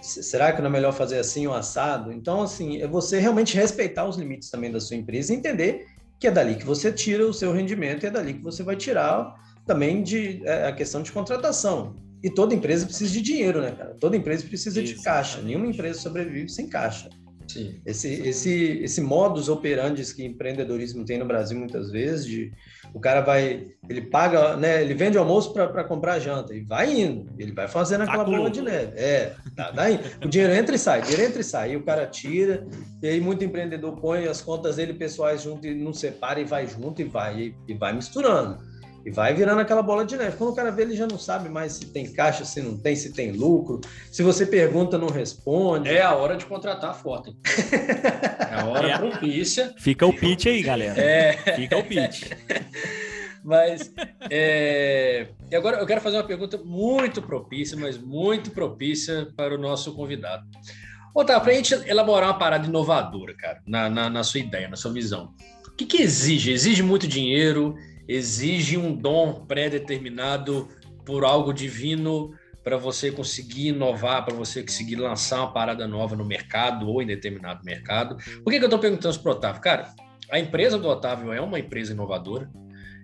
será 0.00 0.52
que 0.52 0.60
não 0.60 0.68
é 0.68 0.72
melhor 0.72 0.92
fazer 0.92 1.18
assim 1.18 1.46
ou 1.48 1.54
assado? 1.54 2.12
Então, 2.12 2.42
assim, 2.42 2.80
é 2.80 2.86
você 2.86 3.18
realmente 3.18 3.56
respeitar 3.56 4.06
os 4.06 4.16
limites 4.16 4.48
também 4.48 4.70
da 4.70 4.78
sua 4.78 4.96
empresa 4.96 5.32
e 5.32 5.36
entender 5.36 5.86
que 6.20 6.28
é 6.28 6.30
dali 6.30 6.54
que 6.54 6.64
você 6.64 6.92
tira 6.92 7.26
o 7.26 7.34
seu 7.34 7.52
rendimento 7.52 8.04
e 8.04 8.06
é 8.06 8.10
dali 8.10 8.34
que 8.34 8.42
você 8.42 8.62
vai 8.62 8.76
tirar 8.76 9.34
também 9.66 10.02
de, 10.02 10.42
é, 10.44 10.66
a 10.66 10.72
questão 10.72 11.02
de 11.02 11.12
contratação. 11.12 11.96
E 12.22 12.30
toda 12.30 12.54
empresa 12.54 12.86
precisa 12.86 13.12
de 13.12 13.20
dinheiro, 13.20 13.60
né, 13.60 13.72
cara? 13.72 13.96
Toda 13.98 14.16
empresa 14.16 14.46
precisa 14.46 14.80
Isso, 14.80 14.94
de 14.94 15.02
caixa. 15.02 15.42
Nenhuma 15.42 15.66
empresa 15.66 15.98
sobrevive 15.98 16.48
sem 16.48 16.68
caixa. 16.68 17.10
Sim. 17.48 17.80
Esse, 17.84 18.08
esse, 18.08 18.80
esse 18.82 19.00
modus 19.00 19.48
operandi 19.48 20.02
que 20.14 20.24
empreendedorismo 20.24 21.04
tem 21.04 21.18
no 21.18 21.24
Brasil 21.26 21.58
muitas 21.58 21.90
vezes, 21.90 22.24
de 22.24 22.52
o 22.94 23.00
cara 23.00 23.20
vai, 23.20 23.66
ele 23.88 24.02
paga, 24.02 24.56
né, 24.56 24.82
ele 24.82 24.94
vende 24.94 25.18
almoço 25.18 25.52
para 25.52 25.84
comprar 25.84 26.18
janta 26.18 26.54
e 26.54 26.60
vai 26.60 26.92
indo, 26.92 27.30
ele 27.38 27.52
vai 27.52 27.68
fazendo 27.68 28.02
aquela 28.02 28.24
bola 28.24 28.50
de 28.50 28.62
neve. 28.62 28.92
É, 28.96 29.34
tá, 29.56 29.70
daí, 29.70 30.00
o 30.24 30.28
dinheiro 30.28 30.54
entra 30.54 30.74
e 30.74 30.78
sai, 30.78 31.00
o 31.00 31.02
dinheiro 31.02 31.24
entra 31.24 31.40
e 31.40 31.44
sai, 31.44 31.72
e 31.72 31.76
o 31.76 31.82
cara 31.82 32.06
tira, 32.06 32.66
e 33.02 33.08
aí 33.08 33.20
muito 33.20 33.44
empreendedor 33.44 34.00
põe 34.00 34.26
as 34.26 34.40
contas 34.40 34.76
dele 34.76 34.94
pessoais 34.94 35.42
junto 35.42 35.66
e 35.66 35.74
não 35.74 35.92
separa 35.92 36.40
e 36.40 36.44
vai 36.44 36.66
junto 36.66 37.02
e 37.02 37.04
vai, 37.04 37.40
e, 37.40 37.54
e 37.68 37.74
vai 37.74 37.92
misturando. 37.92 38.71
E 39.04 39.10
vai 39.10 39.34
virando 39.34 39.60
aquela 39.60 39.82
bola 39.82 40.04
de 40.04 40.16
neve. 40.16 40.36
Quando 40.36 40.50
o 40.50 40.54
cara 40.54 40.70
vê, 40.70 40.82
ele 40.82 40.96
já 40.96 41.06
não 41.06 41.18
sabe 41.18 41.48
mais 41.48 41.72
se 41.72 41.86
tem 41.86 42.12
caixa, 42.12 42.44
se 42.44 42.60
não 42.60 42.76
tem, 42.76 42.94
se 42.94 43.12
tem 43.12 43.32
lucro. 43.32 43.80
Se 44.10 44.22
você 44.22 44.46
pergunta, 44.46 44.96
não 44.96 45.08
responde. 45.08 45.88
É 45.88 46.02
a 46.02 46.14
hora 46.14 46.36
de 46.36 46.46
contratar 46.46 46.90
a 46.90 46.94
foto. 46.94 47.34
É 48.50 48.54
a 48.54 48.66
hora 48.66 48.88
é. 48.88 48.98
propícia. 48.98 49.74
Fica 49.78 50.06
o 50.06 50.12
pitch 50.12 50.46
aí, 50.46 50.62
galera. 50.62 51.00
É. 51.00 51.32
Fica 51.56 51.76
o 51.76 51.84
pitch. 51.84 52.30
Mas, 53.44 53.92
é... 54.30 55.26
e 55.50 55.56
agora 55.56 55.78
eu 55.78 55.86
quero 55.86 56.00
fazer 56.00 56.16
uma 56.16 56.22
pergunta 56.22 56.58
muito 56.58 57.20
propícia, 57.20 57.76
mas 57.76 57.98
muito 57.98 58.52
propícia 58.52 59.26
para 59.36 59.52
o 59.52 59.58
nosso 59.58 59.92
convidado. 59.94 60.46
Otávio, 61.12 61.42
para 61.42 61.52
a 61.52 61.56
gente 61.56 61.74
elaborar 61.88 62.28
uma 62.30 62.38
parada 62.38 62.66
inovadora, 62.66 63.34
cara, 63.34 63.60
na, 63.66 63.90
na, 63.90 64.08
na 64.08 64.22
sua 64.22 64.38
ideia, 64.38 64.68
na 64.68 64.76
sua 64.76 64.92
visão, 64.92 65.34
o 65.66 65.72
que, 65.72 65.84
que 65.84 66.02
exige? 66.02 66.52
Exige 66.52 66.82
muito 66.82 67.08
dinheiro? 67.08 67.74
Exige 68.08 68.76
um 68.76 68.94
dom 68.94 69.44
pré-determinado 69.46 70.68
por 71.04 71.24
algo 71.24 71.52
divino 71.52 72.32
para 72.62 72.76
você 72.76 73.10
conseguir 73.10 73.68
inovar, 73.68 74.24
para 74.24 74.34
você 74.34 74.62
conseguir 74.62 74.96
lançar 74.96 75.40
uma 75.40 75.52
parada 75.52 75.86
nova 75.88 76.14
no 76.14 76.24
mercado 76.24 76.88
ou 76.88 77.02
em 77.02 77.06
determinado 77.06 77.64
mercado. 77.64 78.16
Por 78.42 78.52
que, 78.52 78.58
que 78.58 78.64
eu 78.64 78.66
estou 78.66 78.78
perguntando 78.78 79.10
isso 79.10 79.22
para 79.22 79.32
o 79.32 79.34
Otávio? 79.34 79.60
Cara, 79.60 79.92
a 80.30 80.38
empresa 80.38 80.78
do 80.78 80.88
Otávio 80.88 81.32
é 81.32 81.40
uma 81.40 81.58
empresa 81.58 81.92
inovadora, 81.92 82.48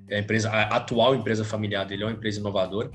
é 0.09 0.17
a, 0.17 0.21
empresa, 0.21 0.51
a 0.51 0.77
atual 0.77 1.15
empresa 1.15 1.45
familiar 1.45 1.85
dele 1.85 2.05
é 2.05 2.07
uma 2.07 2.13
empresa 2.13 2.39
inovadora. 2.39 2.91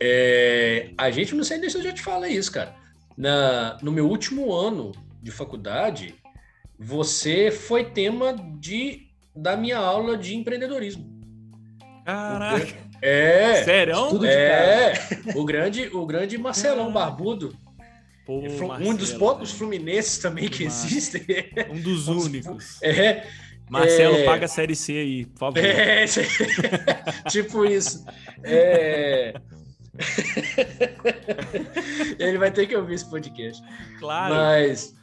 É, 0.00 0.90
a 0.96 1.10
gente, 1.10 1.34
não 1.34 1.44
sei 1.44 1.58
se 1.68 1.76
eu 1.76 1.82
já 1.82 1.92
te 1.92 2.02
falei 2.02 2.32
isso, 2.32 2.50
cara. 2.50 2.74
na, 3.16 3.78
no 3.82 3.92
meu 3.92 4.08
último 4.08 4.52
ano 4.52 4.92
de 5.22 5.30
faculdade, 5.30 6.14
você 6.78 7.50
foi 7.50 7.84
tema 7.84 8.34
de, 8.58 9.08
da 9.34 9.56
minha 9.56 9.78
aula 9.78 10.16
de 10.16 10.34
empreendedorismo. 10.34 11.15
Caraca! 12.06 12.66
É! 13.02 13.84
Tudo 14.08 14.24
é! 14.24 14.94
O 15.34 15.44
grande, 15.44 15.88
o 15.92 16.06
grande 16.06 16.38
Marcelão 16.38 16.92
Barbudo. 16.92 17.54
Pô, 18.24 18.38
um 18.38 18.66
Marcelo, 18.68 18.96
dos 18.96 19.12
poucos 19.12 19.50
velho. 19.50 19.58
fluminenses 19.58 20.18
também 20.18 20.48
que 20.48 20.64
existem. 20.64 21.22
Um 21.70 21.80
dos 21.80 22.08
únicos. 22.08 22.82
É, 22.82 23.24
Marcelo, 23.68 24.16
É. 24.16 24.24
paga 24.24 24.46
a 24.46 24.48
série 24.48 24.74
C 24.74 24.92
aí, 24.92 25.26
por 25.26 25.38
favor. 25.38 25.58
é 25.58 26.04
tipo 27.30 27.64
isso. 27.64 28.04
É... 28.42 29.34
Ele 32.18 32.38
vai 32.38 32.50
ter 32.50 32.66
que 32.66 32.76
ouvir 32.76 32.94
esse 32.94 33.08
podcast. 33.08 33.62
Claro. 33.98 34.34
Mas 34.34 34.94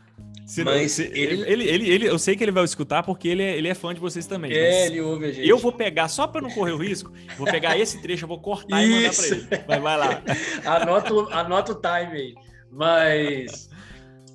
Se 0.46 0.64
mas 0.64 0.92
se- 0.94 1.04
ele- 1.14 1.42
ele, 1.50 1.64
ele, 1.68 1.90
ele- 1.90 2.08
eu 2.08 2.20
sei 2.20 2.36
que 2.36 2.44
ele 2.44 2.52
vai 2.52 2.64
escutar 2.64 3.02
porque 3.04 3.28
ele 3.28 3.42
é, 3.44 3.58
ele 3.58 3.68
é 3.68 3.74
fã 3.74 3.94
de 3.94 4.00
vocês 4.00 4.26
também. 4.28 4.52
é, 4.52 4.82
mas 4.82 4.92
ele 4.92 5.02
ouve 5.02 5.26
a 5.26 5.32
gente. 5.32 5.48
eu 5.48 5.58
vou 5.58 5.72
pegar, 5.72 6.08
só 6.08 6.28
para 6.28 6.42
não 6.42 6.50
correr 6.52 6.72
o 6.74 6.78
risco, 6.78 7.12
vou 7.38 7.48
pegar 7.48 7.78
esse 7.78 8.02
trecho, 8.02 8.26
eu 8.26 8.28
vou 8.28 8.40
cortar 8.40 8.84
e 8.84 8.90
mandar 8.90 9.02
para 9.02 9.10
Isso. 9.12 9.34
ele. 9.34 9.48
Vai, 9.68 9.80
vai 9.80 9.98
lá. 9.98 10.22
Anota, 10.66 11.14
o- 11.14 11.30
anota 11.30 11.72
o 11.72 11.76
time 11.76 12.18
aí. 12.18 12.34
Mas 12.72 13.70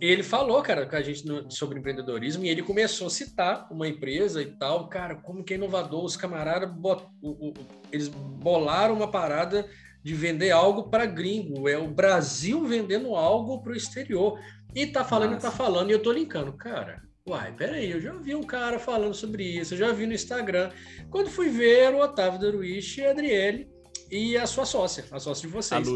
ele 0.01 0.23
falou, 0.23 0.62
cara, 0.62 0.87
com 0.87 0.97
a 0.97 1.03
gente 1.03 1.27
no- 1.27 1.51
sobre 1.51 1.79
empreendedorismo 1.79 2.44
e 2.44 2.49
ele 2.49 2.62
começou 2.62 3.09
a 3.09 3.11
citar 3.11 3.66
uma 3.71 3.87
empresa 3.88 4.40
e 4.40 4.47
tal. 4.47 4.88
Cara, 4.88 5.16
como 5.16 5.42
que 5.44 5.53
é 5.55 5.57
inovador. 5.57 6.05
Os 6.05 6.16
camaradas, 6.16 6.71
bot- 6.73 7.05
o- 7.21 7.49
o- 7.49 7.55
eles 7.92 8.09
bolaram 8.09 8.94
uma 8.94 9.11
parada 9.11 9.68
de 10.03 10.14
vender 10.14 10.51
algo 10.53 10.85
para 10.85 11.05
gringo. 11.05 11.68
É 11.68 11.77
o 11.77 11.88
Brasil 11.88 12.64
vendendo 12.64 13.14
algo 13.16 13.61
para 13.61 13.73
o 13.73 13.77
exterior. 13.77 14.38
E 14.75 14.87
tá 14.87 15.05
falando, 15.05 15.33
Massa. 15.33 15.51
tá 15.51 15.57
falando, 15.57 15.91
e 15.91 15.93
eu 15.93 16.03
tô 16.03 16.13
linkando. 16.13 16.53
Cara, 16.53 17.03
uai, 17.27 17.53
peraí, 17.53 17.91
eu 17.91 18.01
já 18.01 18.13
vi 18.13 18.35
um 18.35 18.43
cara 18.43 18.79
falando 18.79 19.15
sobre 19.15 19.43
isso, 19.45 19.75
eu 19.75 19.79
já 19.79 19.93
vi 19.93 20.07
no 20.07 20.13
Instagram. 20.13 20.71
Quando 21.11 21.31
fui 21.31 21.49
ver, 21.49 21.95
o 21.95 22.01
Otávio 22.01 22.41
Daruichi 22.41 23.01
e 23.01 23.07
a 23.07 23.11
Adriele 23.11 23.69
e 24.11 24.37
a 24.37 24.47
sua 24.47 24.65
sócia, 24.65 25.05
a 25.11 25.19
sócia 25.19 25.47
de 25.47 25.53
vocês. 25.53 25.87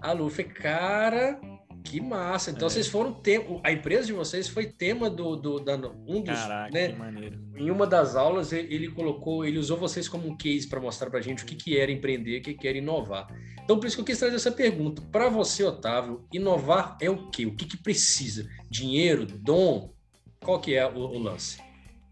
A 0.00 0.12
Lu, 0.12 0.28
falei, 0.28 0.50
cara, 0.50 1.40
que 1.82 2.00
massa. 2.00 2.50
Então 2.50 2.66
É. 2.66 2.70
vocês 2.70 2.88
foram 2.88 3.12
tema, 3.12 3.60
a 3.64 3.72
empresa 3.72 4.06
de 4.06 4.12
vocês 4.12 4.48
foi 4.48 4.66
tema 4.66 5.10
do, 5.10 5.36
do 5.36 5.58
da, 5.60 5.76
um 6.06 6.22
dos, 6.22 6.38
Caraca, 6.38 6.70
né? 6.72 6.88
que 6.88 6.98
maneiro. 6.98 7.38
Em 7.56 7.70
uma 7.70 7.86
das 7.86 8.16
aulas 8.16 8.52
ele 8.52 8.74
ele 8.74 8.88
colocou, 8.90 9.44
ele 9.44 9.58
usou 9.58 9.76
vocês 9.76 10.08
como 10.08 10.28
um 10.28 10.36
case 10.36 10.68
para 10.68 10.80
mostrar 10.80 11.10
para 11.10 11.20
gente 11.20 11.42
o 11.42 11.46
que 11.46 11.54
que 11.54 11.76
era 11.76 11.90
empreender, 11.92 12.38
o 12.40 12.42
que 12.42 12.54
que 12.54 12.66
era 12.68 12.78
inovar. 12.78 13.26
Então 13.62 13.78
por 13.78 13.86
isso 13.86 13.96
que 13.96 14.00
eu 14.02 14.06
quis 14.06 14.18
trazer 14.18 14.36
essa 14.36 14.52
pergunta. 14.52 15.02
Para 15.12 15.28
você, 15.28 15.62
Otávio, 15.64 16.24
inovar 16.32 16.96
é 17.00 17.10
o 17.10 17.28
quê? 17.30 17.46
O 17.46 17.54
que 17.54 17.64
que 17.66 17.76
precisa? 17.76 18.48
Dinheiro, 18.70 19.26
dom? 19.26 19.92
Qual 20.40 20.58
que 20.60 20.74
é 20.74 20.86
o, 20.86 20.96
o 20.98 21.18
lance? 21.18 21.60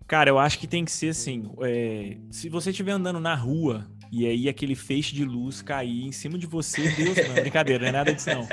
Cara, 0.06 0.28
eu 0.28 0.38
acho 0.38 0.58
que 0.58 0.66
tem 0.66 0.84
que 0.84 0.90
ser 0.90 1.10
assim. 1.10 1.50
é, 1.62 2.16
se 2.30 2.48
você 2.48 2.70
estiver 2.70 2.92
andando 2.92 3.20
na 3.20 3.34
rua 3.34 3.88
e 4.12 4.26
aí 4.26 4.48
aquele 4.48 4.74
feixe 4.74 5.14
de 5.14 5.24
luz 5.24 5.62
cair 5.62 6.04
em 6.06 6.12
cima 6.12 6.38
de 6.38 6.46
você, 6.46 6.82
Deus, 6.90 7.16
não, 7.28 7.34
brincadeira, 7.34 7.82
não 7.82 7.88
é 7.88 7.92
nada 7.92 8.12
disso 8.12 8.28
não. 8.30 8.46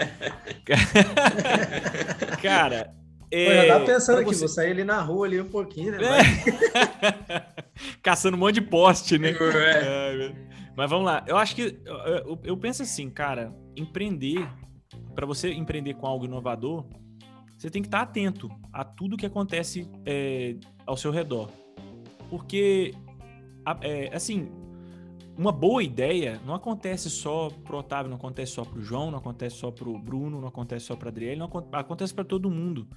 Cara, 2.41 2.93
é, 3.31 3.45
Pô, 3.45 3.53
já 3.53 3.67
tava 3.73 3.85
pensando 3.85 4.19
aqui, 4.19 4.29
você- 4.33 4.39
vou 4.39 4.47
sair 4.47 4.71
ali 4.71 4.83
na 4.83 5.01
rua 5.01 5.25
ali 5.27 5.39
um 5.41 5.49
pouquinho, 5.49 5.91
né? 5.91 5.97
É. 5.99 7.45
Caçando 8.01 8.37
um 8.37 8.39
monte 8.39 8.55
de 8.55 8.61
poste, 8.61 9.17
né? 9.17 9.31
É. 9.31 10.33
Mas 10.75 10.89
vamos 10.89 11.05
lá. 11.05 11.23
Eu 11.27 11.37
acho 11.37 11.55
que 11.55 11.77
eu, 11.85 12.39
eu- 12.43 12.57
penso 12.57 12.83
assim, 12.83 13.09
cara, 13.09 13.53
empreender, 13.75 14.47
para 15.15 15.25
você 15.25 15.51
empreender 15.51 15.95
com 15.95 16.05
algo 16.07 16.25
inovador, 16.25 16.85
você 17.57 17.69
tem 17.69 17.81
que 17.81 17.87
estar 17.87 18.01
atento 18.01 18.49
a 18.71 18.83
tudo 18.85 19.17
que 19.17 19.25
acontece 19.25 19.89
é, 20.05 20.55
ao 20.85 20.95
seu 20.95 21.11
redor. 21.11 21.49
Porque, 22.29 22.93
é, 23.81 24.09
assim, 24.13 24.49
uma 25.37 25.51
boa 25.51 25.83
ideia 25.83 26.41
não 26.45 26.55
acontece 26.55 27.09
só 27.09 27.49
pro 27.49 27.77
Otávio, 27.77 28.09
não 28.09 28.17
acontece 28.17 28.53
só 28.53 28.65
pro 28.65 28.81
João, 28.81 29.11
não 29.11 29.19
acontece 29.19 29.57
só 29.57 29.69
pro 29.69 29.97
Bruno, 29.99 30.41
não 30.41 30.47
acontece 30.47 30.85
só 30.85 30.95
pra 30.95 31.09
Adriele, 31.09 31.39
não 31.39 31.45
acon- 31.45 31.67
acontece 31.71 32.13
para 32.13 32.23
todo 32.25 32.49
mundo. 32.49 32.87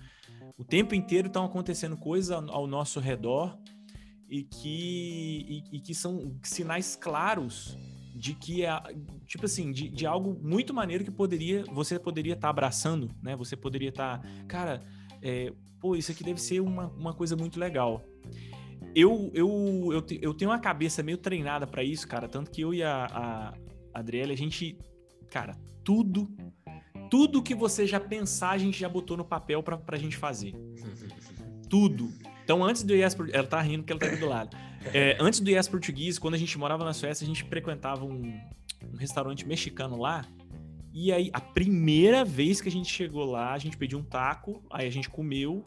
O 0.57 0.64
tempo 0.64 0.94
inteiro 0.94 1.26
estão 1.29 1.44
acontecendo 1.44 1.96
coisas 1.96 2.31
ao, 2.31 2.66
nosso 2.66 2.98
redor 3.00 3.59
e 4.29 4.42
que, 4.42 5.64
e, 5.72 5.76
e 5.76 5.81
que 5.81 5.94
são 5.94 6.35
sinais 6.42 6.96
claros 6.96 7.76
de 8.14 8.35
que 8.35 8.64
é 8.64 8.81
tipo 9.26 9.46
assim 9.46 9.70
de, 9.70 9.88
de 9.88 10.07
algo 10.07 10.38
muito 10.42 10.74
maneiro 10.74 11.05
que 11.05 11.11
poderia 11.11 11.64
você 11.72 11.98
poderia 11.98 12.35
estar 12.35 12.50
abraçando 12.50 13.09
né 13.22 13.37
você 13.37 13.57
poderia 13.57 13.88
estar 13.88 14.20
cara 14.46 14.83
é, 15.22 15.53
pô 15.79 15.94
isso 15.94 16.11
aqui 16.12 16.22
deve 16.24 16.40
ser 16.40 16.61
uma, 16.61 16.88
uma 16.88 17.14
coisa 17.14 17.37
muito 17.37 17.59
legal 17.59 18.05
eu, 18.94 19.31
eu, 19.35 19.88
eu, 19.92 20.07
eu 20.20 20.35
tenho 20.35 20.50
uma 20.50 20.59
cabeça 20.59 21.03
meio 21.03 21.18
treinada 21.18 21.66
para 21.66 21.83
isso 21.83 22.07
cara 22.07 22.29
tanto 22.29 22.50
que 22.50 22.61
eu 22.61 22.74
e 22.74 22.83
a, 22.83 23.05
a 23.05 23.55
Adriele 23.98 24.33
a 24.33 24.37
gente 24.37 24.76
cara 25.31 25.57
tudo 25.85 26.31
tudo 27.11 27.42
que 27.42 27.55
você 27.55 27.87
já 27.87 28.00
pensar 28.00 28.50
a 28.50 28.59
gente 28.59 28.79
já 28.79 28.88
botou 28.88 29.16
no 29.16 29.24
papel 29.24 29.62
pra, 29.62 29.76
pra 29.76 29.96
gente 29.96 30.16
fazer 30.16 30.55
tudo. 31.70 32.12
Então, 32.44 32.64
antes 32.64 32.83
do 32.83 32.94
IES 32.94 33.14
Português, 33.14 33.38
ela 33.38 33.46
tá 33.46 33.61
rindo 33.62 33.85
porque 33.85 33.92
ela 33.92 34.00
tá 34.00 34.07
aqui 34.07 34.16
do 34.16 34.29
lado. 34.29 34.57
É, 34.92 35.16
antes 35.20 35.38
do 35.38 35.48
IES 35.48 35.68
Português, 35.68 36.18
quando 36.18 36.35
a 36.35 36.37
gente 36.37 36.59
morava 36.59 36.85
na 36.85 36.92
Suécia, 36.92 37.24
a 37.24 37.26
gente 37.26 37.44
frequentava 37.44 38.05
um, 38.05 38.40
um 38.92 38.96
restaurante 38.98 39.46
mexicano 39.46 39.96
lá. 39.96 40.26
E 40.92 41.12
aí, 41.12 41.31
a 41.33 41.40
primeira 41.40 42.24
vez 42.24 42.61
que 42.61 42.68
a 42.68 42.72
gente 42.72 42.92
chegou 42.92 43.24
lá, 43.24 43.53
a 43.53 43.59
gente 43.59 43.76
pediu 43.76 44.00
um 44.00 44.03
taco, 44.03 44.61
aí 44.68 44.88
a 44.88 44.90
gente 44.90 45.09
comeu. 45.09 45.64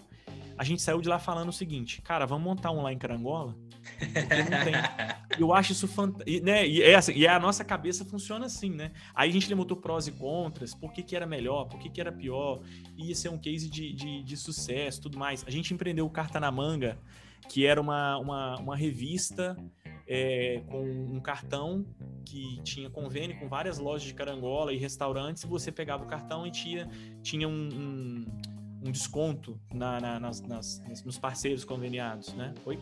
A 0.58 0.64
gente 0.64 0.82
saiu 0.82 1.02
de 1.02 1.10
lá 1.10 1.20
falando 1.20 1.50
o 1.50 1.54
seguinte, 1.54 2.02
cara, 2.02 2.26
vamos 2.26 2.44
montar 2.44 2.72
um 2.72 2.82
lá 2.82 2.94
em 2.94 2.98
Carangola? 2.98 3.56
Porque 3.98 4.44
não 4.44 4.64
tem. 4.64 4.74
Eu 5.40 5.54
acho 5.54 5.72
isso 5.72 5.88
fantástico. 5.88 6.46
Né? 6.46 6.68
E, 6.68 6.82
é 6.82 6.96
assim, 6.96 7.14
e 7.14 7.28
a 7.28 7.40
nossa 7.40 7.64
cabeça 7.66 8.06
funciona 8.06 8.46
assim, 8.46 8.70
né? 8.70 8.92
Aí 9.16 9.30
a 9.30 9.34
gente 9.34 9.50
levantou 9.50 9.76
prós 9.78 10.08
e 10.08 10.12
contras, 10.12 10.74
por 10.74 10.94
que, 10.94 11.02
que 11.02 11.16
era 11.16 11.26
melhor, 11.26 11.66
por 11.66 11.80
que, 11.80 11.90
que 11.90 12.00
era 12.00 12.12
pior, 12.12 12.62
ia 12.96 13.16
ser 13.16 13.30
um 13.30 13.38
case 13.38 13.70
de, 13.70 13.94
de, 13.94 14.24
de 14.24 14.38
sucesso 14.38 15.02
tudo 15.02 15.18
mais. 15.18 15.44
A 15.48 15.52
gente 15.52 15.74
empreendeu 15.74 16.06
o 16.06 16.10
Carta 16.10 16.40
na 16.40 16.52
Manga, 16.52 17.00
que 17.50 17.66
era 17.66 17.82
uma, 17.82 18.18
uma, 18.18 18.58
uma 18.58 18.76
revista 18.76 19.58
é, 20.08 20.62
com 20.68 20.84
um 20.84 21.20
cartão 21.20 21.86
que 22.26 22.62
tinha 22.64 22.90
convênio 22.90 23.40
com 23.40 23.48
várias 23.48 23.78
lojas 23.78 24.08
de 24.08 24.14
carangola 24.14 24.74
e 24.74 24.78
restaurantes, 24.78 25.44
e 25.44 25.48
você 25.48 25.72
pegava 25.72 26.04
o 26.04 26.08
cartão 26.08 26.46
e 26.48 26.52
tinha, 26.52 26.90
tinha 27.22 27.48
um, 27.48 27.70
um, 27.74 28.26
um 28.84 28.92
desconto 28.92 29.60
na, 29.74 30.00
na- 30.00 30.20
nas, 30.20 30.42
nas- 30.42 30.82
nos 31.06 31.18
parceiros 31.18 31.64
conveniados, 31.64 32.34
né? 32.34 32.54
Oi? 32.66 32.80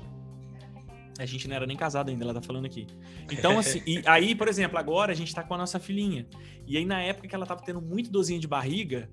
A 1.20 1.26
gente 1.26 1.48
não 1.48 1.56
era 1.56 1.68
nem 1.68 1.78
casado 1.78 2.10
ainda, 2.10 2.24
ela 2.24 2.34
tá 2.34 2.42
falando 2.42 2.66
aqui. 2.66 2.88
Então, 3.32 3.60
assim, 3.60 3.82
e 3.86 4.02
aí, 4.08 4.34
por 4.34 4.48
exemplo, 4.48 4.78
agora 4.80 5.12
a 5.12 5.16
gente 5.16 5.34
tá 5.36 5.44
com 5.44 5.54
a 5.54 5.58
nossa 5.58 5.80
filhinha. 5.80 6.26
E 6.66 6.78
aí, 6.78 6.86
na 6.86 7.02
época 7.02 7.28
que 7.28 7.36
ela 7.36 7.46
tava 7.46 7.62
tendo 7.64 7.82
muito 7.82 8.10
dorzinha 8.10 8.40
de 8.40 8.48
barriga, 8.48 9.10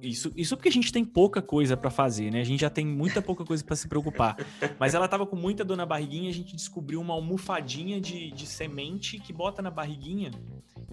isso, 0.00 0.30
isso 0.36 0.56
porque 0.56 0.68
a 0.68 0.72
gente 0.72 0.92
tem 0.92 1.04
pouca 1.04 1.42
coisa 1.42 1.76
pra 1.76 1.90
fazer, 1.90 2.30
né? 2.30 2.40
A 2.40 2.44
gente 2.44 2.60
já 2.60 2.70
tem 2.70 2.86
muita 2.86 3.20
pouca 3.20 3.44
coisa 3.44 3.64
pra 3.64 3.74
se 3.74 3.88
preocupar. 3.88 4.36
Mas 4.78 4.94
ela 4.94 5.08
tava 5.08 5.26
com 5.26 5.34
muita 5.36 5.64
dor 5.64 5.76
na 5.76 5.84
barriguinha, 5.84 6.30
a 6.30 6.32
gente 6.32 6.54
descobriu 6.54 7.00
uma 7.00 7.14
almofadinha 7.14 8.00
de, 8.00 8.30
de 8.30 8.46
semente 8.46 9.18
que 9.18 9.32
bota 9.32 9.60
na 9.60 9.70
barriguinha 9.70 10.30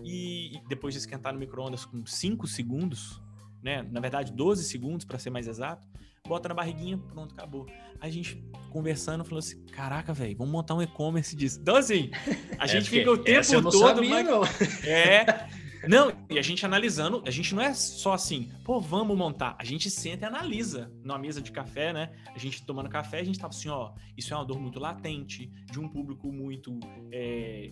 e, 0.04 0.56
e 0.58 0.62
depois 0.68 0.94
de 0.94 1.00
esquentar 1.00 1.34
no 1.34 1.40
micro-ondas 1.40 1.86
com 1.86 2.06
5 2.06 2.48
segundos, 2.48 3.22
né? 3.68 3.86
Na 3.92 4.00
verdade, 4.00 4.32
12 4.32 4.64
segundos 4.64 5.06
para 5.06 5.20
ser 5.20 5.30
mais 5.30 5.48
exato, 5.48 5.86
bota 6.26 6.48
na 6.50 6.56
barriguinha, 6.56 6.98
pronto, 6.98 7.34
acabou. 7.34 7.66
Aí 8.00 8.10
a 8.10 8.14
gente 8.14 8.42
conversando 8.72 9.24
falou 9.26 9.40
assim: 9.40 9.62
caraca, 9.66 10.14
velho, 10.14 10.38
vamos 10.38 10.52
montar 10.54 10.74
um 10.76 10.82
e-commerce 10.82 11.36
disso. 11.36 11.60
Então, 11.62 11.76
assim, 11.76 12.10
a 12.58 12.64
É, 12.66 12.68
gente 12.68 12.90
fica 12.90 13.12
o 13.12 13.18
tempo 13.18 13.62
todo. 13.64 13.80
sabia, 13.80 14.10
mas- 14.10 14.26
não. 14.26 14.44
é. 14.90 15.50
Não, 15.88 16.12
e 16.30 16.40
a 16.40 16.42
gente 16.42 16.66
analisando, 16.66 17.22
a 17.26 17.30
gente 17.30 17.54
não 17.54 17.62
é 17.62 17.72
só 17.74 18.12
assim, 18.14 18.50
pô, 18.66 18.80
vamos 18.82 19.16
montar. 19.16 19.56
A 19.60 19.64
gente 19.64 19.90
senta 19.92 20.26
e 20.26 20.28
analisa 20.28 20.92
numa 21.04 21.20
mesa 21.20 21.40
de 21.40 21.52
café, 21.52 21.94
né? 21.94 22.10
A 22.36 22.40
gente 22.40 22.66
tomando 22.66 22.90
café, 22.90 23.20
a 23.20 23.24
gente 23.24 23.38
tava 23.40 23.54
assim, 23.54 23.70
ó, 23.70 23.92
isso 24.18 24.34
é 24.34 24.38
uma 24.38 24.44
dor 24.44 24.60
muito 24.60 24.80
latente, 24.80 25.50
de 25.72 25.80
um 25.80 25.88
público 25.88 26.32
muito 26.32 26.78
é, 27.12 27.72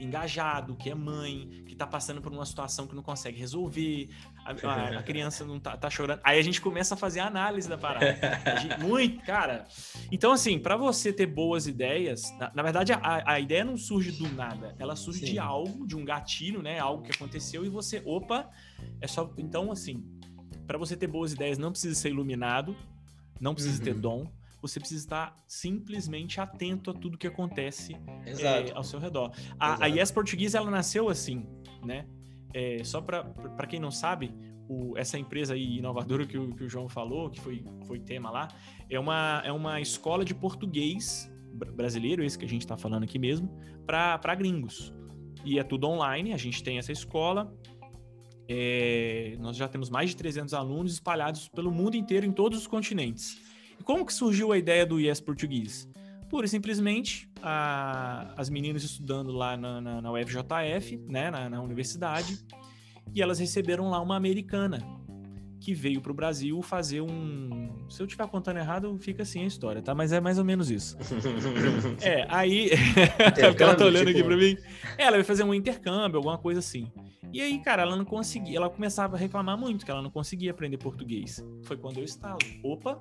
engajado, 0.00 0.76
que 0.76 0.90
é 0.90 0.94
mãe, 0.94 1.48
que 1.66 1.74
tá 1.74 1.86
passando 1.86 2.20
por 2.20 2.32
uma 2.32 2.44
situação 2.44 2.86
que 2.86 2.94
não 2.94 3.02
consegue 3.02 3.38
resolver, 3.38 4.08
a, 4.44 4.50
a- 4.68 4.98
a 4.98 5.02
criança 5.02 5.44
não 5.44 5.58
tá, 5.58 5.76
tá 5.76 5.88
chorando. 5.90 6.20
Aí 6.22 6.38
a 6.38 6.42
gente 6.42 6.60
começa 6.60 6.94
a 6.94 6.96
fazer 6.96 7.20
a 7.20 7.26
análise 7.26 7.68
da 7.68 7.78
parada. 7.78 8.16
Gente- 8.60 8.78
muito, 8.84 9.24
cara. 9.24 9.66
Então, 10.12 10.32
assim, 10.32 10.58
para 10.58 10.76
você 10.76 11.12
ter 11.12 11.26
boas 11.26 11.66
ideias, 11.66 12.22
na, 12.38 12.52
na 12.54 12.62
verdade, 12.62 12.92
a, 12.92 13.22
a 13.32 13.40
ideia 13.40 13.64
não 13.64 13.76
surge 13.76 14.12
do 14.12 14.28
nada, 14.34 14.74
ela 14.78 14.94
surge 14.96 15.20
Sim. 15.20 15.32
de 15.32 15.38
algo, 15.38 15.86
de 15.86 15.96
um 15.96 16.04
gatilho, 16.04 16.62
né? 16.62 16.78
Algo 16.78 17.02
que 17.02 17.10
aconteceu 17.12 17.64
e 17.64 17.68
você, 17.68 18.02
opa, 18.04 18.48
é 19.00 19.06
só. 19.06 19.32
Então, 19.38 19.72
assim, 19.72 20.04
para 20.66 20.76
você 20.78 20.96
ter 20.96 21.06
boas 21.06 21.32
ideias, 21.32 21.58
não 21.58 21.70
precisa 21.70 21.94
ser 21.94 22.10
iluminado, 22.10 22.76
não 23.40 23.54
precisa 23.54 23.82
ter 23.82 23.94
Uhum. 23.94 24.00
dom. 24.00 24.32
Você 24.66 24.80
precisa 24.80 25.04
estar 25.04 25.36
simplesmente 25.46 26.40
atento 26.40 26.90
a 26.90 26.94
tudo 26.94 27.16
que 27.18 27.26
acontece 27.26 27.96
é, 28.24 28.72
ao 28.72 28.82
seu 28.82 28.98
redor. 28.98 29.32
A, 29.58 29.84
a. 29.84 29.86
Yes 29.86 30.10
Português, 30.10 30.54
ela 30.54 30.70
nasceu 30.70 31.08
assim, 31.08 31.46
né? 31.84 32.06
É, 32.54 32.82
só 32.84 33.00
para 33.00 33.66
quem 33.66 33.78
não 33.78 33.90
sabe, 33.90 34.34
o, 34.68 34.96
essa 34.96 35.18
empresa 35.18 35.54
aí 35.54 35.78
inovadora 35.78 36.26
que 36.26 36.38
o, 36.38 36.54
que 36.54 36.64
o 36.64 36.68
João 36.68 36.88
falou, 36.88 37.30
que 37.30 37.40
foi, 37.40 37.64
foi 37.86 38.00
tema 38.00 38.30
lá, 38.30 38.48
é 38.88 38.98
uma, 38.98 39.42
é 39.44 39.52
uma 39.52 39.80
escola 39.80 40.24
de 40.24 40.34
português 40.34 41.30
brasileiro, 41.74 42.22
esse 42.22 42.38
que 42.38 42.44
a 42.44 42.48
gente 42.48 42.62
está 42.62 42.76
falando 42.76 43.04
aqui 43.04 43.18
mesmo, 43.18 43.48
para 43.86 44.34
gringos. 44.34 44.92
E 45.44 45.58
é 45.58 45.62
tudo 45.62 45.86
online, 45.86 46.32
a 46.32 46.36
gente 46.36 46.62
tem 46.62 46.78
essa 46.78 46.92
escola. 46.92 47.54
É, 48.48 49.36
nós 49.38 49.56
já 49.56 49.68
temos 49.68 49.90
mais 49.90 50.10
de 50.10 50.16
300 50.16 50.54
alunos 50.54 50.94
espalhados 50.94 51.48
pelo 51.48 51.70
mundo 51.70 51.96
inteiro, 51.96 52.26
em 52.26 52.32
todos 52.32 52.58
os 52.58 52.66
continentes. 52.66 53.40
E 53.78 53.82
como 53.82 54.04
que 54.04 54.12
surgiu 54.12 54.52
a 54.52 54.58
ideia 54.58 54.84
do 54.86 54.98
Yes 54.98 55.20
Português? 55.20 55.88
Pura 56.28 56.46
e 56.46 56.48
simplesmente, 56.48 57.28
a, 57.40 58.34
as 58.36 58.50
meninas 58.50 58.82
estudando 58.82 59.30
lá 59.30 59.56
na, 59.56 59.80
na, 59.80 60.02
na 60.02 60.12
UFJF, 60.12 60.96
né, 61.08 61.30
na, 61.30 61.48
na 61.48 61.62
universidade, 61.62 62.38
e 63.14 63.22
elas 63.22 63.38
receberam 63.38 63.88
lá 63.90 64.00
uma 64.00 64.16
americana 64.16 64.78
que 65.60 65.74
veio 65.74 66.00
para 66.00 66.12
o 66.12 66.14
Brasil 66.14 66.60
fazer 66.62 67.00
um. 67.00 67.86
Se 67.88 68.00
eu 68.00 68.06
estiver 68.06 68.26
contando 68.28 68.58
errado, 68.58 68.96
fica 68.98 69.22
assim 69.22 69.42
a 69.42 69.46
história, 69.46 69.82
tá? 69.82 69.94
Mas 69.94 70.12
é 70.12 70.20
mais 70.20 70.38
ou 70.38 70.44
menos 70.44 70.70
isso. 70.70 70.96
é, 72.02 72.26
aí. 72.28 72.70
ela 73.60 73.74
tá 73.74 73.84
olhando 73.84 74.06
tipo... 74.06 74.18
aqui 74.18 74.24
para 74.24 74.36
mim. 74.36 74.56
Ela 74.98 75.16
vai 75.16 75.24
fazer 75.24 75.44
um 75.44 75.54
intercâmbio, 75.54 76.18
alguma 76.18 76.38
coisa 76.38 76.60
assim. 76.60 76.90
E 77.32 77.40
aí, 77.40 77.58
cara, 77.58 77.82
ela 77.82 77.96
não 77.96 78.04
conseguia. 78.04 78.58
Ela 78.58 78.70
começava 78.70 79.16
a 79.16 79.18
reclamar 79.18 79.58
muito 79.58 79.84
que 79.84 79.90
ela 79.90 80.02
não 80.02 80.10
conseguia 80.10 80.50
aprender 80.50 80.78
português. 80.78 81.44
Foi 81.62 81.76
quando 81.76 81.98
eu 81.98 82.04
estalo. 82.04 82.38
Opa! 82.62 83.00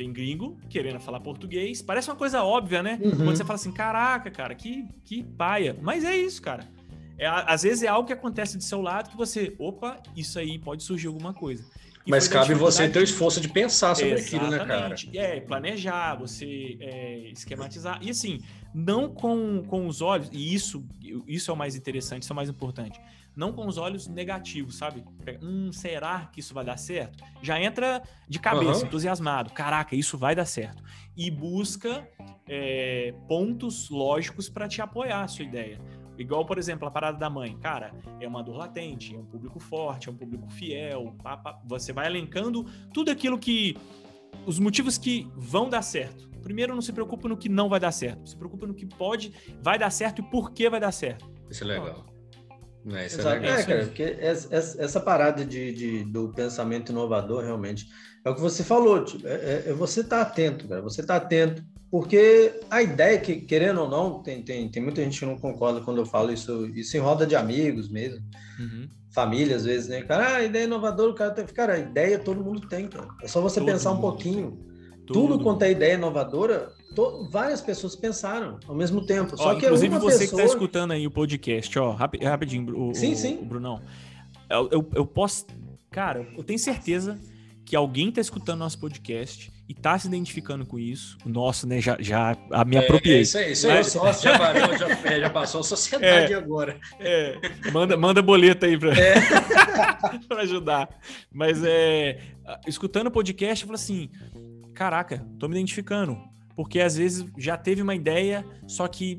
Tem 0.00 0.12
gringo 0.12 0.58
querendo 0.70 0.98
falar 0.98 1.20
português. 1.20 1.82
Parece 1.82 2.08
uma 2.08 2.16
coisa 2.16 2.42
óbvia, 2.42 2.82
né? 2.82 2.98
Uhum. 3.02 3.10
Quando 3.10 3.36
você 3.36 3.44
fala 3.44 3.56
assim, 3.56 3.70
caraca, 3.70 4.30
cara, 4.30 4.54
que, 4.54 4.86
que 5.04 5.22
paia. 5.22 5.76
Mas 5.82 6.04
é 6.04 6.16
isso, 6.16 6.40
cara 6.40 6.66
é, 7.20 7.26
às 7.26 7.62
vezes 7.62 7.82
é 7.82 7.86
algo 7.86 8.06
que 8.06 8.14
acontece 8.14 8.56
do 8.56 8.62
seu 8.62 8.80
lado 8.80 9.10
que 9.10 9.16
você, 9.16 9.54
opa, 9.58 10.02
isso 10.16 10.38
aí 10.38 10.58
pode 10.58 10.82
surgir 10.82 11.06
alguma 11.06 11.34
coisa. 11.34 11.62
E 12.06 12.10
Mas 12.10 12.26
cabe 12.26 12.54
você 12.54 12.88
ter 12.88 12.98
o 12.98 13.02
esforço 13.02 13.42
de 13.42 13.48
pensar 13.48 13.94
sobre 13.94 14.14
aquilo, 14.14 14.48
né, 14.48 14.64
cara? 14.64 14.94
É, 15.12 15.38
planejar, 15.38 16.14
você 16.14 16.78
é, 16.80 17.30
esquematizar. 17.30 17.98
E 18.00 18.08
assim, 18.08 18.40
não 18.74 19.12
com, 19.12 19.62
com 19.66 19.86
os 19.86 20.00
olhos, 20.00 20.30
e 20.32 20.54
isso, 20.54 20.82
isso 21.28 21.50
é 21.50 21.54
o 21.54 21.56
mais 21.56 21.76
interessante, 21.76 22.22
isso 22.22 22.32
é 22.32 22.34
o 22.34 22.36
mais 22.36 22.48
importante. 22.48 22.98
Não 23.36 23.52
com 23.52 23.66
os 23.66 23.78
olhos 23.78 24.06
negativos, 24.08 24.76
sabe? 24.76 25.04
Hum, 25.42 25.72
será 25.72 26.26
que 26.26 26.40
isso 26.40 26.52
vai 26.52 26.64
dar 26.64 26.76
certo? 26.76 27.24
Já 27.42 27.60
entra 27.60 28.02
de 28.28 28.38
cabeça, 28.38 28.80
uhum. 28.80 28.86
entusiasmado. 28.86 29.50
Caraca, 29.52 29.94
isso 29.94 30.18
vai 30.18 30.34
dar 30.34 30.44
certo. 30.44 30.82
E 31.16 31.30
busca 31.30 32.08
é, 32.48 33.14
pontos 33.28 33.88
lógicos 33.88 34.48
para 34.48 34.66
te 34.68 34.82
apoiar 34.82 35.22
a 35.22 35.28
sua 35.28 35.44
ideia. 35.44 35.80
Igual, 36.18 36.44
por 36.44 36.58
exemplo, 36.58 36.86
a 36.86 36.90
parada 36.90 37.16
da 37.16 37.30
mãe. 37.30 37.56
Cara, 37.58 37.94
é 38.20 38.28
uma 38.28 38.42
dor 38.42 38.56
latente, 38.56 39.14
é 39.14 39.18
um 39.18 39.24
público 39.24 39.58
forte, 39.58 40.08
é 40.08 40.12
um 40.12 40.16
público 40.16 40.50
fiel. 40.50 41.14
Pá, 41.22 41.36
pá. 41.36 41.58
Você 41.64 41.94
vai 41.94 42.06
elencando 42.06 42.64
tudo 42.92 43.10
aquilo 43.10 43.38
que. 43.38 43.74
Os 44.46 44.58
motivos 44.58 44.98
que 44.98 45.30
vão 45.34 45.68
dar 45.68 45.82
certo. 45.82 46.28
Primeiro, 46.42 46.74
não 46.74 46.82
se 46.82 46.92
preocupa 46.92 47.26
no 47.28 47.36
que 47.36 47.48
não 47.48 47.68
vai 47.68 47.80
dar 47.80 47.92
certo. 47.92 48.28
Se 48.28 48.36
preocupa 48.36 48.66
no 48.66 48.74
que 48.74 48.84
pode, 48.84 49.32
vai 49.62 49.78
dar 49.78 49.90
certo 49.90 50.20
e 50.20 50.22
por 50.22 50.52
que 50.52 50.68
vai 50.68 50.78
dar 50.80 50.92
certo. 50.92 51.30
Isso 51.48 51.64
é 51.64 51.66
legal. 51.66 52.04
Não, 52.84 52.98
isso 53.04 53.20
é, 53.20 53.34
legal. 53.34 53.58
é, 53.58 53.62
cara, 53.64 53.84
porque 53.86 54.16
essa, 54.20 54.82
essa 54.82 55.00
parada 55.00 55.44
de, 55.44 55.72
de, 55.72 56.04
do 56.04 56.32
pensamento 56.32 56.92
inovador, 56.92 57.44
realmente, 57.44 57.86
é 58.24 58.30
o 58.30 58.34
que 58.34 58.40
você 58.40 58.64
falou. 58.64 59.04
Tipo, 59.04 59.26
é, 59.26 59.32
é, 59.32 59.64
é 59.66 59.72
você 59.72 60.02
tá 60.02 60.22
atento, 60.22 60.66
cara. 60.66 60.80
Você 60.80 61.00
está 61.00 61.16
atento 61.16 61.62
porque 61.90 62.60
a 62.70 62.80
ideia 62.82 63.18
que, 63.18 63.40
querendo 63.40 63.80
ou 63.80 63.88
não, 63.88 64.22
tem, 64.22 64.42
tem, 64.42 64.68
tem 64.70 64.82
muita 64.82 65.02
gente 65.02 65.18
que 65.18 65.26
não 65.26 65.36
concorda 65.36 65.80
quando 65.80 65.98
eu 65.98 66.06
falo 66.06 66.32
isso, 66.32 66.66
isso 66.68 66.96
em 66.96 67.00
roda 67.00 67.26
de 67.26 67.34
amigos 67.34 67.88
mesmo, 67.88 68.24
uhum. 68.60 68.88
família 69.12 69.56
às 69.56 69.64
vezes, 69.64 69.88
né? 69.88 70.02
Cara, 70.02 70.36
ah, 70.36 70.42
ideia 70.44 70.64
inovadora, 70.64 71.10
o 71.10 71.14
cara 71.14 71.32
tem. 71.32 71.44
Cara, 71.46 71.74
a 71.74 71.78
ideia 71.78 72.16
todo 72.16 72.44
mundo 72.44 72.68
tem, 72.68 72.86
cara. 72.86 73.08
É 73.20 73.26
só 73.26 73.40
você 73.40 73.58
todo 73.58 73.66
pensar 73.68 73.90
um 73.90 74.00
pouquinho. 74.00 74.69
Tudo, 75.12 75.32
Tudo 75.32 75.42
quanto 75.42 75.62
é 75.62 75.72
ideia 75.72 75.94
inovadora, 75.94 76.72
to, 76.94 77.28
várias 77.30 77.60
pessoas 77.60 77.96
pensaram 77.96 78.60
ao 78.68 78.74
mesmo 78.76 79.04
tempo. 79.04 79.36
Só 79.36 79.50
ó, 79.50 79.54
que 79.56 79.66
inclusive 79.66 79.92
uma 79.92 80.00
você 80.00 80.20
pessoa... 80.20 80.28
que 80.28 80.34
está 80.36 80.44
escutando 80.44 80.92
aí 80.92 81.04
o 81.04 81.10
podcast, 81.10 81.78
ó, 81.80 81.90
rapidinho, 81.90 82.90
o, 82.90 82.94
sim, 82.94 83.12
o, 83.12 83.16
sim. 83.16 83.38
o 83.42 83.44
Brunão. 83.44 83.82
Eu, 84.48 84.68
eu, 84.70 84.90
eu 84.94 85.06
posso. 85.06 85.46
Cara, 85.90 86.28
eu 86.36 86.44
tenho 86.44 86.60
certeza 86.60 87.18
que 87.64 87.74
alguém 87.74 88.10
está 88.10 88.20
escutando 88.20 88.60
nosso 88.60 88.78
podcast 88.78 89.52
e 89.68 89.74
tá 89.74 89.98
se 89.98 90.06
identificando 90.06 90.64
com 90.64 90.78
isso. 90.78 91.18
Nossa, 91.24 91.66
né? 91.66 91.80
Já, 91.80 91.96
já 91.98 92.36
a 92.52 92.64
me 92.64 92.76
é, 92.76 92.78
apropriei. 92.78 93.18
É 93.18 93.22
isso 93.22 93.38
aí, 93.38 93.52
isso 93.52 93.66
aí. 93.66 93.74
Mas... 93.74 93.86
Sócio 93.88 94.30
já, 94.30 94.38
varou, 94.38 94.76
já, 94.76 94.88
é, 94.88 95.20
já 95.20 95.30
passou 95.30 95.60
a 95.60 95.64
sociedade 95.64 96.32
é, 96.32 96.36
agora. 96.36 96.78
É, 97.00 97.36
manda, 97.72 97.96
manda 97.96 98.22
boleta 98.22 98.66
aí 98.66 98.78
para 98.78 98.92
é. 98.96 99.14
ajudar. 100.42 100.88
Mas 101.32 101.62
é, 101.64 102.20
escutando 102.66 103.08
o 103.08 103.10
podcast, 103.10 103.64
eu 103.64 103.66
falo 103.66 103.76
assim: 103.76 104.08
caraca, 104.80 105.22
tô 105.38 105.46
me 105.46 105.54
identificando. 105.54 106.18
Porque 106.56 106.80
às 106.80 106.96
vezes 106.96 107.26
já 107.36 107.58
teve 107.58 107.82
uma 107.82 107.94
ideia, 107.94 108.46
só 108.66 108.88
que. 108.88 109.18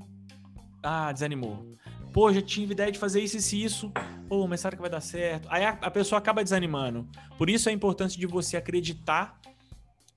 Ah, 0.81 1.11
desanimou. 1.11 1.77
Pô, 2.11 2.33
já 2.33 2.41
tive 2.41 2.73
ideia 2.73 2.91
de 2.91 2.97
fazer 2.97 3.21
isso 3.21 3.55
e 3.55 3.63
isso. 3.63 3.91
Pô, 4.27 4.47
mas 4.47 4.61
será 4.61 4.75
que 4.75 4.81
vai 4.81 4.89
dar 4.89 5.01
certo? 5.01 5.47
Aí 5.51 5.63
a, 5.63 5.69
a 5.69 5.91
pessoa 5.91 6.17
acaba 6.17 6.43
desanimando. 6.43 7.07
Por 7.37 7.47
isso 7.47 7.69
a 7.69 7.71
importância 7.71 8.19
de 8.19 8.25
você 8.25 8.57
acreditar 8.57 9.39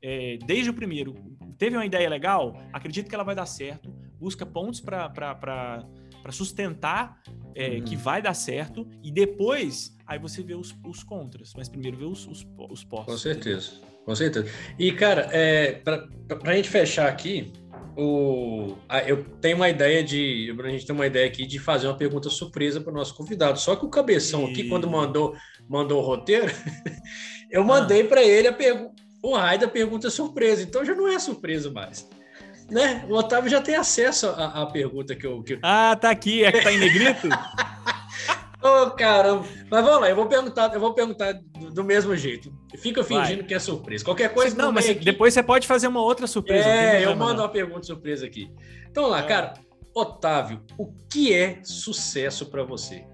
é, 0.00 0.38
desde 0.46 0.70
o 0.70 0.74
primeiro, 0.74 1.14
teve 1.58 1.76
uma 1.76 1.84
ideia 1.84 2.08
legal, 2.08 2.58
acredita 2.72 3.08
que 3.08 3.14
ela 3.14 3.24
vai 3.24 3.34
dar 3.34 3.46
certo, 3.46 3.90
busca 4.18 4.44
pontos 4.44 4.80
para 4.80 5.84
sustentar 6.30 7.22
é, 7.54 7.76
uhum. 7.76 7.84
que 7.84 7.96
vai 7.96 8.20
dar 8.20 8.34
certo, 8.34 8.86
e 9.02 9.10
depois 9.10 9.96
aí 10.06 10.18
você 10.18 10.42
vê 10.42 10.54
os, 10.54 10.74
os 10.84 11.02
contras, 11.02 11.52
mas 11.56 11.68
primeiro 11.68 11.96
vê 11.96 12.04
os, 12.04 12.26
os, 12.26 12.46
os 12.70 12.84
postos. 12.84 13.14
Com 13.14 13.18
certeza, 13.18 13.80
com 14.04 14.14
certeza. 14.14 14.46
E, 14.78 14.92
cara, 14.92 15.28
é, 15.32 15.72
para 15.82 16.06
a 16.44 16.54
gente 16.54 16.68
fechar 16.68 17.08
aqui, 17.08 17.52
o, 17.96 18.76
a, 18.88 19.00
eu 19.00 19.24
tenho 19.40 19.56
uma 19.56 19.68
ideia 19.68 20.02
de. 20.02 20.54
A 20.62 20.68
gente 20.68 20.86
tem 20.86 20.94
uma 20.94 21.06
ideia 21.06 21.26
aqui 21.26 21.46
de 21.46 21.58
fazer 21.58 21.86
uma 21.86 21.96
pergunta 21.96 22.28
surpresa 22.28 22.80
para 22.80 22.92
o 22.92 22.96
nosso 22.96 23.14
convidado. 23.14 23.58
Só 23.58 23.76
que 23.76 23.84
o 23.84 23.88
cabeção 23.88 24.48
e... 24.48 24.52
aqui, 24.52 24.68
quando 24.68 24.90
mandou, 24.90 25.34
mandou 25.68 26.02
o 26.02 26.04
roteiro, 26.04 26.52
eu 27.50 27.64
mandei 27.64 28.02
ah. 28.02 28.08
para 28.08 28.22
ele 28.22 28.48
a 28.48 28.52
pergunta 28.52 29.04
o 29.24 29.34
Raida 29.34 29.66
pergunta 29.66 30.10
surpresa, 30.10 30.62
então 30.62 30.84
já 30.84 30.94
não 30.94 31.08
é 31.08 31.18
surpresa 31.18 31.70
mais. 31.70 32.06
Né? 32.70 33.06
O 33.08 33.14
Otávio 33.14 33.50
já 33.50 33.60
tem 33.60 33.74
acesso 33.74 34.26
à, 34.28 34.62
à 34.62 34.66
pergunta 34.66 35.16
que 35.16 35.26
eu, 35.26 35.42
que 35.42 35.58
Ah, 35.62 35.96
tá 35.98 36.10
aqui, 36.10 36.44
é 36.44 36.52
que 36.52 36.60
tá 36.60 36.70
em 36.70 36.78
negrito? 36.78 37.28
Ô, 38.62 38.82
oh, 38.82 38.90
caramba. 38.90 39.46
Mas 39.70 39.84
vamos 39.84 40.00
lá, 40.02 40.10
eu 40.10 40.16
vou 40.16 40.26
perguntar, 40.26 40.74
eu 40.74 40.80
vou 40.80 40.92
perguntar 40.92 41.32
do, 41.32 41.70
do 41.70 41.84
mesmo 41.84 42.14
jeito. 42.14 42.53
Fica 42.76 43.04
fingindo 43.04 43.38
Vai. 43.38 43.44
que 43.44 43.54
é 43.54 43.58
surpresa. 43.58 44.04
Qualquer 44.04 44.32
coisa. 44.32 44.56
Não, 44.56 44.72
mas 44.72 44.88
aqui... 44.88 45.04
depois 45.04 45.32
você 45.32 45.42
pode 45.42 45.66
fazer 45.66 45.86
uma 45.86 46.00
outra 46.02 46.26
surpresa. 46.26 46.68
É, 46.68 47.04
eu 47.04 47.14
mando 47.16 47.34
não. 47.34 47.44
uma 47.44 47.48
pergunta 47.48 47.84
surpresa 47.84 48.26
aqui. 48.26 48.50
Então, 48.90 49.08
lá, 49.08 49.20
é. 49.20 49.26
cara, 49.26 49.54
Otávio, 49.94 50.62
o 50.76 50.92
que 51.08 51.32
é 51.32 51.60
sucesso 51.62 52.46
para 52.46 52.64
você? 52.64 53.06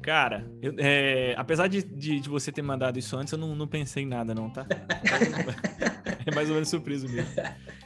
Cara, 0.00 0.50
eu, 0.62 0.74
é, 0.78 1.34
apesar 1.36 1.68
de, 1.68 1.82
de, 1.82 2.20
de, 2.20 2.28
você 2.30 2.50
ter 2.50 2.62
mandado 2.62 2.98
isso 2.98 3.14
antes, 3.14 3.32
eu 3.32 3.38
não, 3.38 3.54
não 3.54 3.68
pensei 3.68 4.04
em 4.04 4.06
nada, 4.06 4.34
não, 4.34 4.48
tá? 4.48 4.66
é 6.24 6.34
mais 6.34 6.48
ou 6.48 6.54
menos 6.54 6.70
surpreso 6.70 7.06
mesmo. 7.08 7.30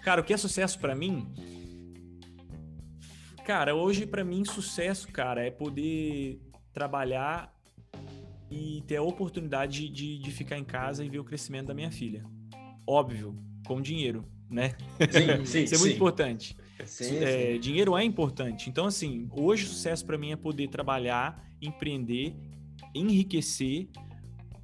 Cara, 0.05 0.21
o 0.21 0.25
que 0.25 0.33
é 0.33 0.37
sucesso 0.37 0.79
para 0.79 0.95
mim? 0.95 1.27
Cara, 3.45 3.75
hoje 3.75 4.07
para 4.07 4.23
mim 4.23 4.45
sucesso, 4.45 5.09
cara, 5.09 5.45
é 5.45 5.51
poder 5.51 6.41
trabalhar 6.73 7.52
e 8.53 8.83
ter 8.83 8.97
a 8.97 9.03
oportunidade 9.03 9.89
de, 9.89 10.19
de 10.19 10.31
ficar 10.31 10.59
em 10.59 10.65
casa 10.65 11.03
e 11.03 11.09
ver 11.09 11.19
o 11.19 11.25
crescimento 11.25 11.69
da 11.69 11.75
minha 11.75 11.91
filha. 11.91 12.23
Óbvio, 12.87 13.35
com 13.67 13.81
dinheiro, 13.81 14.29
né? 14.51 14.75
Sim, 15.11 15.47
sim, 15.47 15.65
Isso 15.65 15.75
é 15.75 15.79
muito 15.79 15.91
sim. 15.91 15.97
importante. 15.97 16.57
Sim, 16.85 17.17
é, 17.19 17.53
sim. 17.55 17.61
Dinheiro 17.61 17.97
é 17.97 18.05
importante. 18.05 18.69
Então, 18.69 18.87
assim, 18.87 19.29
hoje 19.33 19.65
o 19.65 19.69
sucesso 19.69 20.05
para 20.05 20.19
mim 20.19 20.33
é 20.33 20.37
poder 20.37 20.69
trabalhar 20.69 21.51
empreender, 21.63 22.35
enriquecer, 22.95 23.89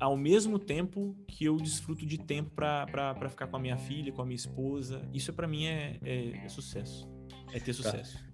ao 0.01 0.17
mesmo 0.17 0.59
tempo 0.59 1.17
que 1.27 1.45
eu 1.45 1.57
desfruto 1.57 2.05
de 2.05 2.19
tempo 2.19 2.51
para 2.51 3.29
ficar 3.31 3.47
com 3.47 3.57
a 3.57 3.61
minha 3.61 3.77
filha, 3.77 4.13
com 4.13 4.23
a 4.23 4.25
minha 4.25 4.37
esposa. 4.37 5.03
Isso 5.15 5.33
para 5.33 5.47
mim 5.47 5.67
é, 5.67 5.99
é, 6.03 6.45
é, 6.45 6.49
sucesso. 6.49 7.09
É 7.53 7.59
ter 7.59 7.75
tá. 7.75 7.83
sucesso. 7.83 8.19
Tá. 8.19 8.28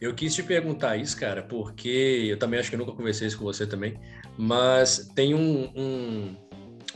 Eu 0.00 0.14
quis 0.14 0.34
te 0.34 0.42
perguntar 0.42 0.96
isso, 0.96 1.16
cara, 1.16 1.42
porque 1.42 2.26
eu 2.30 2.38
também 2.38 2.58
acho 2.58 2.70
que 2.70 2.76
eu 2.76 2.78
nunca 2.78 2.92
conversei 2.92 3.28
isso 3.28 3.38
com 3.38 3.44
você 3.44 3.66
também, 3.66 3.98
mas 4.36 5.10
tem 5.14 5.34
um, 5.34 5.70
um 5.76 6.36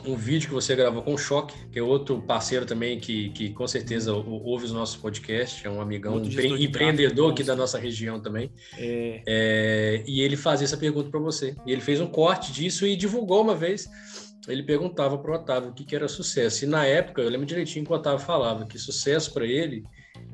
um 0.05 0.15
vídeo 0.15 0.47
que 0.47 0.53
você 0.53 0.75
gravou 0.75 1.01
com 1.01 1.13
o 1.13 1.17
Choque, 1.17 1.55
que 1.71 1.79
é 1.79 1.81
outro 1.81 2.21
parceiro 2.21 2.65
também 2.65 2.99
que, 2.99 3.29
que 3.29 3.49
com 3.51 3.67
certeza 3.67 4.13
ouve 4.13 4.65
os 4.65 4.71
nossos 4.71 4.95
podcasts, 4.95 5.65
é 5.65 5.69
um 5.69 5.81
amigão 5.81 6.23
empre 6.23 6.63
empreendedor 6.63 7.31
aqui 7.31 7.43
da 7.43 7.55
nossa 7.55 7.77
região 7.77 8.19
também. 8.19 8.51
É... 8.77 9.23
É, 9.25 10.03
e 10.05 10.21
ele 10.21 10.35
fazia 10.35 10.65
essa 10.65 10.77
pergunta 10.77 11.09
para 11.09 11.19
você. 11.19 11.55
E 11.65 11.71
ele 11.71 11.81
fez 11.81 11.99
um 11.99 12.07
corte 12.07 12.51
disso 12.51 12.85
e 12.85 12.95
divulgou 12.95 13.41
uma 13.41 13.55
vez. 13.55 13.87
Ele 14.47 14.61
perguntava 14.61 15.17
para 15.17 15.31
o 15.31 15.35
Otávio 15.35 15.69
o 15.71 15.73
que, 15.73 15.83
que 15.83 15.95
era 15.95 16.07
sucesso. 16.07 16.65
E 16.65 16.67
na 16.67 16.85
época, 16.85 17.21
eu 17.21 17.29
lembro 17.29 17.45
direitinho 17.45 17.83
que 17.83 17.91
o 17.91 17.95
Otávio 17.95 18.23
falava 18.23 18.65
que 18.65 18.77
sucesso 18.77 19.33
para 19.33 19.45
ele 19.45 19.83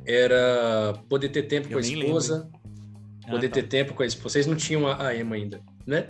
era 0.06 0.94
poder 1.10 1.30
ter 1.30 1.44
tempo 1.44 1.68
eu 1.68 1.74
com 1.74 1.78
a 1.78 1.82
esposa, 1.82 2.50
poder 3.30 3.48
ah, 3.48 3.50
tá. 3.50 3.56
ter 3.56 3.68
tempo 3.68 3.94
com 3.94 4.04
a 4.04 4.06
esposa. 4.06 4.30
Vocês 4.30 4.48
não 4.48 4.56
tinham 4.56 4.88
a, 4.88 5.08
a 5.08 5.16
Emma 5.16 5.36
ainda, 5.36 5.62
né? 5.86 6.10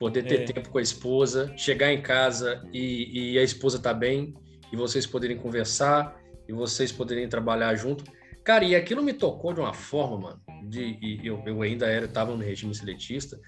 poder 0.00 0.22
ter 0.22 0.40
é. 0.40 0.44
tempo 0.44 0.70
com 0.70 0.78
a 0.78 0.82
esposa, 0.82 1.52
chegar 1.58 1.92
em 1.92 2.00
casa 2.00 2.66
e, 2.72 3.34
e 3.34 3.38
a 3.38 3.42
esposa 3.42 3.78
tá 3.78 3.92
bem, 3.92 4.34
e 4.72 4.76
vocês 4.76 5.06
poderem 5.06 5.36
conversar, 5.36 6.18
e 6.48 6.52
vocês 6.54 6.90
poderem 6.90 7.28
trabalhar 7.28 7.74
junto. 7.74 8.02
Cara, 8.42 8.64
e 8.64 8.74
aquilo 8.74 9.02
me 9.02 9.12
tocou 9.12 9.52
de 9.52 9.60
uma 9.60 9.74
forma, 9.74 10.18
mano, 10.18 10.40
de, 10.62 10.98
e 11.00 11.20
eu, 11.26 11.42
eu 11.46 11.62
ainda 11.62 11.86
era, 11.86 12.08
tava 12.08 12.34
no 12.34 12.42
regime 12.42 12.74
seletista, 12.74 13.38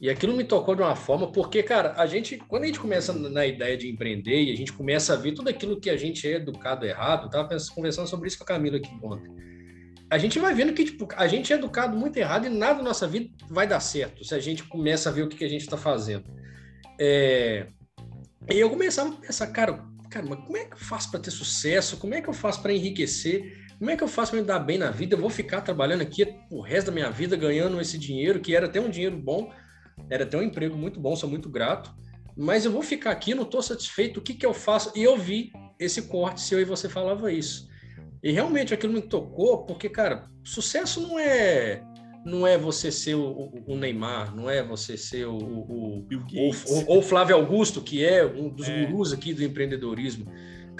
e 0.00 0.10
aquilo 0.10 0.36
me 0.36 0.42
tocou 0.42 0.74
de 0.74 0.82
uma 0.82 0.96
forma, 0.96 1.30
porque, 1.30 1.62
cara, 1.62 1.94
a 1.96 2.06
gente, 2.06 2.36
quando 2.36 2.64
a 2.64 2.66
gente 2.66 2.80
começa 2.80 3.12
na 3.12 3.46
ideia 3.46 3.76
de 3.76 3.88
empreender 3.88 4.42
e 4.42 4.52
a 4.52 4.56
gente 4.56 4.72
começa 4.72 5.14
a 5.14 5.16
ver 5.16 5.32
tudo 5.32 5.48
aquilo 5.48 5.80
que 5.80 5.88
a 5.88 5.96
gente 5.96 6.26
é 6.26 6.36
educado 6.36 6.84
errado, 6.84 7.30
tava 7.30 7.56
conversando 7.72 8.08
sobre 8.08 8.26
isso 8.26 8.36
com 8.38 8.44
a 8.44 8.46
Camila 8.48 8.78
aqui 8.78 8.90
ontem. 9.02 9.30
A 10.10 10.18
gente 10.18 10.38
vai 10.38 10.52
vendo 10.54 10.74
que, 10.74 10.84
tipo, 10.84 11.08
a 11.16 11.26
gente 11.26 11.52
é 11.52 11.56
educado 11.56 11.96
muito 11.96 12.16
errado 12.16 12.46
e 12.46 12.50
nada 12.50 12.78
na 12.78 12.88
nossa 12.88 13.06
vida 13.06 13.30
vai 13.48 13.66
dar 13.66 13.80
certo 13.80 14.24
se 14.24 14.34
a 14.34 14.40
gente 14.40 14.64
começa 14.64 15.08
a 15.08 15.12
ver 15.12 15.22
o 15.22 15.28
que, 15.28 15.36
que 15.36 15.44
a 15.44 15.48
gente 15.48 15.62
está 15.62 15.76
fazendo. 15.76 16.24
É... 17.00 17.68
E 18.50 18.58
eu 18.58 18.68
começava 18.68 19.10
a 19.10 19.12
pensar, 19.12 19.46
cara, 19.46 19.84
cara, 20.10 20.26
mas 20.28 20.44
como 20.44 20.56
é 20.56 20.64
que 20.64 20.74
eu 20.74 20.78
faço 20.78 21.10
para 21.10 21.20
ter 21.20 21.30
sucesso? 21.30 21.96
Como 21.96 22.12
é 22.12 22.20
que 22.20 22.28
eu 22.28 22.34
faço 22.34 22.60
para 22.60 22.74
enriquecer? 22.74 23.61
Como 23.82 23.90
é 23.90 23.96
que 23.96 24.04
eu 24.04 24.06
faço 24.06 24.30
para 24.30 24.40
me 24.40 24.46
dar 24.46 24.60
bem 24.60 24.78
na 24.78 24.92
vida? 24.92 25.16
Eu 25.16 25.20
vou 25.20 25.28
ficar 25.28 25.60
trabalhando 25.60 26.02
aqui 26.02 26.36
o 26.48 26.60
resto 26.60 26.86
da 26.86 26.92
minha 26.92 27.10
vida 27.10 27.34
ganhando 27.34 27.80
esse 27.80 27.98
dinheiro, 27.98 28.38
que 28.38 28.54
era 28.54 28.66
até 28.66 28.80
um 28.80 28.88
dinheiro 28.88 29.16
bom, 29.16 29.50
era 30.08 30.22
até 30.22 30.38
um 30.38 30.42
emprego 30.42 30.76
muito 30.76 31.00
bom, 31.00 31.16
sou 31.16 31.28
muito 31.28 31.48
grato, 31.48 31.92
mas 32.36 32.64
eu 32.64 32.70
vou 32.70 32.82
ficar 32.82 33.10
aqui, 33.10 33.34
não 33.34 33.42
estou 33.42 33.60
satisfeito, 33.60 34.18
o 34.18 34.22
que, 34.22 34.34
que 34.34 34.46
eu 34.46 34.54
faço? 34.54 34.92
E 34.94 35.02
eu 35.02 35.18
vi 35.18 35.50
esse 35.80 36.02
corte 36.02 36.42
seu 36.42 36.60
e 36.60 36.64
você 36.64 36.88
falava 36.88 37.32
isso. 37.32 37.68
E 38.22 38.30
realmente 38.30 38.72
aquilo 38.72 38.92
me 38.92 39.02
tocou, 39.02 39.64
porque, 39.66 39.88
cara, 39.88 40.30
sucesso 40.44 41.00
não 41.00 41.18
é 41.18 41.82
não 42.24 42.46
é 42.46 42.56
você 42.56 42.92
ser 42.92 43.16
o, 43.16 43.52
o, 43.66 43.76
Neymar, 43.76 44.32
não 44.32 44.48
é 44.48 44.62
você 44.62 44.96
ser 44.96 45.26
o, 45.26 45.36
o, 45.36 46.06
o, 46.08 46.98
o 46.98 47.02
Flávio 47.02 47.34
Augusto, 47.34 47.80
que 47.80 48.04
é 48.04 48.24
um 48.24 48.48
dos 48.48 48.68
é. 48.68 48.84
gurus 48.86 49.12
aqui 49.12 49.34
do 49.34 49.42
empreendedorismo. 49.42 50.30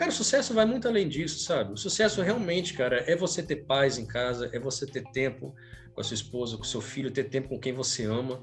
Cara, 0.02 0.10
o 0.10 0.16
sucesso 0.16 0.52
vai 0.52 0.66
muito 0.66 0.88
além 0.88 1.08
disso, 1.08 1.38
sabe? 1.38 1.74
O 1.74 1.76
sucesso 1.76 2.20
realmente, 2.22 2.74
cara, 2.74 3.04
é 3.06 3.14
você 3.14 3.40
ter 3.40 3.64
paz 3.64 3.98
em 3.98 4.04
casa, 4.04 4.50
é 4.52 4.58
você 4.58 4.84
ter 4.84 5.04
tempo 5.12 5.54
com 5.94 6.00
a 6.00 6.02
sua 6.02 6.16
esposa, 6.16 6.56
com 6.56 6.64
o 6.64 6.66
seu 6.66 6.80
filho, 6.80 7.08
ter 7.08 7.28
tempo 7.28 7.48
com 7.48 7.56
quem 7.56 7.72
você 7.72 8.04
ama. 8.04 8.42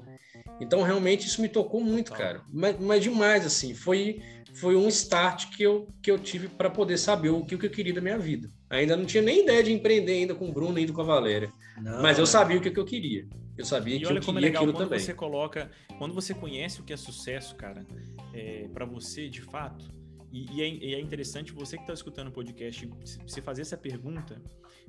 Então, 0.58 0.80
realmente, 0.80 1.26
isso 1.26 1.42
me 1.42 1.50
tocou 1.50 1.82
muito, 1.82 2.12
cara. 2.12 2.40
Mas, 2.50 2.80
mas 2.80 3.02
demais, 3.02 3.44
assim, 3.44 3.74
foi, 3.74 4.22
foi 4.54 4.74
um 4.74 4.88
start 4.88 5.54
que 5.54 5.62
eu, 5.62 5.86
que 6.02 6.10
eu 6.10 6.18
tive 6.18 6.48
para 6.48 6.70
poder 6.70 6.96
saber 6.96 7.28
o 7.28 7.44
que, 7.44 7.54
o 7.54 7.58
que 7.58 7.66
eu 7.66 7.70
queria 7.70 7.92
da 7.92 8.00
minha 8.00 8.18
vida. 8.18 8.48
Ainda 8.70 8.96
não 8.96 9.04
tinha 9.04 9.22
nem 9.22 9.42
ideia 9.42 9.62
de 9.62 9.70
empreender 9.70 10.12
ainda 10.12 10.34
com 10.34 10.48
o 10.48 10.52
Bruno 10.52 10.78
e 10.78 10.90
com 10.90 11.02
a 11.02 11.04
Valéria. 11.04 11.52
Não, 11.76 12.00
mas 12.00 12.18
eu 12.18 12.24
sabia 12.24 12.56
o 12.56 12.62
que, 12.62 12.68
eu 12.74 12.86
queria. 12.86 13.28
Eu 13.58 13.66
sabia 13.66 13.96
e 13.96 13.98
que 13.98 14.06
olha 14.06 14.20
eu 14.20 14.24
como 14.24 14.38
é 14.38 14.40
legal, 14.40 14.64
quando 14.64 14.78
também. 14.78 14.98
você 14.98 15.12
coloca, 15.12 15.70
quando 15.98 16.14
você 16.14 16.32
conhece 16.32 16.80
o 16.80 16.84
que 16.84 16.94
é 16.94 16.96
sucesso, 16.96 17.54
cara, 17.54 17.86
é, 18.32 18.66
para 18.72 18.86
você 18.86 19.28
de 19.28 19.42
fato, 19.42 19.99
e, 20.32 20.56
e, 20.56 20.62
é, 20.62 20.68
e, 20.68 20.94
é, 20.94 21.00
interessante 21.00 21.52
você 21.52 21.76
que 21.76 21.82
está 21.82 21.92
escutando 21.92 22.28
o 22.28 22.32
podcast, 22.32 22.88
se 23.26 23.40
fazer 23.40 23.62
essa 23.62 23.76
pergunta, 23.76 24.40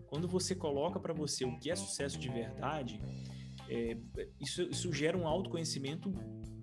quando 0.08 0.28
você 0.28 0.56
coloca 0.56 1.00
para 1.00 1.14
você 1.14 1.46
o 1.46 1.58
que 1.58 1.72
é 1.72 1.76
sucesso 1.76 2.20
de 2.20 2.30
verdade, 2.30 3.00
é, 3.70 3.98
isso, 4.40 4.64
isso, 4.64 4.92
gera 4.94 5.18
um 5.18 5.28
autoconhecimento 5.28 6.14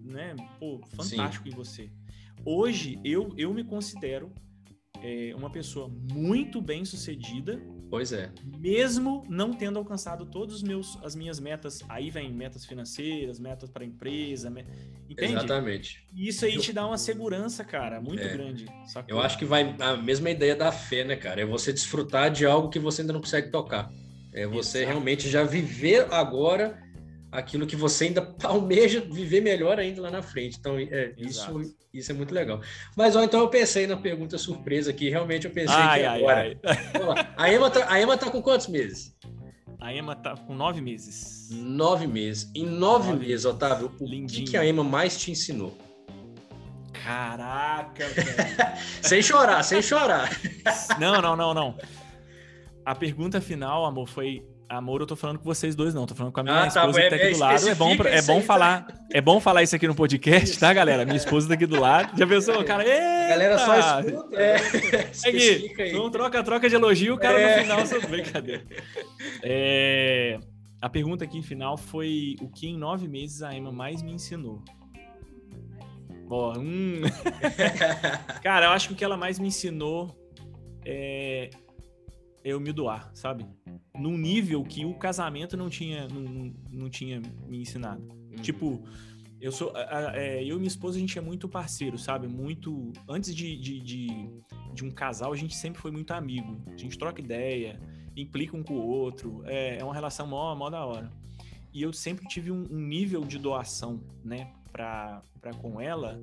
né, 0.01 0.37
pô, 0.59 0.81
fantástico 0.91 1.45
Sim. 1.45 1.51
em 1.51 1.57
você. 1.57 1.93
Hoje, 2.45 3.01
eu, 3.05 3.35
eu 3.37 3.53
me 3.53 3.65
considero 3.65 4.33
é, 5.03 5.35
uma 5.35 5.51
pessoa 5.51 5.89
muito 5.89 6.61
bem 6.61 6.85
sucedida. 6.85 7.61
Pois 7.91 8.13
é. 8.13 8.31
Mesmo 8.59 9.25
não 9.29 9.53
tendo 9.53 9.79
alcançado 9.79 10.27
todas 10.27 10.63
as 11.03 11.15
minhas 11.15 11.41
metas, 11.41 11.83
aí 11.89 12.11
vem 12.11 12.33
metas 12.33 12.65
financeiras, 12.65 13.39
metas 13.41 13.71
para 13.71 13.83
a 13.83 13.87
empresa, 13.87 14.53
entende? 15.09 15.33
Exatamente. 15.35 16.07
Isso 16.15 16.45
aí 16.45 16.59
te 16.59 16.73
dá 16.73 16.87
uma 16.87 16.99
segurança, 16.99 17.65
cara, 17.65 18.01
muito 18.01 18.23
é. 18.23 18.29
grande. 18.29 18.67
Sacou? 18.87 19.17
Eu 19.17 19.21
acho 19.21 19.39
que 19.39 19.45
vai 19.45 19.75
a 19.81 19.97
mesma 19.97 20.31
ideia 20.31 20.55
da 20.55 20.71
fé, 20.71 21.05
né, 21.05 21.17
cara? 21.17 21.41
É 21.41 21.47
você 21.47 21.73
desfrutar 21.73 22.31
de 22.31 22.45
algo 22.45 22.69
que 22.69 22.79
você 22.79 23.01
ainda 23.01 23.13
não 23.13 23.21
consegue 23.21 23.51
tocar. 23.51 23.91
É 24.33 24.47
você 24.47 24.79
Exato. 24.79 24.93
realmente 24.93 25.29
já 25.29 25.43
viver 25.43 26.13
agora 26.13 26.79
aquilo 27.31 27.67
que 27.67 27.77
você 27.77 28.07
ainda 28.07 28.35
almeja 28.45 29.01
viver 29.01 29.41
melhor 29.41 29.79
ainda 29.79 30.03
lá 30.03 30.11
na 30.11 30.23
frente. 30.23 30.59
Então, 30.59 30.79
é, 30.79 31.13
isso, 31.17 31.75
isso 31.93 32.11
é 32.11 32.15
muito 32.15 32.35
legal. 32.35 32.61
Mas, 32.97 33.17
ó, 33.17 33.23
então 33.23 33.41
eu 33.41 33.49
pensei 33.49 33.87
na 33.87 33.97
pergunta 33.97 34.39
surpresa 34.39 34.91
aqui, 34.91 35.09
realmente 35.09 35.47
eu 35.47 35.53
pensei 35.53 35.77
ai, 35.77 36.01
que 36.01 36.07
ai, 36.07 36.19
agora. 36.19 36.59
Ai. 36.65 37.35
A, 37.37 37.53
Emma 37.53 37.71
tá, 37.71 37.87
a 37.93 38.01
Emma 38.01 38.17
tá 38.17 38.31
com 38.31 38.43
quantos 38.43 38.67
meses? 38.69 39.15
A 39.81 39.95
Emma 39.95 40.17
tá 40.17 40.37
com 40.37 40.55
nove 40.55 40.81
meses. 40.81 41.51
Nove 41.53 42.07
meses. 42.07 42.51
Em 42.55 42.67
nove, 42.67 43.11
nove 43.11 43.27
meses, 43.27 43.45
Otávio, 43.45 43.93
o 44.01 44.27
que, 44.27 44.43
que 44.43 44.57
a 44.57 44.67
Emma 44.67 44.83
mais 44.83 45.19
te 45.19 45.31
ensinou? 45.31 45.77
Caraca, 46.93 48.05
sem 49.03 49.23
chorar, 49.23 49.63
sem 49.63 49.81
chorar. 49.81 50.29
Não, 50.99 51.23
não, 51.23 51.37
não, 51.37 51.55
não. 51.55 51.79
A 52.85 52.95
pergunta 52.95 53.41
final, 53.41 53.87
amor, 53.87 54.09
foi 54.09 54.45
Amor, 54.69 55.01
eu 55.01 55.07
tô 55.07 55.17
falando 55.17 55.39
com 55.39 55.45
vocês 55.45 55.75
dois, 55.75 55.95
não. 55.95 56.05
Tô 56.05 56.15
falando 56.15 56.33
com 56.33 56.41
a 56.41 56.43
minha 56.43 56.55
ah, 56.55 56.71
tá, 56.71 56.81
esposa 56.81 57.01
é, 57.01 57.05
que 57.05 57.11
tá 57.11 57.17
aqui 57.17 57.25
é, 57.25 57.31
do 57.31 57.39
lado. 57.39 57.69
É 57.69 57.75
bom, 57.75 57.97
pra, 57.97 58.11
é 58.11 58.23
bom 58.23 58.43
falar. 58.43 58.87
É 59.11 59.21
bom 59.21 59.41
falar 59.41 59.63
isso 59.63 59.75
aqui 59.75 59.89
no 59.89 59.95
podcast, 59.95 60.59
tá, 60.59 60.71
galera? 60.75 61.07
Minha 61.07 61.17
esposa 61.17 61.49
tá 61.49 61.55
aqui 61.55 61.65
do 61.65 61.81
lado. 61.81 62.19
Já 62.19 62.27
pensou, 62.27 62.63
cara? 62.65 62.85
Eita! 62.85 63.29
Galera 63.29 63.59
só 63.59 64.01
escuta. 64.01 64.37
É. 64.37 64.57
Aqui, 65.29 65.75
então 65.79 66.11
troca, 66.11 66.43
troca 66.43 66.69
de 66.69 66.75
elogio, 66.75 67.15
o 67.15 67.19
cara 67.19 67.41
é. 67.41 67.57
no 67.57 67.63
final. 67.63 67.87
Só... 67.87 68.01
Brincadeira. 68.01 68.63
É... 69.43 70.39
A 70.81 70.89
pergunta 70.89 71.25
aqui 71.25 71.43
final 71.43 71.77
foi: 71.77 72.37
o 72.41 72.49
que 72.49 72.69
em 72.69 72.79
nove 72.79 73.09
meses 73.09 73.43
a 73.43 73.55
Emma 73.55 73.73
mais 73.73 74.03
me 74.03 74.13
ensinou? 74.13 74.63
Ó, 76.31 76.57
hum. 76.59 77.01
cara, 78.43 78.67
eu 78.67 78.71
acho 78.71 78.89
que 78.89 78.95
o 78.95 78.97
que 78.97 79.05
ela 79.05 79.17
mais 79.17 79.39
me 79.39 79.49
ensinou 79.49 80.15
é 80.85 81.51
eu 82.49 82.61
me 82.61 82.73
doar, 82.73 83.11
sabe? 83.15 83.47
Num 83.95 84.17
nível 84.17 84.63
que 84.65 84.85
o 84.85 84.95
casamento 84.95 85.57
não 85.57 85.69
tinha, 85.69 86.09
não, 86.09 86.55
não 86.71 86.91
tinha 86.91 87.21
me 87.47 87.61
ensinado. 87.61 88.03
Uhum. 88.03 88.43
Tipo, 88.43 88.83
eu 89.41 89.53
sou. 89.53 89.73
É, 89.77 90.43
eu 90.43 90.57
e 90.57 90.59
minha 90.59 90.69
esposa, 90.69 90.97
a 90.97 91.01
gente 91.01 91.19
é 91.19 91.21
muito 91.21 91.49
parceiro, 91.49 91.99
sabe? 91.99 92.27
Muito. 92.27 92.93
Antes 93.09 93.35
de, 93.35 93.57
de, 93.57 93.81
de, 93.81 94.09
de, 94.75 94.85
um 94.85 94.91
casal, 94.91 95.33
a 95.33 95.37
gente 95.37 95.55
sempre 95.55 95.81
foi 95.81 95.91
muito 95.91 96.13
amigo. 96.13 96.61
A 96.67 96.77
gente 96.77 96.99
troca 96.99 97.21
ideia, 97.21 97.81
implica 98.17 98.57
um 98.57 98.63
com 98.63 98.75
o 98.75 98.87
outro. 98.87 99.43
É, 99.47 99.79
é 99.79 99.85
uma 99.85 99.95
relação 99.95 100.27
mó, 100.27 100.55
mó 100.55 100.69
da 100.69 100.85
hora. 100.85 101.11
E 101.73 101.83
eu 101.83 101.93
sempre 101.93 102.27
tive 102.27 102.51
um, 102.51 102.67
um 102.71 102.81
nível 102.81 103.25
de 103.25 103.39
doação, 103.39 104.03
né, 104.25 104.53
pra, 104.73 105.23
pra 105.41 105.53
com 105.53 105.81
ela, 105.81 106.21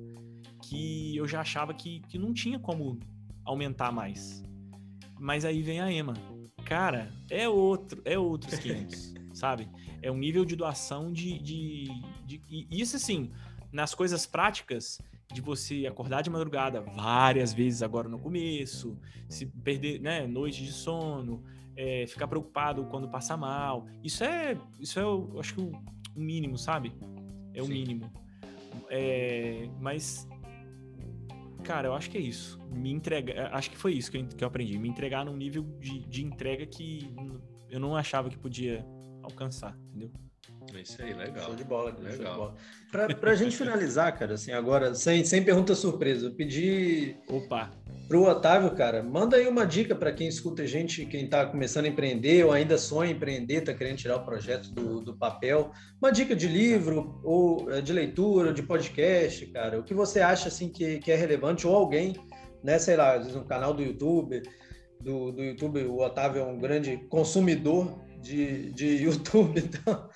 que 0.62 1.16
eu 1.16 1.26
já 1.26 1.40
achava 1.40 1.72
que, 1.72 2.00
que 2.00 2.18
não 2.18 2.34
tinha 2.34 2.58
como 2.58 2.98
aumentar 3.44 3.92
mais. 3.92 4.44
Mas 5.18 5.44
aí 5.44 5.62
vem 5.62 5.80
a 5.80 5.90
EMA. 5.90 6.14
Cara, 6.64 7.12
é 7.30 7.48
outro, 7.48 8.02
é 8.04 8.18
outros 8.18 8.58
500, 8.58 9.14
sabe? 9.32 9.68
É 10.02 10.10
um 10.10 10.18
nível 10.18 10.44
de 10.44 10.56
doação 10.56 11.12
de, 11.12 11.38
de, 11.38 11.88
de, 12.26 12.38
de 12.38 12.66
isso 12.70 12.96
assim, 12.96 13.30
nas 13.72 13.94
coisas 13.94 14.26
práticas, 14.26 15.00
de 15.32 15.40
você 15.40 15.86
acordar 15.86 16.22
de 16.22 16.30
madrugada 16.30 16.80
várias 16.80 17.52
vezes 17.52 17.82
agora 17.82 18.08
no 18.08 18.18
começo, 18.18 18.96
se 19.28 19.46
perder, 19.46 20.00
né, 20.00 20.26
noite 20.26 20.64
de 20.64 20.72
sono, 20.72 21.42
é, 21.76 22.06
ficar 22.06 22.26
preocupado 22.26 22.84
quando 22.86 23.08
passa 23.08 23.36
mal. 23.36 23.86
Isso 24.02 24.24
é, 24.24 24.56
isso 24.80 24.98
é, 24.98 25.02
eu 25.02 25.36
acho 25.38 25.54
que 25.54 25.60
o, 25.60 25.72
o 26.14 26.20
mínimo, 26.20 26.56
sabe? 26.56 26.92
É 27.52 27.60
o 27.60 27.66
Sim. 27.66 27.72
mínimo. 27.72 28.10
É, 28.88 29.68
mas 29.80 30.28
Cara, 31.66 31.88
eu 31.88 31.94
acho 31.94 32.08
que 32.08 32.16
é 32.16 32.20
isso. 32.20 32.60
Me 32.70 32.92
entregar. 32.92 33.52
Acho 33.52 33.72
que 33.72 33.76
foi 33.76 33.92
isso 33.92 34.08
que 34.08 34.18
eu, 34.18 34.26
que 34.28 34.44
eu 34.44 34.46
aprendi. 34.46 34.78
Me 34.78 34.88
entregar 34.88 35.24
num 35.24 35.36
nível 35.36 35.64
de, 35.80 36.06
de 36.06 36.24
entrega 36.24 36.64
que 36.64 37.12
eu 37.68 37.80
não 37.80 37.96
achava 37.96 38.30
que 38.30 38.38
podia 38.38 38.86
alcançar, 39.20 39.76
entendeu? 39.88 40.12
É 40.74 40.80
isso 40.80 41.00
aí, 41.00 41.12
legal. 41.12 41.44
Show 41.44 41.54
de 41.54 41.64
bola, 41.64 41.90
legal. 41.98 42.12
Show 42.12 42.24
de 42.24 42.36
bola. 42.36 42.54
Pra, 42.90 43.14
pra 43.14 43.34
gente 43.34 43.56
finalizar, 43.56 44.16
cara, 44.18 44.34
assim, 44.34 44.52
agora, 44.52 44.94
sem, 44.94 45.24
sem 45.24 45.42
pergunta 45.42 45.74
surpresa, 45.74 46.26
eu 46.26 46.34
pedi. 46.34 47.16
Opa! 47.28 47.70
Pro 48.08 48.22
Otávio, 48.22 48.70
cara, 48.70 49.02
manda 49.02 49.36
aí 49.36 49.48
uma 49.48 49.66
dica 49.66 49.94
para 49.94 50.12
quem 50.12 50.28
escuta 50.28 50.62
a 50.62 50.66
gente, 50.66 51.04
quem 51.06 51.24
está 51.24 51.44
começando 51.44 51.86
a 51.86 51.88
empreender 51.88 52.44
ou 52.44 52.52
ainda 52.52 52.78
sonha 52.78 53.10
em 53.10 53.14
empreender, 53.14 53.56
está 53.56 53.74
querendo 53.74 53.96
tirar 53.96 54.16
o 54.16 54.24
projeto 54.24 54.70
do, 54.70 55.00
do 55.00 55.16
papel. 55.16 55.72
Uma 56.00 56.12
dica 56.12 56.34
de 56.36 56.46
livro, 56.46 57.20
ou 57.24 57.68
eh, 57.72 57.80
de 57.80 57.92
leitura, 57.92 58.52
de 58.52 58.62
podcast, 58.62 59.44
cara. 59.46 59.80
O 59.80 59.82
que 59.82 59.92
você 59.92 60.20
acha 60.20 60.46
assim 60.46 60.68
que, 60.68 61.00
que 61.00 61.10
é 61.10 61.16
relevante, 61.16 61.66
ou 61.66 61.74
alguém, 61.74 62.14
né, 62.62 62.78
sei 62.78 62.96
lá, 62.96 63.14
às 63.14 63.24
vezes 63.24 63.34
um 63.34 63.44
canal 63.44 63.74
do 63.74 63.82
YouTube, 63.82 64.40
do, 65.00 65.32
do 65.32 65.42
YouTube, 65.42 65.82
o 65.84 65.98
Otávio 65.98 66.42
é 66.42 66.44
um 66.44 66.58
grande 66.58 66.98
consumidor 67.08 68.00
de, 68.20 68.70
de 68.72 68.86
YouTube, 69.02 69.60
então 69.60 70.08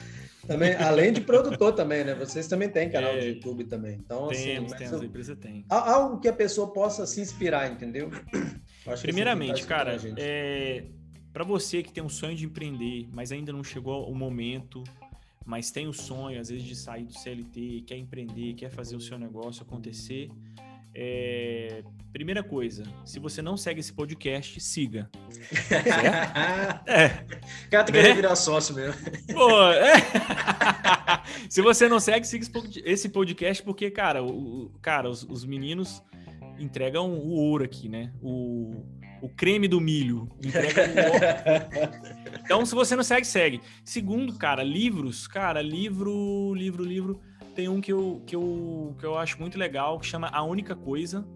também, 0.46 0.74
além 0.74 1.12
de 1.12 1.20
produtor 1.20 1.74
também, 1.74 2.04
né? 2.04 2.14
Vocês 2.14 2.48
também 2.48 2.68
têm 2.68 2.90
canal 2.90 3.12
é, 3.12 3.20
de 3.20 3.28
YouTube 3.28 3.64
também. 3.64 3.98
Então, 4.02 4.28
temos, 4.28 4.72
assim, 4.72 4.84
temos, 4.84 5.02
a 5.02 5.04
empresa 5.04 5.36
tem. 5.36 5.64
Algo 5.68 6.20
que 6.20 6.28
a 6.28 6.32
pessoa 6.32 6.72
possa 6.72 7.06
se 7.06 7.20
inspirar, 7.20 7.70
entendeu? 7.70 8.10
Primeiramente, 9.02 9.66
cara, 9.66 9.96
é, 10.16 10.84
para 11.32 11.44
você 11.44 11.82
que 11.82 11.92
tem 11.92 12.02
um 12.02 12.08
sonho 12.08 12.34
de 12.34 12.46
empreender, 12.46 13.08
mas 13.12 13.30
ainda 13.32 13.52
não 13.52 13.62
chegou 13.62 14.10
o 14.10 14.14
momento, 14.14 14.82
mas 15.44 15.70
tem 15.70 15.86
o 15.86 15.92
sonho, 15.92 16.40
às 16.40 16.48
vezes, 16.48 16.64
de 16.64 16.74
sair 16.74 17.04
do 17.04 17.12
CLT, 17.12 17.84
quer 17.86 17.96
empreender, 17.96 18.54
quer 18.54 18.70
fazer 18.70 18.96
o 18.96 19.00
seu 19.00 19.18
negócio 19.18 19.62
acontecer, 19.62 20.30
é... 20.94 21.82
primeira 22.12 22.42
coisa, 22.42 22.84
se 23.04 23.18
você 23.18 23.40
não 23.40 23.56
segue 23.56 23.80
esse 23.80 23.92
podcast, 23.92 24.60
siga. 24.60 25.10
é. 26.86 27.08
Cara, 27.70 27.84
tem 27.84 27.94
que 27.94 28.08
né? 28.08 28.14
virar 28.14 28.36
sócio 28.36 28.74
mesmo. 28.74 29.00
Pô, 29.32 29.72
é. 29.72 29.94
se 31.48 31.62
você 31.62 31.88
não 31.88 32.00
segue, 32.00 32.26
siga 32.26 32.46
esse 32.84 33.08
podcast, 33.08 33.62
porque, 33.62 33.90
cara, 33.90 34.22
o, 34.22 34.70
cara 34.80 35.08
os, 35.08 35.22
os 35.24 35.44
meninos 35.44 36.02
entregam 36.58 37.10
o 37.10 37.30
ouro 37.30 37.64
aqui, 37.64 37.88
né? 37.88 38.12
O, 38.22 38.84
o 39.20 39.28
creme 39.28 39.68
do 39.68 39.80
milho. 39.80 40.28
então, 42.44 42.64
se 42.64 42.74
você 42.74 42.96
não 42.96 43.02
segue, 43.02 43.26
segue. 43.26 43.60
Segundo, 43.84 44.36
cara, 44.36 44.62
livros. 44.62 45.26
Cara, 45.26 45.62
livro, 45.62 46.54
livro, 46.54 46.84
livro. 46.84 47.20
Tem 47.60 47.68
um 47.68 47.78
que 47.78 47.92
eu, 47.92 48.22
que 48.26 48.34
eu, 48.34 48.96
que 48.98 49.04
eu 49.04 49.18
acho 49.18 49.38
muito 49.38 49.58
legal, 49.58 50.00
que 50.00 50.06
chama 50.06 50.28
A 50.28 50.42
Única 50.42 50.74
Coisa. 50.74 51.28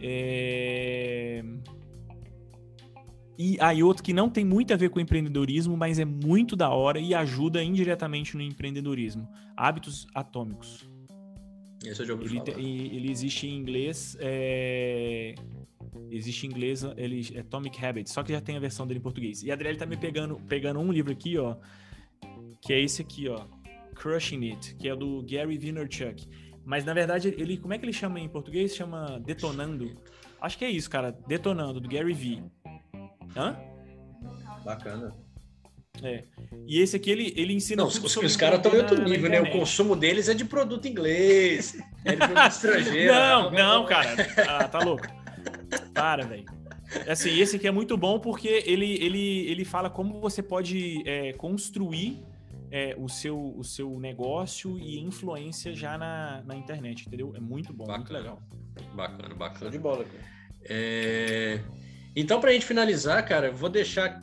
É... 0.00 1.44
E 3.36 3.58
aí 3.60 3.82
outro 3.82 4.02
que 4.02 4.14
não 4.14 4.30
tem 4.30 4.42
muito 4.42 4.72
a 4.72 4.78
ver 4.78 4.88
com 4.88 4.98
empreendedorismo, 4.98 5.76
mas 5.76 5.98
é 5.98 6.06
muito 6.06 6.56
da 6.56 6.70
hora 6.70 6.98
e 6.98 7.14
ajuda 7.14 7.62
indiretamente 7.62 8.34
no 8.34 8.42
empreendedorismo. 8.42 9.28
Hábitos 9.54 10.06
Atômicos. 10.14 10.88
Esse 11.84 12.00
é 12.00 12.04
o 12.04 12.06
jogo 12.06 12.24
ele, 12.24 12.96
ele 12.96 13.10
existe 13.10 13.46
em 13.46 13.58
inglês. 13.58 14.16
É... 14.20 15.34
Existe 16.10 16.46
em 16.46 16.50
inglês, 16.50 16.82
ele 16.96 17.28
é 17.34 17.40
Atomic 17.40 17.84
Habits, 17.84 18.10
só 18.10 18.22
que 18.22 18.32
já 18.32 18.40
tem 18.40 18.56
a 18.56 18.60
versão 18.60 18.86
dele 18.86 19.00
em 19.00 19.02
português. 19.02 19.42
E 19.42 19.50
a 19.50 19.54
Adriele 19.54 19.76
tá 19.76 19.84
me 19.84 19.98
pegando, 19.98 20.36
pegando 20.48 20.80
um 20.80 20.90
livro 20.90 21.12
aqui, 21.12 21.36
ó, 21.36 21.56
que 22.62 22.72
é 22.72 22.80
esse 22.80 23.02
aqui, 23.02 23.28
ó, 23.28 23.59
Crushing 24.00 24.50
It, 24.50 24.74
que 24.76 24.88
é 24.88 24.96
do 24.96 25.22
Gary 25.28 25.58
Vaynerchuk. 25.58 26.26
Mas 26.64 26.84
na 26.84 26.94
verdade, 26.94 27.34
ele, 27.36 27.58
como 27.58 27.74
é 27.74 27.78
que 27.78 27.84
ele 27.84 27.92
chama 27.92 28.18
em 28.18 28.28
português? 28.28 28.74
Chama 28.74 29.20
Detonando. 29.20 29.94
Acho 30.40 30.56
que 30.56 30.64
é 30.64 30.70
isso, 30.70 30.88
cara, 30.88 31.12
Detonando 31.26 31.80
do 31.80 31.88
Gary 31.88 32.14
V. 32.14 32.42
Hã? 33.36 33.56
Bacana. 34.64 35.14
É. 36.02 36.24
E 36.66 36.80
esse 36.80 36.96
aqui, 36.96 37.10
ele, 37.10 37.34
ele 37.36 37.52
ensina. 37.52 37.82
Não, 37.82 37.88
os, 37.88 38.16
os 38.16 38.36
caras 38.36 38.58
estão 38.58 38.74
em 38.74 38.78
outro 38.78 39.02
nível, 39.02 39.28
né? 39.28 39.40
O 39.40 39.50
consumo 39.50 39.94
deles 39.94 40.28
é 40.28 40.34
de 40.34 40.44
produto 40.46 40.88
inglês, 40.88 41.78
é 42.04 42.12
de 42.12 42.16
produto 42.16 42.46
estrangeiro. 42.48 43.12
Não, 43.12 43.50
não, 43.50 43.84
cara. 43.84 44.16
Ah, 44.48 44.68
tá 44.68 44.78
louco. 44.78 45.06
Para, 45.92 46.24
velho. 46.24 46.46
Assim, 47.06 47.38
esse 47.38 47.56
aqui 47.56 47.66
é 47.66 47.70
muito 47.70 47.96
bom 47.96 48.18
porque 48.18 48.62
ele, 48.66 48.94
ele, 49.04 49.50
ele 49.50 49.64
fala 49.64 49.90
como 49.90 50.20
você 50.20 50.42
pode 50.42 51.02
é, 51.06 51.32
construir 51.34 52.22
é, 52.70 52.94
o, 52.96 53.08
seu, 53.08 53.54
o 53.56 53.64
seu 53.64 53.98
negócio 53.98 54.78
e 54.78 54.98
influência 55.00 55.74
já 55.74 55.98
na, 55.98 56.42
na 56.44 56.54
internet, 56.56 57.06
entendeu? 57.06 57.34
É 57.36 57.40
muito 57.40 57.72
bom, 57.72 57.86
bacana. 57.86 57.98
muito 57.98 58.12
legal. 58.12 58.42
Bacana, 58.94 59.34
bacana. 59.34 59.60
Show 59.60 59.70
de 59.70 59.78
bola, 59.78 60.04
cara. 60.04 60.24
É... 60.64 61.60
Então, 62.14 62.40
para 62.40 62.50
a 62.50 62.52
gente 62.52 62.66
finalizar, 62.66 63.24
cara, 63.26 63.50
vou 63.50 63.68
deixar 63.68 64.22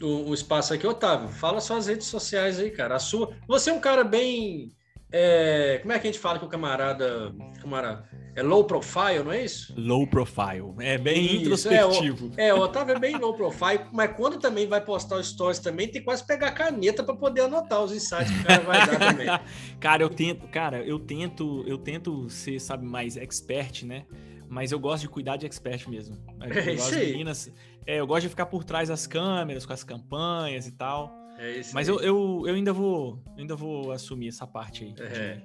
o, 0.00 0.30
o, 0.30 0.34
espaço 0.34 0.74
aqui. 0.74 0.86
Otávio, 0.86 1.28
fala 1.28 1.60
suas 1.60 1.86
redes 1.86 2.06
sociais 2.06 2.58
aí, 2.58 2.70
cara. 2.70 2.96
A 2.96 2.98
sua... 2.98 3.36
Você 3.46 3.70
é 3.70 3.72
um 3.72 3.80
cara 3.80 4.04
bem. 4.04 4.72
É... 5.16 5.78
Como 5.80 5.92
é 5.92 5.98
que 6.00 6.08
a 6.08 6.10
gente 6.10 6.20
fala 6.20 6.40
que 6.40 6.44
o 6.44 6.48
camarada. 6.48 7.32
camarada 7.60 8.04
é 8.34 8.42
low 8.42 8.64
profile, 8.64 9.22
não 9.24 9.30
é 9.30 9.44
isso? 9.44 9.72
Low 9.76 10.08
profile. 10.08 10.74
É 10.80 10.98
bem 10.98 11.24
isso, 11.24 11.68
introspectivo. 11.68 12.32
É, 12.36 12.52
o, 12.52 12.56
é, 12.56 12.58
o 12.58 12.58
Otávio 12.64 12.96
é 12.96 12.98
bem 12.98 13.16
low 13.16 13.32
profile, 13.34 13.84
mas 13.92 14.12
quando 14.16 14.40
também 14.40 14.66
vai 14.66 14.80
postar 14.80 15.18
os 15.18 15.28
stories 15.28 15.60
também, 15.60 15.86
tem 15.86 16.02
quase 16.02 16.26
pegar 16.26 16.50
caneta 16.50 17.04
para 17.04 17.14
poder 17.14 17.42
anotar 17.42 17.84
os 17.84 17.92
insights 17.92 18.32
que 18.32 18.40
o 18.40 18.44
cara 18.44 18.62
vai 18.64 18.86
dar 18.86 18.98
também. 18.98 19.26
cara, 19.78 20.02
eu 20.02 20.10
tento, 20.10 20.48
cara, 20.48 20.82
eu 20.82 20.98
tento, 20.98 21.62
eu 21.64 21.78
tento 21.78 22.28
ser, 22.28 22.60
sabe, 22.60 22.84
mais 22.84 23.16
expert, 23.16 23.84
né? 23.84 24.04
Mas 24.48 24.72
eu 24.72 24.80
gosto 24.80 25.02
de 25.02 25.08
cuidar 25.08 25.36
de 25.36 25.46
expert 25.46 25.88
mesmo. 25.88 26.18
Eu 26.40 26.58
é 26.58 26.72
isso 26.72 26.92
aí. 26.92 27.12
Meninas, 27.12 27.52
é, 27.86 28.00
eu 28.00 28.06
gosto 28.06 28.22
de 28.22 28.30
ficar 28.30 28.46
por 28.46 28.64
trás 28.64 28.88
das 28.88 29.06
câmeras, 29.06 29.64
com 29.64 29.72
as 29.72 29.84
campanhas 29.84 30.66
e 30.66 30.72
tal. 30.72 31.23
É 31.38 31.60
Mas 31.72 31.88
eu, 31.88 32.00
eu, 32.00 32.44
eu, 32.46 32.54
ainda 32.54 32.72
vou, 32.72 33.22
ainda 33.36 33.56
vou 33.56 33.92
assumir 33.92 34.28
essa 34.28 34.46
parte 34.46 34.84
aí. 34.84 34.94
É. 34.98 35.40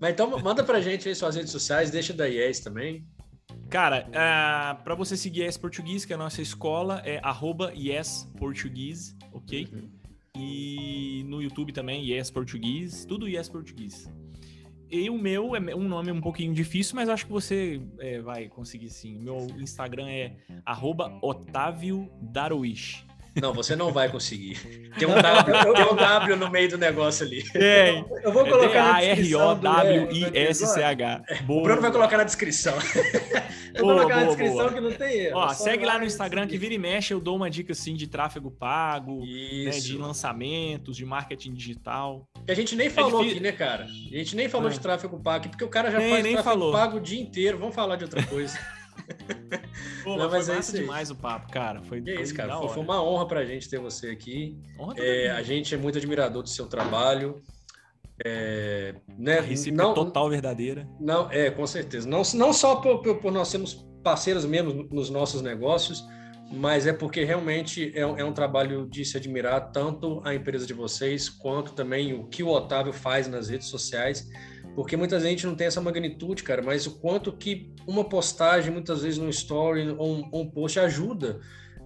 Mas 0.00 0.12
então 0.12 0.38
manda 0.40 0.62
pra 0.62 0.80
gente 0.80 1.08
aí 1.08 1.14
suas 1.14 1.36
redes 1.36 1.50
sociais, 1.50 1.90
deixa 1.90 2.12
da 2.12 2.28
IES 2.28 2.60
também. 2.60 3.06
Cara, 3.68 4.06
uh, 4.08 4.12
ah, 4.14 4.80
para 4.82 4.94
você 4.94 5.16
seguir 5.16 5.42
IES 5.42 5.58
Português, 5.58 6.04
que 6.04 6.12
é 6.12 6.16
a 6.16 6.18
nossa 6.18 6.40
escola, 6.40 7.02
é 7.04 7.20
arroba 7.22 7.72
IES 7.74 8.30
Português, 8.38 9.14
ok? 9.32 9.68
Uhum. 9.70 9.90
E 10.36 11.24
no 11.26 11.42
YouTube 11.42 11.72
também, 11.72 12.04
IES 12.04 12.30
Português, 12.30 13.04
tudo 13.04 13.28
IES 13.28 13.48
Português. 13.48 14.08
E 14.90 15.10
o 15.10 15.18
meu 15.18 15.54
é 15.54 15.74
um 15.74 15.86
nome 15.86 16.10
um 16.10 16.20
pouquinho 16.20 16.54
difícil, 16.54 16.96
mas 16.96 17.10
acho 17.10 17.26
que 17.26 17.32
você 17.32 17.82
é, 17.98 18.20
vai 18.20 18.48
conseguir 18.48 18.88
sim. 18.88 19.18
Meu 19.18 19.36
Instagram 19.58 20.08
é 20.08 20.36
arroba 20.64 21.18
Otávio 21.20 22.10
Darwish. 22.22 23.04
Não, 23.40 23.52
você 23.52 23.76
não 23.76 23.92
vai 23.92 24.10
conseguir. 24.10 24.90
Tem 24.98 25.06
um 25.08 25.14
W, 25.14 25.74
tem 25.74 25.84
um 25.84 25.96
w 25.96 26.36
no 26.36 26.50
meio 26.50 26.68
do 26.70 26.78
negócio 26.78 27.26
ali. 27.26 27.42
Tem. 27.50 28.04
Eu 28.22 28.32
vou 28.32 28.44
colocar 28.44 28.92
na 28.92 29.00
descrição. 29.00 29.50
A-R-O-W-I-S-C-H. 29.50 31.22
O 31.48 31.62
Bruno 31.62 31.80
vai 31.80 31.92
colocar 31.92 32.16
na 32.16 32.24
descrição. 32.24 32.74
Eu 33.74 33.84
vou 33.84 33.94
colocar 33.94 34.16
na 34.16 34.24
descrição 34.24 34.56
boa. 34.56 34.72
que 34.72 34.80
não 34.80 34.92
tem 34.92 35.18
erro. 35.20 35.38
Ó, 35.38 35.48
segue 35.50 35.84
lá 35.84 35.98
no 35.98 36.04
Instagram 36.04 36.46
que 36.46 36.58
vira 36.58 36.74
e 36.74 36.78
mexe, 36.78 37.12
eu 37.12 37.20
dou 37.20 37.36
uma 37.36 37.50
dica 37.50 37.72
assim 37.72 37.94
de 37.94 38.08
tráfego 38.08 38.50
pago, 38.50 39.20
né, 39.20 39.70
de 39.70 39.96
lançamentos, 39.96 40.96
de 40.96 41.04
marketing 41.04 41.52
digital. 41.54 42.26
Que 42.44 42.52
a 42.52 42.56
gente 42.56 42.74
nem 42.74 42.88
é 42.88 42.90
falou 42.90 43.22
é 43.22 43.28
aqui, 43.28 43.40
né, 43.40 43.52
cara? 43.52 43.84
A 43.84 44.16
gente 44.16 44.34
nem 44.34 44.48
falou 44.48 44.68
é. 44.68 44.72
de 44.72 44.80
tráfego 44.80 45.20
pago, 45.20 45.48
porque 45.48 45.64
o 45.64 45.68
cara 45.68 45.90
já 45.90 45.98
nem, 45.98 46.10
faz 46.10 46.24
nem 46.24 46.32
tráfego 46.32 46.54
falou. 46.54 46.72
pago 46.72 46.96
o 46.96 47.00
dia 47.00 47.20
inteiro. 47.20 47.58
Vamos 47.58 47.74
falar 47.74 47.96
de 47.96 48.04
outra 48.04 48.24
coisa. 48.24 48.58
Pô, 50.04 50.16
não, 50.16 50.30
mas, 50.30 50.48
mas 50.48 50.74
é 50.74 50.80
demais 50.80 51.10
o 51.10 51.14
papo, 51.14 51.52
cara. 51.52 51.82
Foi, 51.82 52.02
é 52.06 52.22
isso, 52.22 52.34
cara. 52.34 52.56
Foi, 52.56 52.68
foi, 52.68 52.82
uma 52.82 53.02
honra 53.02 53.26
pra 53.26 53.44
gente 53.44 53.68
ter 53.68 53.78
você 53.78 54.08
aqui. 54.08 54.58
É, 54.96 55.30
a 55.30 55.42
gente 55.42 55.74
é 55.74 55.78
muito 55.78 55.98
admirador 55.98 56.42
do 56.42 56.48
seu 56.48 56.66
trabalho. 56.66 57.42
É, 58.24 58.96
né, 59.16 59.38
a 59.38 59.72
não, 59.72 59.94
total 59.94 60.28
verdadeira. 60.28 60.88
Não, 60.98 61.30
é, 61.30 61.50
com 61.50 61.66
certeza. 61.66 62.08
Não, 62.08 62.22
não 62.34 62.52
só 62.52 62.76
por, 62.76 63.00
por, 63.00 63.16
por 63.20 63.32
nós 63.32 63.48
sermos 63.48 63.86
parceiros 64.02 64.44
mesmo 64.44 64.88
nos 64.90 65.08
nossos 65.08 65.40
negócios, 65.40 66.04
mas 66.50 66.86
é 66.86 66.92
porque 66.92 67.24
realmente 67.24 67.92
é, 67.94 68.00
é, 68.00 68.24
um 68.24 68.32
trabalho 68.32 68.88
de 68.88 69.04
se 69.04 69.16
admirar 69.16 69.70
tanto 69.70 70.20
a 70.24 70.34
empresa 70.34 70.66
de 70.66 70.72
vocês 70.72 71.28
quanto 71.28 71.72
também 71.72 72.14
o 72.14 72.26
que 72.26 72.42
o 72.42 72.48
Otávio 72.48 72.92
faz 72.92 73.28
nas 73.28 73.48
redes 73.48 73.68
sociais 73.68 74.26
porque 74.78 74.96
muita 74.96 75.18
gente 75.18 75.44
não 75.44 75.56
tem 75.56 75.66
essa 75.66 75.80
magnitude, 75.80 76.44
cara, 76.44 76.62
mas 76.62 76.86
o 76.86 77.00
quanto 77.00 77.32
que 77.32 77.74
uma 77.84 78.08
postagem, 78.08 78.72
muitas 78.72 79.02
vezes 79.02 79.18
no 79.18 79.28
story 79.28 79.88
ou 79.98 80.18
um, 80.18 80.30
um 80.32 80.48
post 80.48 80.78
ajuda 80.78 81.40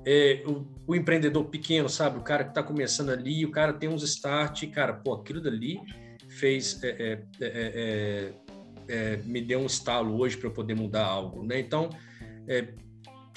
é, 0.05 0.45
o, 0.47 0.67
o, 0.87 0.95
empreendedor 0.95 1.47
pequeno, 1.47 1.89
sabe? 1.89 2.19
O 2.19 2.23
cara 2.23 2.45
que 2.45 2.51
está 2.51 2.63
começando 2.63 3.09
ali, 3.09 3.47
o 3.47 3.51
cara 3.51 3.73
tem 3.73 3.89
uns 3.89 4.03
start, 4.03 4.69
cara, 4.69 4.93
pô, 4.93 5.15
aquilo 5.15 5.41
dali 5.41 5.81
fez, 6.29 6.85
é, 6.85 6.91
é, 7.01 7.23
é, 7.41 8.33
é 8.87 9.17
me 9.25 9.41
deu 9.41 9.61
um 9.61 9.67
estalo 9.67 10.21
hoje 10.21 10.37
para 10.37 10.49
eu 10.49 10.53
poder 10.53 10.75
mudar 10.75 11.07
algo, 11.07 11.43
né? 11.43 11.59
Então, 11.59 11.89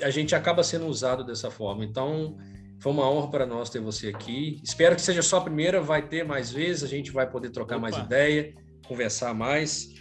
a 0.04 0.10
gente 0.10 0.36
acaba 0.36 0.64
sendo 0.64 0.86
usado 0.86 1.24
dessa 1.24 1.50
forma. 1.50 1.86
Então, 1.86 2.36
foi 2.82 2.92
uma 2.92 3.10
honra 3.10 3.32
para 3.32 3.46
nós 3.46 3.70
ter 3.70 3.80
você 3.80 4.10
aqui. 4.10 4.60
Espero 4.62 4.98
que 4.98 5.02
seja 5.02 5.22
só 5.22 5.38
a 5.38 5.42
primeira, 5.42 5.80
vai 5.80 6.06
ter 6.06 6.26
mais 6.26 6.52
vezes, 6.52 6.84
a 6.84 6.88
gente 6.88 7.10
vai 7.10 7.30
poder 7.30 7.52
trocar 7.52 7.78
Opa. 7.78 7.90
mais 7.90 7.98
ideia 7.98 8.65
conversar 8.88 9.34
mais. 9.34 9.94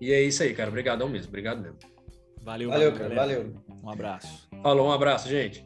E 0.00 0.12
é 0.12 0.22
isso 0.22 0.42
aí, 0.42 0.54
cara. 0.54 0.68
Obrigadão 0.68 1.08
mesmo. 1.08 1.28
Obrigado 1.28 1.60
mesmo. 1.60 1.78
Valeu, 2.42 2.70
valeu, 2.70 2.92
cara. 2.92 3.14
Valeu. 3.14 3.54
Um 3.82 3.90
abraço. 3.90 4.48
Falou, 4.62 4.88
um 4.88 4.92
abraço, 4.92 5.28
gente. 5.28 5.64